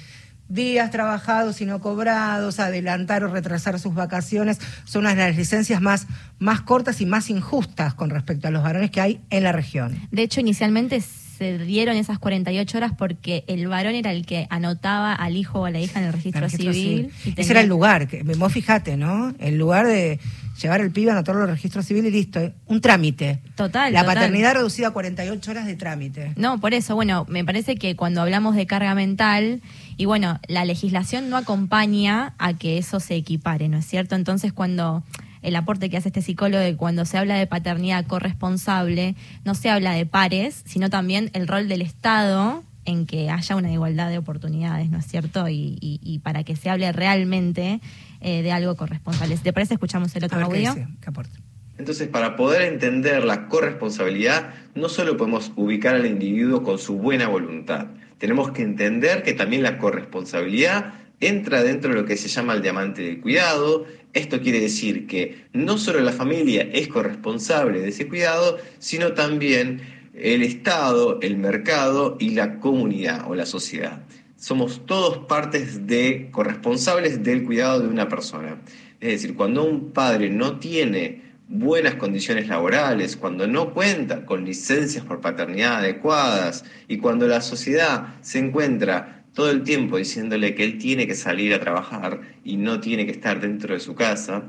días 0.48 0.90
trabajados 0.90 1.60
y 1.60 1.66
no 1.66 1.80
cobrados, 1.80 2.60
adelantar 2.60 3.24
o 3.24 3.28
retrasar 3.28 3.78
sus 3.78 3.94
vacaciones, 3.94 4.58
son 4.84 5.00
unas 5.00 5.16
de 5.16 5.22
las 5.22 5.36
licencias 5.36 5.82
más, 5.82 6.06
más 6.38 6.62
cortas 6.62 7.02
y 7.02 7.06
más 7.06 7.28
injustas 7.28 7.92
con 7.92 8.08
respecto 8.08 8.48
a 8.48 8.50
los 8.50 8.62
varones 8.62 8.90
que 8.90 9.02
hay 9.02 9.20
en 9.28 9.42
la 9.42 9.52
región. 9.52 9.98
De 10.10 10.22
hecho, 10.22 10.40
inicialmente 10.40 11.02
se 11.02 11.58
dieron 11.58 11.94
esas 11.96 12.18
48 12.18 12.78
horas 12.78 12.92
porque 12.96 13.44
el 13.46 13.68
varón 13.68 13.94
era 13.94 14.10
el 14.10 14.24
que 14.24 14.46
anotaba 14.48 15.12
al 15.12 15.36
hijo 15.36 15.60
o 15.60 15.64
a 15.66 15.70
la 15.70 15.80
hija 15.80 16.00
en 16.00 16.06
el 16.06 16.12
registro, 16.14 16.42
El 16.42 16.50
registro 16.50 16.72
civil. 16.72 17.12
Ese 17.36 17.52
era 17.52 17.60
el 17.60 17.68
lugar, 17.68 18.08
que, 18.08 18.22
vos 18.22 18.50
fijate, 18.50 18.96
¿no? 18.96 19.34
El 19.38 19.58
lugar 19.58 19.86
de 19.86 20.20
llevar 20.60 20.80
el 20.80 20.90
pibe 20.90 21.10
a 21.10 21.14
anotarlo 21.14 21.42
en 21.42 21.48
el 21.50 21.54
registro 21.56 21.82
civil 21.82 22.06
y 22.06 22.10
listo. 22.10 22.40
¿eh? 22.40 22.54
Un 22.66 22.80
trámite. 22.80 23.40
Total, 23.56 23.92
La 23.92 24.00
total. 24.00 24.14
paternidad 24.16 24.54
reducida 24.54 24.88
a 24.88 24.90
48 24.92 25.50
horas 25.50 25.66
de 25.66 25.76
trámite. 25.76 26.32
No, 26.36 26.60
por 26.60 26.74
eso, 26.74 26.94
bueno, 26.94 27.26
me 27.28 27.44
parece 27.44 27.76
que 27.76 27.96
cuando 27.96 28.22
hablamos 28.22 28.54
de 28.56 28.66
carga 28.66 28.94
mental, 28.94 29.62
y 29.96 30.04
bueno, 30.04 30.40
la 30.48 30.64
legislación 30.64 31.30
no 31.30 31.36
acompaña 31.36 32.34
a 32.38 32.54
que 32.54 32.78
eso 32.78 33.00
se 33.00 33.14
equipare, 33.16 33.68
¿no 33.68 33.78
es 33.78 33.86
cierto? 33.86 34.14
Entonces, 34.14 34.52
cuando 34.52 35.02
el 35.42 35.56
aporte 35.56 35.90
que 35.90 35.96
hace 35.98 36.08
este 36.08 36.22
psicólogo 36.22 36.62
de 36.62 36.74
cuando 36.76 37.04
se 37.04 37.18
habla 37.18 37.36
de 37.36 37.46
paternidad 37.46 38.06
corresponsable, 38.06 39.14
no 39.44 39.54
se 39.54 39.70
habla 39.70 39.92
de 39.92 40.06
pares, 40.06 40.62
sino 40.64 40.88
también 40.90 41.30
el 41.34 41.46
rol 41.46 41.68
del 41.68 41.82
Estado 41.82 42.62
en 42.84 43.06
que 43.06 43.30
haya 43.30 43.56
una 43.56 43.72
igualdad 43.72 44.10
de 44.10 44.18
oportunidades, 44.18 44.90
¿no 44.90 44.98
es 44.98 45.06
cierto? 45.06 45.48
Y, 45.48 45.78
y- 45.80 46.00
y 46.02 46.18
para 46.20 46.44
que 46.44 46.54
se 46.56 46.68
hable 46.70 46.90
realmente 46.92 47.80
eh, 48.20 48.42
de 48.42 48.52
algo 48.52 48.74
corresponsable. 48.76 49.36
Si 49.36 49.42
te 49.42 49.52
parece, 49.52 49.74
escuchamos 49.74 50.14
el 50.16 50.24
A 50.24 50.26
otro 50.26 50.38
qué 50.38 50.44
audio. 50.44 50.74
dice, 50.74 50.88
qué 51.00 51.08
aporte. 51.10 51.38
Entonces, 51.76 52.06
para 52.08 52.36
poder 52.36 52.62
entender 52.62 53.24
la 53.24 53.48
corresponsabilidad, 53.48 54.54
no 54.74 54.88
solo 54.88 55.16
podemos 55.16 55.50
ubicar 55.56 55.94
al 55.96 56.06
individuo 56.06 56.62
con 56.62 56.78
su 56.78 56.94
buena 56.98 57.26
voluntad, 57.28 57.88
tenemos 58.18 58.52
que 58.52 58.62
entender 58.62 59.22
que 59.24 59.32
también 59.32 59.62
la 59.62 59.76
corresponsabilidad 59.78 60.94
entra 61.20 61.62
dentro 61.62 61.90
de 61.90 61.96
lo 62.00 62.06
que 62.06 62.16
se 62.16 62.28
llama 62.28 62.54
el 62.54 62.62
diamante 62.62 63.02
del 63.02 63.20
cuidado. 63.20 63.86
Esto 64.12 64.40
quiere 64.40 64.60
decir 64.60 65.06
que 65.06 65.46
no 65.52 65.76
solo 65.78 66.00
la 66.00 66.12
familia 66.12 66.62
es 66.72 66.86
corresponsable 66.88 67.80
de 67.80 67.88
ese 67.88 68.06
cuidado, 68.08 68.58
sino 68.78 69.12
también 69.12 69.80
el 70.14 70.42
Estado, 70.42 71.18
el 71.22 71.36
mercado 71.36 72.16
y 72.20 72.30
la 72.30 72.60
comunidad 72.60 73.28
o 73.28 73.34
la 73.34 73.46
sociedad. 73.46 74.02
Somos 74.36 74.84
todos 74.86 75.26
partes 75.26 75.86
de 75.86 76.28
corresponsables 76.30 77.22
del 77.22 77.44
cuidado 77.44 77.80
de 77.80 77.88
una 77.88 78.08
persona. 78.08 78.60
Es 79.00 79.22
decir, 79.22 79.34
cuando 79.34 79.64
un 79.64 79.92
padre 79.92 80.30
no 80.30 80.58
tiene 80.58 81.22
buenas 81.48 81.96
condiciones 81.96 82.48
laborales, 82.48 83.16
cuando 83.16 83.46
no 83.46 83.74
cuenta 83.74 84.24
con 84.24 84.44
licencias 84.44 85.04
por 85.04 85.20
paternidad 85.20 85.76
adecuadas 85.76 86.64
y 86.88 86.98
cuando 86.98 87.26
la 87.26 87.40
sociedad 87.40 88.14
se 88.22 88.38
encuentra 88.38 89.24
todo 89.34 89.50
el 89.50 89.62
tiempo 89.62 89.98
diciéndole 89.98 90.54
que 90.54 90.64
él 90.64 90.78
tiene 90.78 91.06
que 91.06 91.14
salir 91.14 91.52
a 91.54 91.60
trabajar 91.60 92.20
y 92.44 92.56
no 92.56 92.80
tiene 92.80 93.04
que 93.04 93.12
estar 93.12 93.40
dentro 93.40 93.74
de 93.74 93.80
su 93.80 93.94
casa 93.94 94.44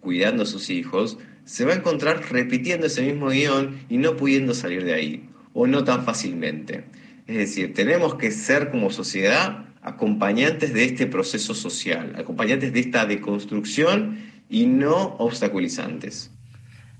cuidando 0.00 0.44
a 0.44 0.46
sus 0.46 0.70
hijos, 0.70 1.18
se 1.46 1.64
va 1.64 1.72
a 1.72 1.76
encontrar 1.76 2.20
repitiendo 2.30 2.88
ese 2.88 3.02
mismo 3.02 3.28
guion 3.28 3.78
y 3.88 3.96
no 3.96 4.16
pudiendo 4.16 4.52
salir 4.52 4.84
de 4.84 4.94
ahí, 4.94 5.30
o 5.54 5.66
no 5.66 5.84
tan 5.84 6.04
fácilmente. 6.04 6.84
Es 7.26 7.36
decir, 7.36 7.72
tenemos 7.72 8.16
que 8.16 8.30
ser 8.32 8.70
como 8.70 8.90
sociedad 8.90 9.64
acompañantes 9.80 10.74
de 10.74 10.84
este 10.84 11.06
proceso 11.06 11.54
social, 11.54 12.14
acompañantes 12.18 12.72
de 12.72 12.80
esta 12.80 13.06
deconstrucción 13.06 14.18
y 14.50 14.66
no 14.66 15.14
obstaculizantes. 15.18 16.32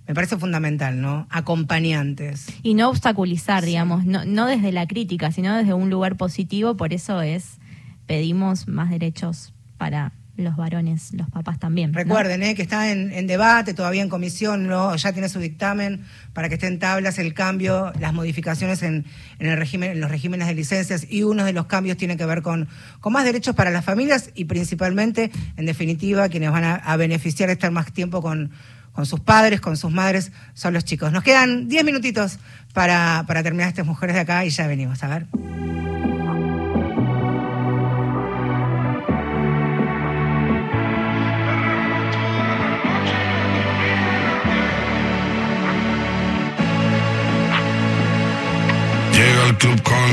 me 0.07 0.15
parece 0.15 0.37
fundamental, 0.37 1.01
¿no? 1.01 1.27
Acompañantes. 1.31 2.47
Y 2.63 2.75
no 2.75 2.89
obstaculizar, 2.89 3.65
digamos, 3.65 4.07
no, 4.07 4.25
no 4.25 4.47
desde 4.47 4.71
la 4.71 4.87
crítica, 4.87 5.33
sino 5.33 5.57
desde 5.57 5.75
un 5.75 5.91
lugar 5.91 6.17
positivo, 6.17 6.77
por 6.77 6.93
eso 6.93 7.21
es, 7.21 7.59
pedimos 8.07 8.69
más 8.69 8.91
derechos 8.91 9.53
para 9.77 10.13
los 10.37 10.57
varones, 10.57 11.13
los 11.13 11.29
papás 11.31 11.59
también. 11.59 11.93
Recuerden 11.95 12.43
eh, 12.43 12.55
que 12.55 12.63
está 12.63 12.91
en, 12.91 13.27
debate, 13.27 13.75
todavía 13.75 14.03
en 14.03 14.09
comisión, 14.09 14.67
¿no? 14.67 14.95
ya 14.97 15.13
tiene 15.13 15.29
su 15.29 15.39
dictamen 15.39 16.05
para 16.33 16.49
que 16.49 16.55
esté 16.55 16.67
en 16.67 16.79
tablas 16.79 17.19
el 17.19 17.35
cambio, 17.35 17.93
las 17.99 18.13
modificaciones 18.13 18.83
en, 18.83 19.05
en 19.39 19.47
el 19.47 19.57
régimen, 19.57 19.93
en 19.93 20.01
los 20.01 20.11
regímenes 20.11 20.47
de 20.49 20.55
licencias 20.55 21.07
y 21.09 21.23
uno 21.23 21.45
de 21.45 21.53
los 21.53 21.67
cambios 21.67 21.97
tiene 21.97 22.17
que 22.17 22.27
ver 22.27 22.43
con, 22.43 22.69
con 23.01 23.13
más 23.13 23.25
derechos 23.25 23.55
para 23.55 23.71
las 23.71 23.85
familias 23.85 24.31
y 24.35 24.45
principalmente, 24.45 25.31
en 25.57 25.67
definitiva, 25.67 26.29
quienes 26.29 26.51
van 26.51 26.65
a, 26.65 26.75
a 26.75 26.97
beneficiar 26.97 27.49
de 27.49 27.55
estar 27.55 27.71
más 27.71 27.93
tiempo 27.93 28.21
con, 28.21 28.51
con 28.97 29.05
sus 29.05 29.21
padres, 29.21 29.61
con 29.61 29.77
sus 29.77 29.93
madres, 29.93 30.33
son 30.55 30.73
los 30.73 30.85
chicos. 30.85 31.13
Nos 31.13 31.23
quedan 31.23 31.69
10 31.69 31.85
minutitos 31.85 32.39
para, 32.73 33.25
para 33.27 33.43
terminar 33.43 33.69
estas 33.69 33.87
mujeres 33.87 34.15
de 34.15 34.23
acá 34.23 34.45
y 34.45 34.51
ya 34.51 34.67
venimos, 34.67 35.03
a 35.03 35.09
ver. 35.09 35.76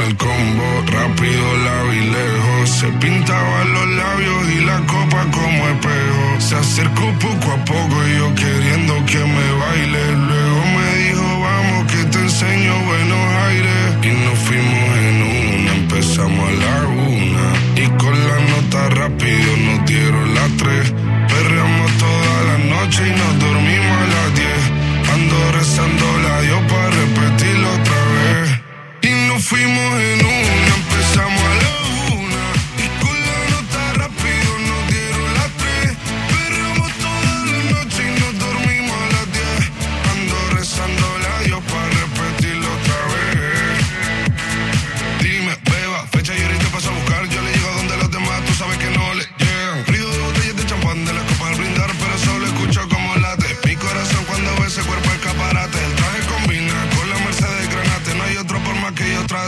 El 0.08 0.18
combo, 0.18 0.68
rápido 0.88 1.46
la 1.66 1.84
vi 1.84 2.00
lejos. 2.00 2.70
Se 2.70 2.88
pintaban 3.04 3.74
los 3.74 3.88
labios 3.88 4.42
y 4.58 4.66
la 4.66 4.80
copa 4.94 5.26
como 5.32 5.68
espejo. 5.70 6.26
Se 6.40 6.56
acercó 6.56 7.06
poco 7.20 7.52
a 7.52 7.66
poco 7.66 7.96
y 8.08 8.18
yo 8.18 8.36
queriendo 8.36 8.94
que 9.06 9.20
me 9.20 9.48
baile. 9.62 10.04
Luego 10.28 10.62
me 10.76 10.88
dijo, 11.04 11.40
vamos 11.48 11.92
que 11.92 12.04
te 12.12 12.20
enseño 12.20 12.74
buenos 12.86 13.26
aires. 13.48 13.84
Y 14.04 14.12
nos 14.26 14.40
fuimos 14.40 14.90
en 15.08 15.18
una, 15.38 15.74
empezamos 15.74 16.50
a 16.50 16.54
la 16.64 16.88
una. 16.88 17.46
Y 17.76 17.88
con 18.02 18.16
la 18.28 18.38
nota 18.52 18.90
rápido 18.90 19.58
nos 19.66 19.83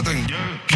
que 0.02 0.10
ellos 0.10 0.75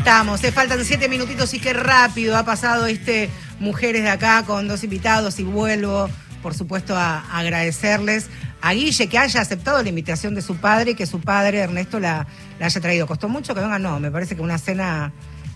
estamos, 0.00 0.40
te 0.40 0.50
faltan 0.50 0.82
siete 0.82 1.10
minutitos 1.10 1.52
y 1.52 1.60
qué 1.60 1.74
rápido 1.74 2.34
ha 2.34 2.42
pasado 2.42 2.86
este 2.86 3.28
Mujeres 3.58 4.02
de 4.02 4.08
acá 4.08 4.42
con 4.46 4.66
dos 4.66 4.82
invitados 4.82 5.38
y 5.38 5.42
vuelvo, 5.42 6.08
por 6.42 6.54
supuesto, 6.54 6.96
a 6.96 7.18
agradecerles 7.38 8.30
a 8.62 8.72
Guille 8.72 9.10
que 9.10 9.18
haya 9.18 9.42
aceptado 9.42 9.82
la 9.82 9.88
invitación 9.90 10.34
de 10.34 10.40
su 10.40 10.56
padre 10.56 10.92
y 10.92 10.94
que 10.94 11.04
su 11.04 11.20
padre, 11.20 11.58
Ernesto, 11.58 12.00
la, 12.00 12.26
la 12.58 12.64
haya 12.64 12.80
traído. 12.80 13.06
¿Costó 13.06 13.28
mucho 13.28 13.54
que 13.54 13.60
venga? 13.60 13.78
No, 13.78 14.00
me 14.00 14.10
parece 14.10 14.34
que 14.34 14.40
una 14.40 14.56
cena 14.56 15.12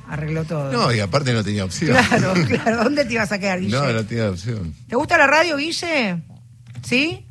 arregló 0.06 0.44
todo. 0.44 0.70
No, 0.70 0.92
y 0.92 1.00
aparte 1.00 1.32
no 1.32 1.42
tenía 1.42 1.64
opción. 1.64 1.96
Claro, 1.96 2.34
claro. 2.46 2.84
¿Dónde 2.84 3.06
te 3.06 3.14
ibas 3.14 3.32
a 3.32 3.38
quedar, 3.38 3.60
Guille? 3.60 3.74
No, 3.74 3.90
no 3.90 4.04
tenía 4.04 4.28
opción. 4.28 4.74
¿Te 4.86 4.96
gusta 4.96 5.16
la 5.16 5.26
radio, 5.26 5.56
Guille? 5.56 6.22
¿Sí? 6.82 7.26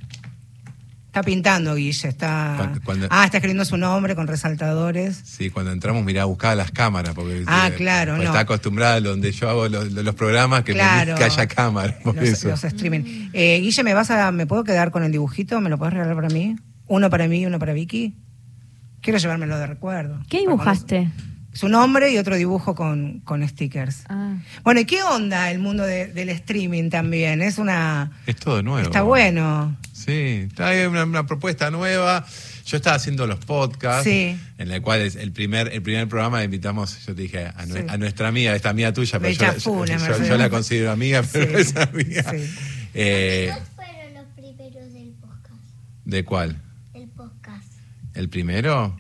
Está 1.14 1.22
pintando, 1.22 1.76
Guille. 1.76 2.08
Está... 2.10 2.56
Cuando- 2.58 2.82
cuando- 2.82 3.08
Ah, 3.12 3.26
está 3.26 3.38
escribiendo 3.38 3.64
su 3.66 3.78
nombre 3.78 4.16
con 4.16 4.26
resaltadores. 4.26 5.16
Sí, 5.24 5.52
cuando 5.52 5.72
entramos, 5.72 6.04
mirá, 6.04 6.26
buscaba 6.26 6.56
las 6.56 6.72
cámaras. 6.72 7.14
Porque 7.14 7.44
Ah, 7.46 7.68
eh, 7.68 7.76
claro, 7.76 8.14
porque 8.14 8.24
no. 8.24 8.32
Está 8.32 8.40
acostumbrada 8.40 8.96
a 8.96 9.00
donde 9.02 9.32
yo 9.32 9.48
hago 9.48 9.68
los, 9.70 9.92
los 9.92 10.16
programas 10.16 10.64
que, 10.64 10.72
me- 10.74 10.80
Claro. 10.80 11.14
que 11.14 11.24
haya 11.24 11.46
cámara. 11.46 12.00
Por 12.04 12.16
los, 12.16 12.24
eso. 12.26 12.48
los 12.50 12.64
streaming. 12.64 13.30
Eh, 13.32 13.60
Guille, 13.62 13.84
¿me 13.84 13.94
vas 13.94 14.10
a, 14.10 14.32
me 14.32 14.48
puedo 14.48 14.64
quedar 14.64 14.90
con 14.90 15.04
el 15.04 15.12
dibujito? 15.12 15.62
¿Me 15.62 15.70
lo 15.70 15.78
puedes 15.78 15.94
regalar 15.94 16.16
para 16.16 16.30
mí? 16.30 16.56
Uno 16.88 17.12
para 17.12 17.28
mí 17.28 17.42
y 17.42 17.46
uno 17.46 17.60
para 17.60 17.74
Vicky. 17.74 18.16
Quiero 19.02 19.20
llevármelo 19.20 19.56
de 19.60 19.68
recuerdo. 19.68 20.20
¿Qué 20.30 20.40
dibujaste? 20.40 21.12
cuando- 21.16 21.33
Su 21.54 21.70
nombre 21.70 22.12
y 22.12 22.18
otro 22.18 22.36
dibujo 22.36 22.74
con, 22.76 23.20
con 23.22 23.48
stickers. 23.48 24.04
Ah. 24.10 24.38
Bueno, 24.64 24.80
¿y 24.80 24.86
qué 24.86 25.04
onda 25.04 25.52
el 25.52 25.60
mundo 25.60 25.84
de- 25.84 26.08
del 26.08 26.30
streaming 26.30 26.90
también? 26.90 27.42
Es 27.44 27.58
una... 27.60 28.12
Es 28.26 28.38
todo 28.38 28.64
nuevo. 28.64 28.86
Está 28.88 29.04
bueno. 29.04 29.78
Sí, 29.94 30.48
ahí 30.58 30.86
una, 30.86 31.04
una 31.06 31.26
propuesta 31.28 31.70
nueva. 31.70 32.26
Yo 32.66 32.78
estaba 32.78 32.96
haciendo 32.96 33.28
los 33.28 33.40
podcasts, 33.46 34.04
Sí. 34.06 34.36
en 34.58 34.72
el 34.72 34.82
cual 34.82 35.02
es 35.02 35.16
el 35.16 35.32
primer, 35.32 35.72
el 35.74 35.82
primer 35.84 36.08
programa 36.08 36.44
invitamos, 36.44 37.06
yo 37.06 37.14
te 37.14 37.22
dije, 37.22 37.46
a, 37.46 37.66
nue- 37.66 37.82
Sí. 37.82 37.86
a 37.88 37.98
nuestra 37.98 38.30
amiga, 38.30 38.56
esta 38.56 38.70
amiga 38.70 38.92
tuya, 38.94 39.20
pero 39.20 39.32
yo, 39.34 39.42
la- 39.46 39.54
chafuna, 39.54 39.98
yo- 39.98 40.24
yo- 40.26 40.38
la 40.38 40.50
considero 40.50 40.92
amiga, 40.92 41.22
pero 41.32 41.60
Sí, 41.60 41.62
es 41.70 41.76
amiga. 41.76 42.24
sí. 42.32 42.50
Eh, 42.96 43.50
¿Cuáles 43.52 43.70
fueron 43.76 44.14
los 44.16 44.26
primeros 44.36 44.94
del 44.94 45.14
podcast? 45.22 45.62
¿De 46.06 46.24
cuál? 46.26 46.62
El 46.94 47.08
podcast. 47.10 47.72
¿El 48.16 48.30
primero? 48.30 48.96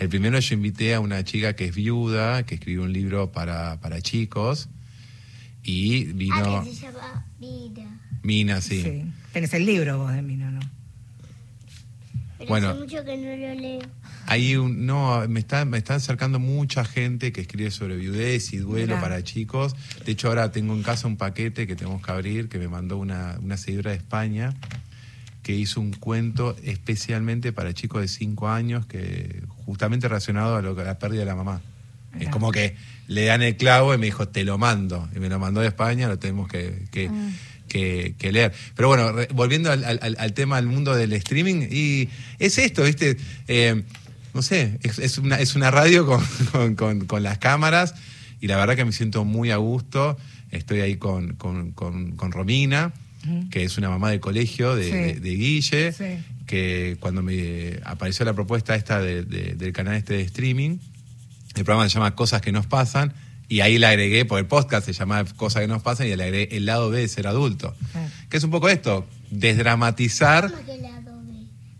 El 0.00 0.08
primero 0.08 0.38
yo 0.40 0.54
invité 0.54 0.94
a 0.94 1.00
una 1.00 1.22
chica 1.24 1.54
que 1.54 1.66
es 1.66 1.74
viuda, 1.74 2.44
que 2.44 2.54
escribió 2.56 2.82
un 2.82 2.92
libro 2.92 3.30
para, 3.32 3.78
para 3.80 4.00
chicos, 4.00 4.68
y 5.62 6.04
vino 6.14 6.34
Ah, 6.36 6.62
que 6.64 6.74
se 6.74 6.82
llama 6.86 7.26
Mira. 7.38 7.84
Mina, 8.22 8.60
sí. 8.62 8.82
Sí. 8.82 9.04
Tenés 9.34 9.52
el 9.54 9.66
libro 9.66 9.98
vos 9.98 10.12
de 10.12 10.22
mí, 10.22 10.36
¿no? 10.36 10.50
no? 10.50 10.60
Pero 12.38 12.48
Bueno. 12.48 12.68
hace 12.70 12.80
mucho 12.80 13.04
que 13.04 13.16
no 13.18 13.36
lo 13.36 13.54
leo. 13.60 13.80
Hay 14.26 14.56
un, 14.56 14.86
no, 14.86 15.26
me 15.28 15.40
está, 15.40 15.66
me 15.66 15.76
está 15.76 15.96
acercando 15.96 16.38
mucha 16.38 16.84
gente 16.86 17.30
que 17.32 17.42
escribe 17.42 17.70
sobre 17.70 17.96
viudez 17.96 18.54
y 18.54 18.56
duelo 18.56 18.86
Mirá. 18.94 19.00
para 19.02 19.22
chicos. 19.22 19.74
De 20.06 20.12
hecho, 20.12 20.28
ahora 20.28 20.50
tengo 20.50 20.72
en 20.74 20.82
casa 20.82 21.08
un 21.08 21.18
paquete 21.18 21.66
que 21.66 21.76
tenemos 21.76 22.00
que 22.02 22.10
abrir, 22.10 22.48
que 22.48 22.58
me 22.58 22.68
mandó 22.68 22.96
una, 22.96 23.38
una 23.42 23.58
seguidora 23.58 23.90
de 23.90 23.98
España, 23.98 24.54
que 25.42 25.54
hizo 25.54 25.80
un 25.80 25.92
cuento 25.92 26.56
especialmente 26.62 27.52
para 27.52 27.74
chicos 27.74 28.00
de 28.02 28.08
5 28.08 28.48
años, 28.48 28.86
que 28.86 29.42
justamente 29.70 30.08
relacionado 30.08 30.56
a, 30.56 30.62
lo, 30.62 30.78
a 30.78 30.84
la 30.84 30.98
pérdida 30.98 31.20
de 31.20 31.26
la 31.26 31.36
mamá. 31.36 31.60
Es 32.18 32.28
como 32.28 32.50
que 32.50 32.74
le 33.06 33.24
dan 33.24 33.40
el 33.40 33.56
clavo 33.56 33.94
y 33.94 33.98
me 33.98 34.06
dijo, 34.06 34.26
te 34.26 34.42
lo 34.42 34.58
mando. 34.58 35.08
Y 35.14 35.20
me 35.20 35.28
lo 35.28 35.38
mandó 35.38 35.60
de 35.60 35.68
España, 35.68 36.08
lo 36.08 36.18
tenemos 36.18 36.48
que, 36.48 36.86
que, 36.90 37.08
que- 37.68 38.14
que 38.18 38.32
leer. 38.32 38.52
Pero 38.74 38.88
bueno, 38.88 39.12
re- 39.12 39.28
volviendo 39.32 39.70
al, 39.70 39.84
al- 39.84 40.16
al 40.18 40.32
tema 40.32 40.56
del 40.56 40.66
mundo 40.66 40.94
del 40.96 41.12
streaming, 41.12 41.68
y 41.70 42.08
es 42.40 42.58
esto, 42.58 42.82
¿viste? 42.82 43.16
Eh, 43.46 43.84
no 44.34 44.42
sé, 44.42 44.78
es, 44.82 44.98
es 44.98 45.18
una, 45.18 45.36
es 45.38 45.54
una 45.54 45.70
radio 45.70 46.04
con, 46.04 46.20
con- 46.52 46.74
con- 46.74 47.06
con 47.06 47.22
las 47.22 47.38
cámaras 47.38 47.94
y 48.40 48.48
la 48.48 48.56
verdad 48.56 48.74
que 48.74 48.84
me 48.84 48.92
siento 48.92 49.24
muy 49.24 49.52
a 49.52 49.56
gusto. 49.58 50.16
Estoy 50.50 50.80
ahí 50.80 50.96
con, 50.96 51.34
con- 51.36 51.70
con- 51.70 52.16
con 52.16 52.32
Romina, 52.32 52.92
que 53.52 53.62
es 53.64 53.78
una 53.78 53.88
mamá 53.88 54.10
de 54.10 54.18
colegio 54.18 54.74
de, 54.74 54.84
Sí. 54.84 54.90
de- 54.90 55.20
de 55.20 55.30
Guille, 55.36 55.92
Sí. 55.92 56.04
Que 56.50 56.96
cuando 56.98 57.22
me 57.22 57.78
apareció 57.84 58.24
la 58.24 58.32
propuesta 58.34 58.74
esta 58.74 59.00
de- 59.00 59.22
de- 59.22 59.54
del 59.54 59.72
canal 59.72 59.94
este 59.94 60.14
de 60.14 60.22
streaming, 60.22 60.78
el 61.54 61.64
programa 61.64 61.88
se 61.88 61.94
llama 61.94 62.16
Cosas 62.16 62.40
que 62.42 62.50
nos 62.50 62.66
pasan 62.66 63.12
y 63.48 63.60
ahí 63.60 63.78
le 63.78 63.86
agregué, 63.86 64.24
por 64.24 64.40
el 64.40 64.46
podcast 64.46 64.84
se 64.84 64.92
llama 64.92 65.24
Cosas 65.36 65.62
que 65.62 65.68
nos 65.68 65.80
pasan 65.82 66.08
y 66.08 66.16
le 66.16 66.24
agregué 66.24 66.56
el 66.56 66.66
lado 66.66 66.90
B 66.90 66.98
de 67.00 67.06
ser 67.08 67.28
adulto. 67.28 67.72
Que 68.28 68.36
es 68.36 68.42
un 68.42 68.50
poco 68.50 68.68
esto, 68.68 69.06
desdramatizar, 69.30 70.50
¿Cómo 70.50 70.64
que 70.66 70.78
lado 70.78 71.22
B? 71.24 71.34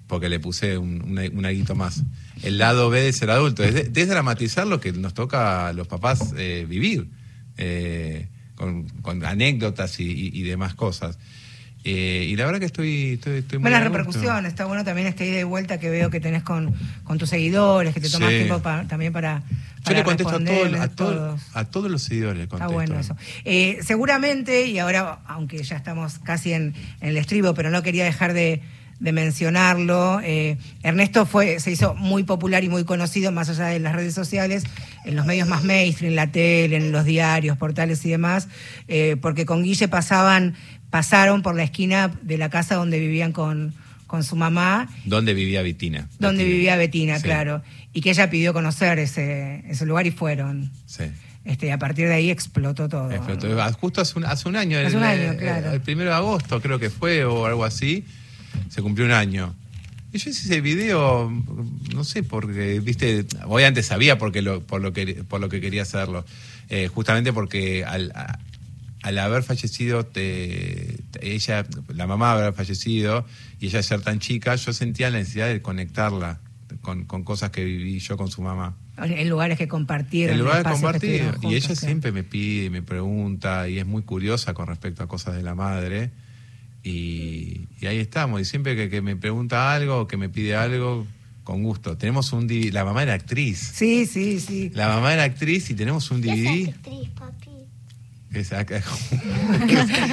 porque 0.06 0.28
le 0.28 0.38
puse 0.38 0.78
un, 0.78 1.02
un, 1.02 1.18
un 1.38 1.44
aguito 1.46 1.74
más, 1.74 2.02
el 2.42 2.58
lado 2.58 2.90
B 2.90 3.00
de 3.00 3.12
ser 3.12 3.30
adulto, 3.30 3.64
es 3.64 3.74
de- 3.74 3.84
desdramatizar 3.88 4.66
lo 4.68 4.78
que 4.80 4.92
nos 4.92 5.14
toca 5.14 5.66
a 5.68 5.72
los 5.72 5.88
papás 5.88 6.32
eh, 6.36 6.64
vivir, 6.68 7.08
eh, 7.56 8.28
con, 8.54 8.88
con 9.02 9.24
anécdotas 9.24 9.98
y, 9.98 10.04
y- 10.04 10.30
y 10.32 10.42
demás 10.42 10.74
cosas. 10.74 11.18
Eh, 11.82 12.26
y 12.28 12.36
la 12.36 12.44
verdad 12.44 12.60
que 12.60 12.66
estoy, 12.66 13.12
estoy, 13.14 13.38
estoy 13.38 13.58
muy 13.58 13.62
Buenas 13.70 13.80
a 13.80 13.88
gusto. 13.88 13.98
repercusiones, 13.98 14.52
está 14.52 14.66
bueno 14.66 14.84
también 14.84 15.06
este 15.06 15.26
ida 15.26 15.40
y 15.40 15.44
vuelta 15.44 15.80
que 15.80 15.88
veo 15.88 16.10
que 16.10 16.20
tenés 16.20 16.42
con, 16.42 16.74
con 17.04 17.16
tus 17.16 17.30
seguidores, 17.30 17.94
que 17.94 18.00
te 18.00 18.10
tomas 18.10 18.28
Sí. 18.30 18.36
tiempo 18.36 18.58
pa- 18.60 18.84
también 18.86 19.12
para, 19.14 19.42
Yo 19.86 19.94
le 19.94 20.02
contesto 20.04 20.36
a, 20.36 20.44
todo- 20.44 20.82
a, 20.82 20.88
todo- 20.88 21.14
todos. 21.14 21.40
a 21.54 21.64
todos 21.64 21.90
los 21.90 22.02
seguidores. 22.02 22.36
le 22.36 22.42
Está 22.44 22.58
contesto. 22.58 22.74
bueno 22.74 22.98
eso. 23.00 23.16
Eh, 23.46 23.78
seguramente, 23.82 24.66
y 24.66 24.78
ahora, 24.78 25.20
aunque 25.26 25.62
ya 25.62 25.76
estamos 25.76 26.18
casi 26.18 26.52
en, 26.52 26.74
en 27.00 27.08
el 27.08 27.16
estribo, 27.16 27.54
pero 27.54 27.70
no 27.70 27.82
quería 27.82 28.04
dejar 28.04 28.34
de, 28.34 28.60
de 28.98 29.12
mencionarlo, 29.12 30.20
eh, 30.22 30.58
Ernesto 30.82 31.24
fue, 31.24 31.60
se 31.60 31.70
hizo 31.70 31.94
muy 31.94 32.24
popular 32.24 32.62
y 32.62 32.68
muy 32.68 32.84
conocido, 32.84 33.32
más 33.32 33.48
allá 33.48 33.66
de 33.68 33.80
las 33.80 33.94
redes 33.94 34.12
sociales, 34.12 34.64
en 35.06 35.16
los 35.16 35.24
medios 35.24 35.48
más 35.48 35.64
mainstream, 35.64 36.10
en 36.10 36.16
la 36.16 36.30
tele, 36.30 36.76
en 36.76 36.92
los 36.92 37.06
diarios, 37.06 37.56
portales 37.56 38.04
y 38.04 38.10
demás, 38.10 38.48
eh, 38.86 39.16
porque 39.22 39.46
con 39.46 39.62
Guille 39.62 39.88
pasaban, 39.88 40.54
pasaron 40.90 41.42
por 41.42 41.54
la 41.56 41.62
esquina 41.62 42.10
de 42.22 42.38
la 42.38 42.50
casa 42.50 42.74
donde 42.74 42.98
vivían 42.98 43.32
con, 43.32 43.74
con 44.06 44.24
su 44.24 44.36
mamá 44.36 44.88
¿Dónde 45.04 45.34
vivía 45.34 45.62
Vitina? 45.62 46.08
donde 46.18 46.42
Betina. 46.42 46.54
vivía 46.56 46.76
Betina, 46.76 47.16
Sí, 47.18 47.22
claro. 47.24 47.62
Y 47.92 48.00
que 48.00 48.10
ella 48.10 48.28
pidió 48.30 48.52
conocer 48.52 48.98
ese, 48.98 49.64
ese 49.68 49.84
lugar 49.86 50.06
y 50.06 50.10
fueron. 50.10 50.70
Sí. 50.86 51.04
Este, 51.44 51.66
y 51.66 51.70
a 51.70 51.78
partir 51.78 52.06
de 52.06 52.14
ahí 52.14 52.30
explotó 52.30 52.88
todo. 52.88 53.10
Explotó. 53.10 53.60
Ah, 53.62 53.72
Justo 53.72 54.00
hace 54.00 54.18
un, 54.18 54.24
hace 54.26 54.48
un 54.48 54.56
año, 54.56 54.78
Hace 54.78 54.88
el, 54.88 54.96
un 54.96 55.02
año, 55.04 55.32
eh, 55.32 55.36
claro. 55.38 55.72
el 55.72 55.80
primero 55.80 56.10
de 56.10 56.16
agosto 56.16 56.60
creo 56.60 56.78
que 56.78 56.90
fue 56.90 57.24
o 57.24 57.46
algo 57.46 57.64
así, 57.64 58.04
se 58.68 58.82
cumplió 58.82 59.06
un 59.06 59.12
año. 59.12 59.54
Y 60.12 60.18
yo 60.18 60.30
hice 60.30 60.42
ese 60.44 60.60
video, 60.60 61.30
no 61.94 62.04
sé, 62.04 62.22
porque, 62.24 62.80
viste, 62.80 63.26
obviamente 63.44 63.82
sabía 63.82 64.18
porque 64.18 64.42
lo, 64.42 64.60
por, 64.60 64.80
lo 64.82 64.92
que, 64.92 65.22
por 65.28 65.40
lo 65.40 65.48
que 65.48 65.60
quería 65.60 65.82
hacerlo. 65.82 66.24
Eh, 66.68 66.88
justamente 66.92 67.32
porque 67.32 67.84
al, 67.84 68.12
a- 68.14 68.38
al 69.02 69.18
haber 69.18 69.42
fallecido, 69.42 70.04
te- 70.06 70.98
te- 71.10 71.34
ella, 71.34 71.66
la 71.88 72.06
mamá 72.06 72.32
haber 72.32 72.52
fallecido 72.54 73.24
y 73.60 73.66
ella 73.66 73.82
ser 73.82 74.00
tan 74.02 74.18
chica, 74.18 74.54
yo 74.56 74.72
sentía 74.72 75.10
la 75.10 75.18
necesidad 75.18 75.48
de 75.48 75.62
conectarla 75.62 76.40
con, 76.82 77.04
con 77.04 77.24
cosas 77.24 77.50
que 77.50 77.64
viví 77.64 77.98
yo 77.98 78.16
con 78.16 78.30
su 78.30 78.42
mamá. 78.42 78.76
En 79.02 79.28
lugares 79.30 79.56
que 79.56 79.66
compartieron. 79.68 80.34
En 80.34 80.40
lugar 80.40 80.56
de 80.56 80.60
espacios 80.60 80.78
que 80.80 80.84
compartir. 80.84 81.10
estuvieron 81.22 81.52
Y 81.52 81.56
ella 81.56 81.66
claro. 81.68 81.80
siempre 81.80 82.12
me 82.12 82.22
pide 82.22 82.64
y 82.66 82.70
me 82.70 82.82
pregunta 82.82 83.66
y 83.68 83.78
es 83.78 83.86
muy 83.86 84.02
curiosa 84.02 84.52
con 84.52 84.66
respecto 84.66 85.02
a 85.02 85.08
cosas 85.08 85.34
de 85.36 85.42
la 85.42 85.54
madre. 85.54 86.10
Y, 86.82 87.68
y 87.80 87.86
ahí 87.86 87.98
estamos. 87.98 88.40
Y 88.40 88.44
siempre 88.44 88.76
que, 88.76 88.88
que 88.90 89.00
me 89.02 89.16
pregunta 89.16 89.72
algo 89.72 90.00
o 90.00 90.06
que 90.06 90.16
me 90.18 90.28
pide 90.28 90.54
algo, 90.56 91.06
con 91.44 91.62
gusto. 91.62 91.96
Tenemos 91.96 92.32
un 92.32 92.46
DVD. 92.46 92.72
La 92.72 92.84
mamá 92.84 93.02
era 93.02 93.14
actriz. 93.14 93.58
Sí, 93.74 94.06
sí, 94.06 94.38
sí. 94.40 94.70
La 94.74 94.88
mamá 94.88 95.12
era 95.14 95.24
actriz 95.24 95.70
y 95.70 95.74
tenemos 95.74 96.10
un 96.10 96.20
¿Qué 96.22 96.30
es 96.32 96.36
DVD. 96.38 96.68
actriz, 96.68 97.08
papi? 97.18 97.49
Esa- 98.32 98.60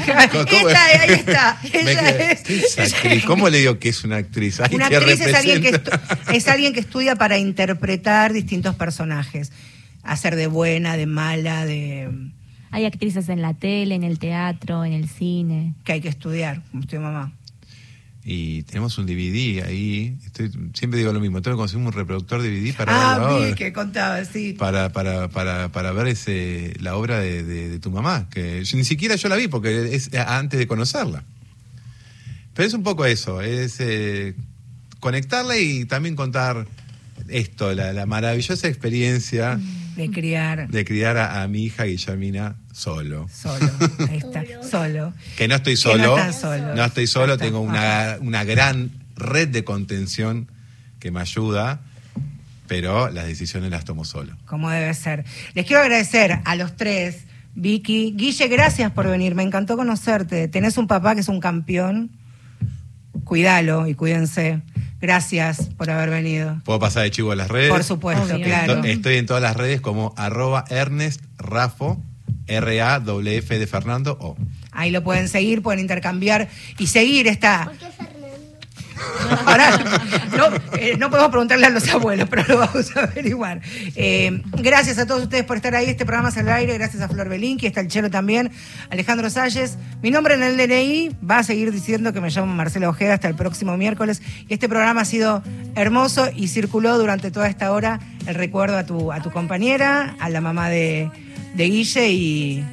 Esta, 0.08 1.02
ahí 1.02 1.12
está. 1.12 1.60
Me 1.74 1.82
Ella 1.92 2.14
quedé, 2.14 2.32
es. 2.32 2.42
¿qué 2.42 2.58
es 2.60 2.80
actriz? 2.94 3.26
¿Cómo 3.26 3.50
le 3.50 3.60
digo 3.60 3.80
que 3.80 3.90
es 3.90 4.04
una 4.04 4.18
actriz? 4.18 4.60
Ay, 4.60 4.76
Una 4.76 4.88
actriz 4.88 5.20
es 5.22 5.34
alguien, 5.36 5.62
que 5.62 5.80
es 6.36 6.48
alguien 6.48 6.74
que 6.74 6.80
estudia 6.80 7.16
para 7.16 7.38
interpretar 7.38 8.34
distintos 8.34 8.76
personajes. 8.76 9.52
Hacer 10.04 10.36
de 10.36 10.48
buena, 10.48 10.96
de 10.98 11.06
mala, 11.06 11.66
de 11.66 12.10
Hay 12.72 12.86
actrices 12.86 13.30
en 13.30 13.42
la 13.42 13.54
tele, 13.54 13.96
en 13.96 14.04
el 14.04 14.20
teatro, 14.20 14.86
en 14.86 14.94
el 14.94 15.10
cine. 15.10 15.74
que 15.84 15.94
hay 15.94 16.02
que 16.02 16.10
estudiar, 16.10 16.62
como 16.72 16.84
estoy 16.84 17.00
mamá. 17.00 17.34
Y 18.30 18.64
tenemos 18.64 18.98
un 18.98 19.06
DVD 19.06 19.64
ahí. 19.66 20.18
Estoy, 20.26 20.52
siempre 20.74 21.00
digo 21.00 21.14
lo 21.14 21.22
mismo. 21.22 21.42
Tengo 21.42 21.56
que 21.56 21.62
conseguir 21.62 21.86
un 21.88 21.94
reproductor 21.94 22.42
DVD 22.42 22.76
para 22.76 22.92
Ah, 22.92 23.18
verlo 23.20 23.38
vi 23.38 23.44
ahora. 23.46 23.56
que 23.56 23.72
contaba, 23.72 24.26
sí. 24.26 24.52
para, 24.52 24.92
para, 24.92 25.30
para, 25.30 25.70
para 25.72 25.94
ver 25.94 26.08
ese, 26.08 26.74
la 26.82 26.98
obra 26.98 27.20
de, 27.20 27.44
de- 27.44 27.70
de 27.70 27.80
tu 27.80 27.90
mamá, 27.90 28.28
que 28.30 28.66
yo- 28.66 28.78
ni 28.78 28.84
siquiera 28.84 29.16
yo 29.16 29.30
la 29.30 29.38
vi 29.38 29.48
porque 29.48 29.96
es 29.96 30.14
antes 30.14 30.60
de 30.60 30.68
conocerla. 30.68 31.24
Pero 32.54 32.68
es 32.68 32.74
un 32.74 32.84
poco 32.84 33.06
eso, 33.06 33.40
es 33.42 33.78
eh, 33.80 34.36
conectarla 35.00 35.58
y 35.58 35.86
también 35.86 36.18
contar 36.18 36.68
esto, 37.30 37.74
la, 37.74 37.94
la 37.94 38.06
maravillosa 38.06 38.68
experiencia 38.68 39.58
De 39.96 40.10
criar 40.12 40.68
de 40.68 40.84
criar 40.84 41.16
a, 41.18 41.44
a 41.44 41.48
mi 41.48 41.64
hija 41.64 41.86
Guillermina 41.86 42.56
solo. 42.78 43.28
solo. 43.34 43.70
Ahí 44.10 44.18
está, 44.24 44.44
solo. 44.70 45.14
Que 45.36 45.48
no 45.48 45.56
estoy 45.56 45.76
Que 45.76 45.98
no 45.98 46.34
solo, 46.34 46.76
no 46.76 46.86
estoy 46.86 47.08
solo, 47.08 47.34
Está. 47.34 47.46
tengo 47.46 47.60
una, 47.62 48.18
una 48.22 48.44
gran 48.44 48.92
red 49.16 49.48
de 49.48 49.64
contención 49.64 50.48
que 51.00 51.12
me 51.12 51.20
ayuda, 51.22 51.82
pero 52.68 53.10
las 53.10 53.26
decisiones 53.26 53.72
las 53.72 53.86
tomo 53.86 54.06
solo. 54.06 54.36
como 54.46 54.70
debe 54.70 54.94
ser. 54.94 55.26
Les 55.54 55.66
quiero 55.66 55.82
agradecer 55.82 56.40
a 56.46 56.56
los 56.56 56.76
tres. 56.76 57.24
Vicky, 57.56 58.14
Guille, 58.16 58.48
gracias 58.48 58.92
por 58.92 59.08
venir. 59.08 59.34
Me 59.34 59.42
encantó 59.42 59.76
conocerte. 59.78 60.48
Tenés 60.48 60.78
un 60.78 60.86
papá 60.88 61.16
que 61.16 61.22
es 61.22 61.28
un 61.30 61.40
campeón. 61.40 62.12
Cuídalo 63.24 63.88
y 63.88 63.96
cuídense. 63.96 64.62
Gracias 65.02 65.70
por 65.78 65.90
haber 65.90 66.10
venido. 66.10 66.60
¿Puedo 66.66 66.80
pasar 66.80 67.04
de 67.04 67.12
chivo 67.12 67.32
a 67.32 67.36
las 67.36 67.48
redes? 67.50 67.70
Por 67.72 67.84
supuesto, 67.84 68.36
Obvio. 68.36 68.46
claro. 68.46 68.84
Estoy, 68.84 69.18
en 69.18 69.26
todas 69.26 69.42
las 69.42 69.56
redes 69.58 69.82
como 69.82 70.14
arroba 70.18 70.66
Ernest 70.70 71.22
R-A-W-F 72.48 73.60
de 73.60 73.68
Fernando 73.68 74.18
O. 74.20 74.36
Ahí 74.72 74.92
lo 74.92 75.04
pueden 75.04 75.28
seguir, 75.28 75.62
pueden 75.62 75.80
intercambiar 75.80 76.48
y 76.78 76.88
seguir 76.88 77.28
esta. 77.28 77.66
¿Por 77.66 77.78
qué 77.78 77.88
Fernando? 77.88 78.18
Ahora, 79.46 79.78
no, 80.38 80.78
eh, 80.78 80.96
no 80.98 81.10
podemos 81.10 81.30
preguntarle 81.30 81.66
a 81.66 81.70
los 81.70 81.88
abuelos, 81.90 82.28
pero 82.30 82.44
lo 82.48 82.58
vamos 82.60 82.96
a 82.96 83.02
averiguar. 83.04 83.62
Eh, 83.96 84.42
gracias 84.58 84.98
a 84.98 85.06
todos 85.06 85.24
ustedes 85.24 85.44
por 85.44 85.58
estar 85.58 85.76
ahí. 85.76 85.90
Este 85.90 86.06
programa 86.06 86.30
es 86.30 86.38
al 86.38 86.50
aire. 86.50 86.74
Gracias 86.78 87.02
a 87.02 87.08
Flor 87.08 87.30
Belinqui, 87.30 87.68
está 87.68 87.82
el 87.82 87.88
Chelo 87.88 88.10
también, 88.10 88.52
Alejandro 88.90 89.30
Salles. 89.30 89.78
Mi 90.02 90.12
nombre 90.12 90.36
en 90.36 90.44
el 90.44 90.58
DNI 90.58 91.18
va 91.30 91.40
a 91.40 91.44
seguir 91.44 91.72
diciendo 91.72 92.14
que 92.14 92.22
me 92.22 92.30
llamo 92.30 92.54
Marcela 92.54 92.90
Ojeda 92.90 93.16
hasta 93.16 93.28
el 93.28 93.36
próximo 93.36 93.78
miércoles. 93.78 94.22
Y 94.48 94.54
este 94.54 94.70
programa 94.70 95.02
ha 95.02 95.06
sido 95.06 95.44
hermoso 95.76 96.30
y 96.36 96.48
circuló 96.48 96.98
durante 96.98 97.32
toda 97.32 97.48
esta 97.48 97.72
hora 97.72 98.00
el 98.26 98.36
recuerdo 98.36 98.78
a 98.78 98.86
tu, 98.86 99.12
a 99.12 99.22
tu 99.22 99.32
compañera, 99.32 100.16
a 100.20 100.30
la 100.30 100.42
mamá 100.42 100.70
de, 100.70 101.10
de 101.58 101.64
Guille 101.66 102.10
y 102.12 102.66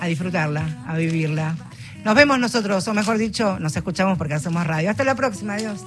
a 0.00 0.06
disfrutarla, 0.06 0.84
a 0.86 0.96
vivirla. 0.96 1.56
Nos 2.04 2.14
vemos 2.16 2.38
nosotros, 2.40 2.86
o 2.88 2.94
mejor 2.94 3.16
dicho, 3.16 3.58
nos 3.60 3.76
escuchamos 3.76 4.18
porque 4.18 4.34
hacemos 4.34 4.66
radio. 4.66 4.90
Hasta 4.90 5.04
la 5.04 5.14
próxima, 5.14 5.54
adiós. 5.54 5.84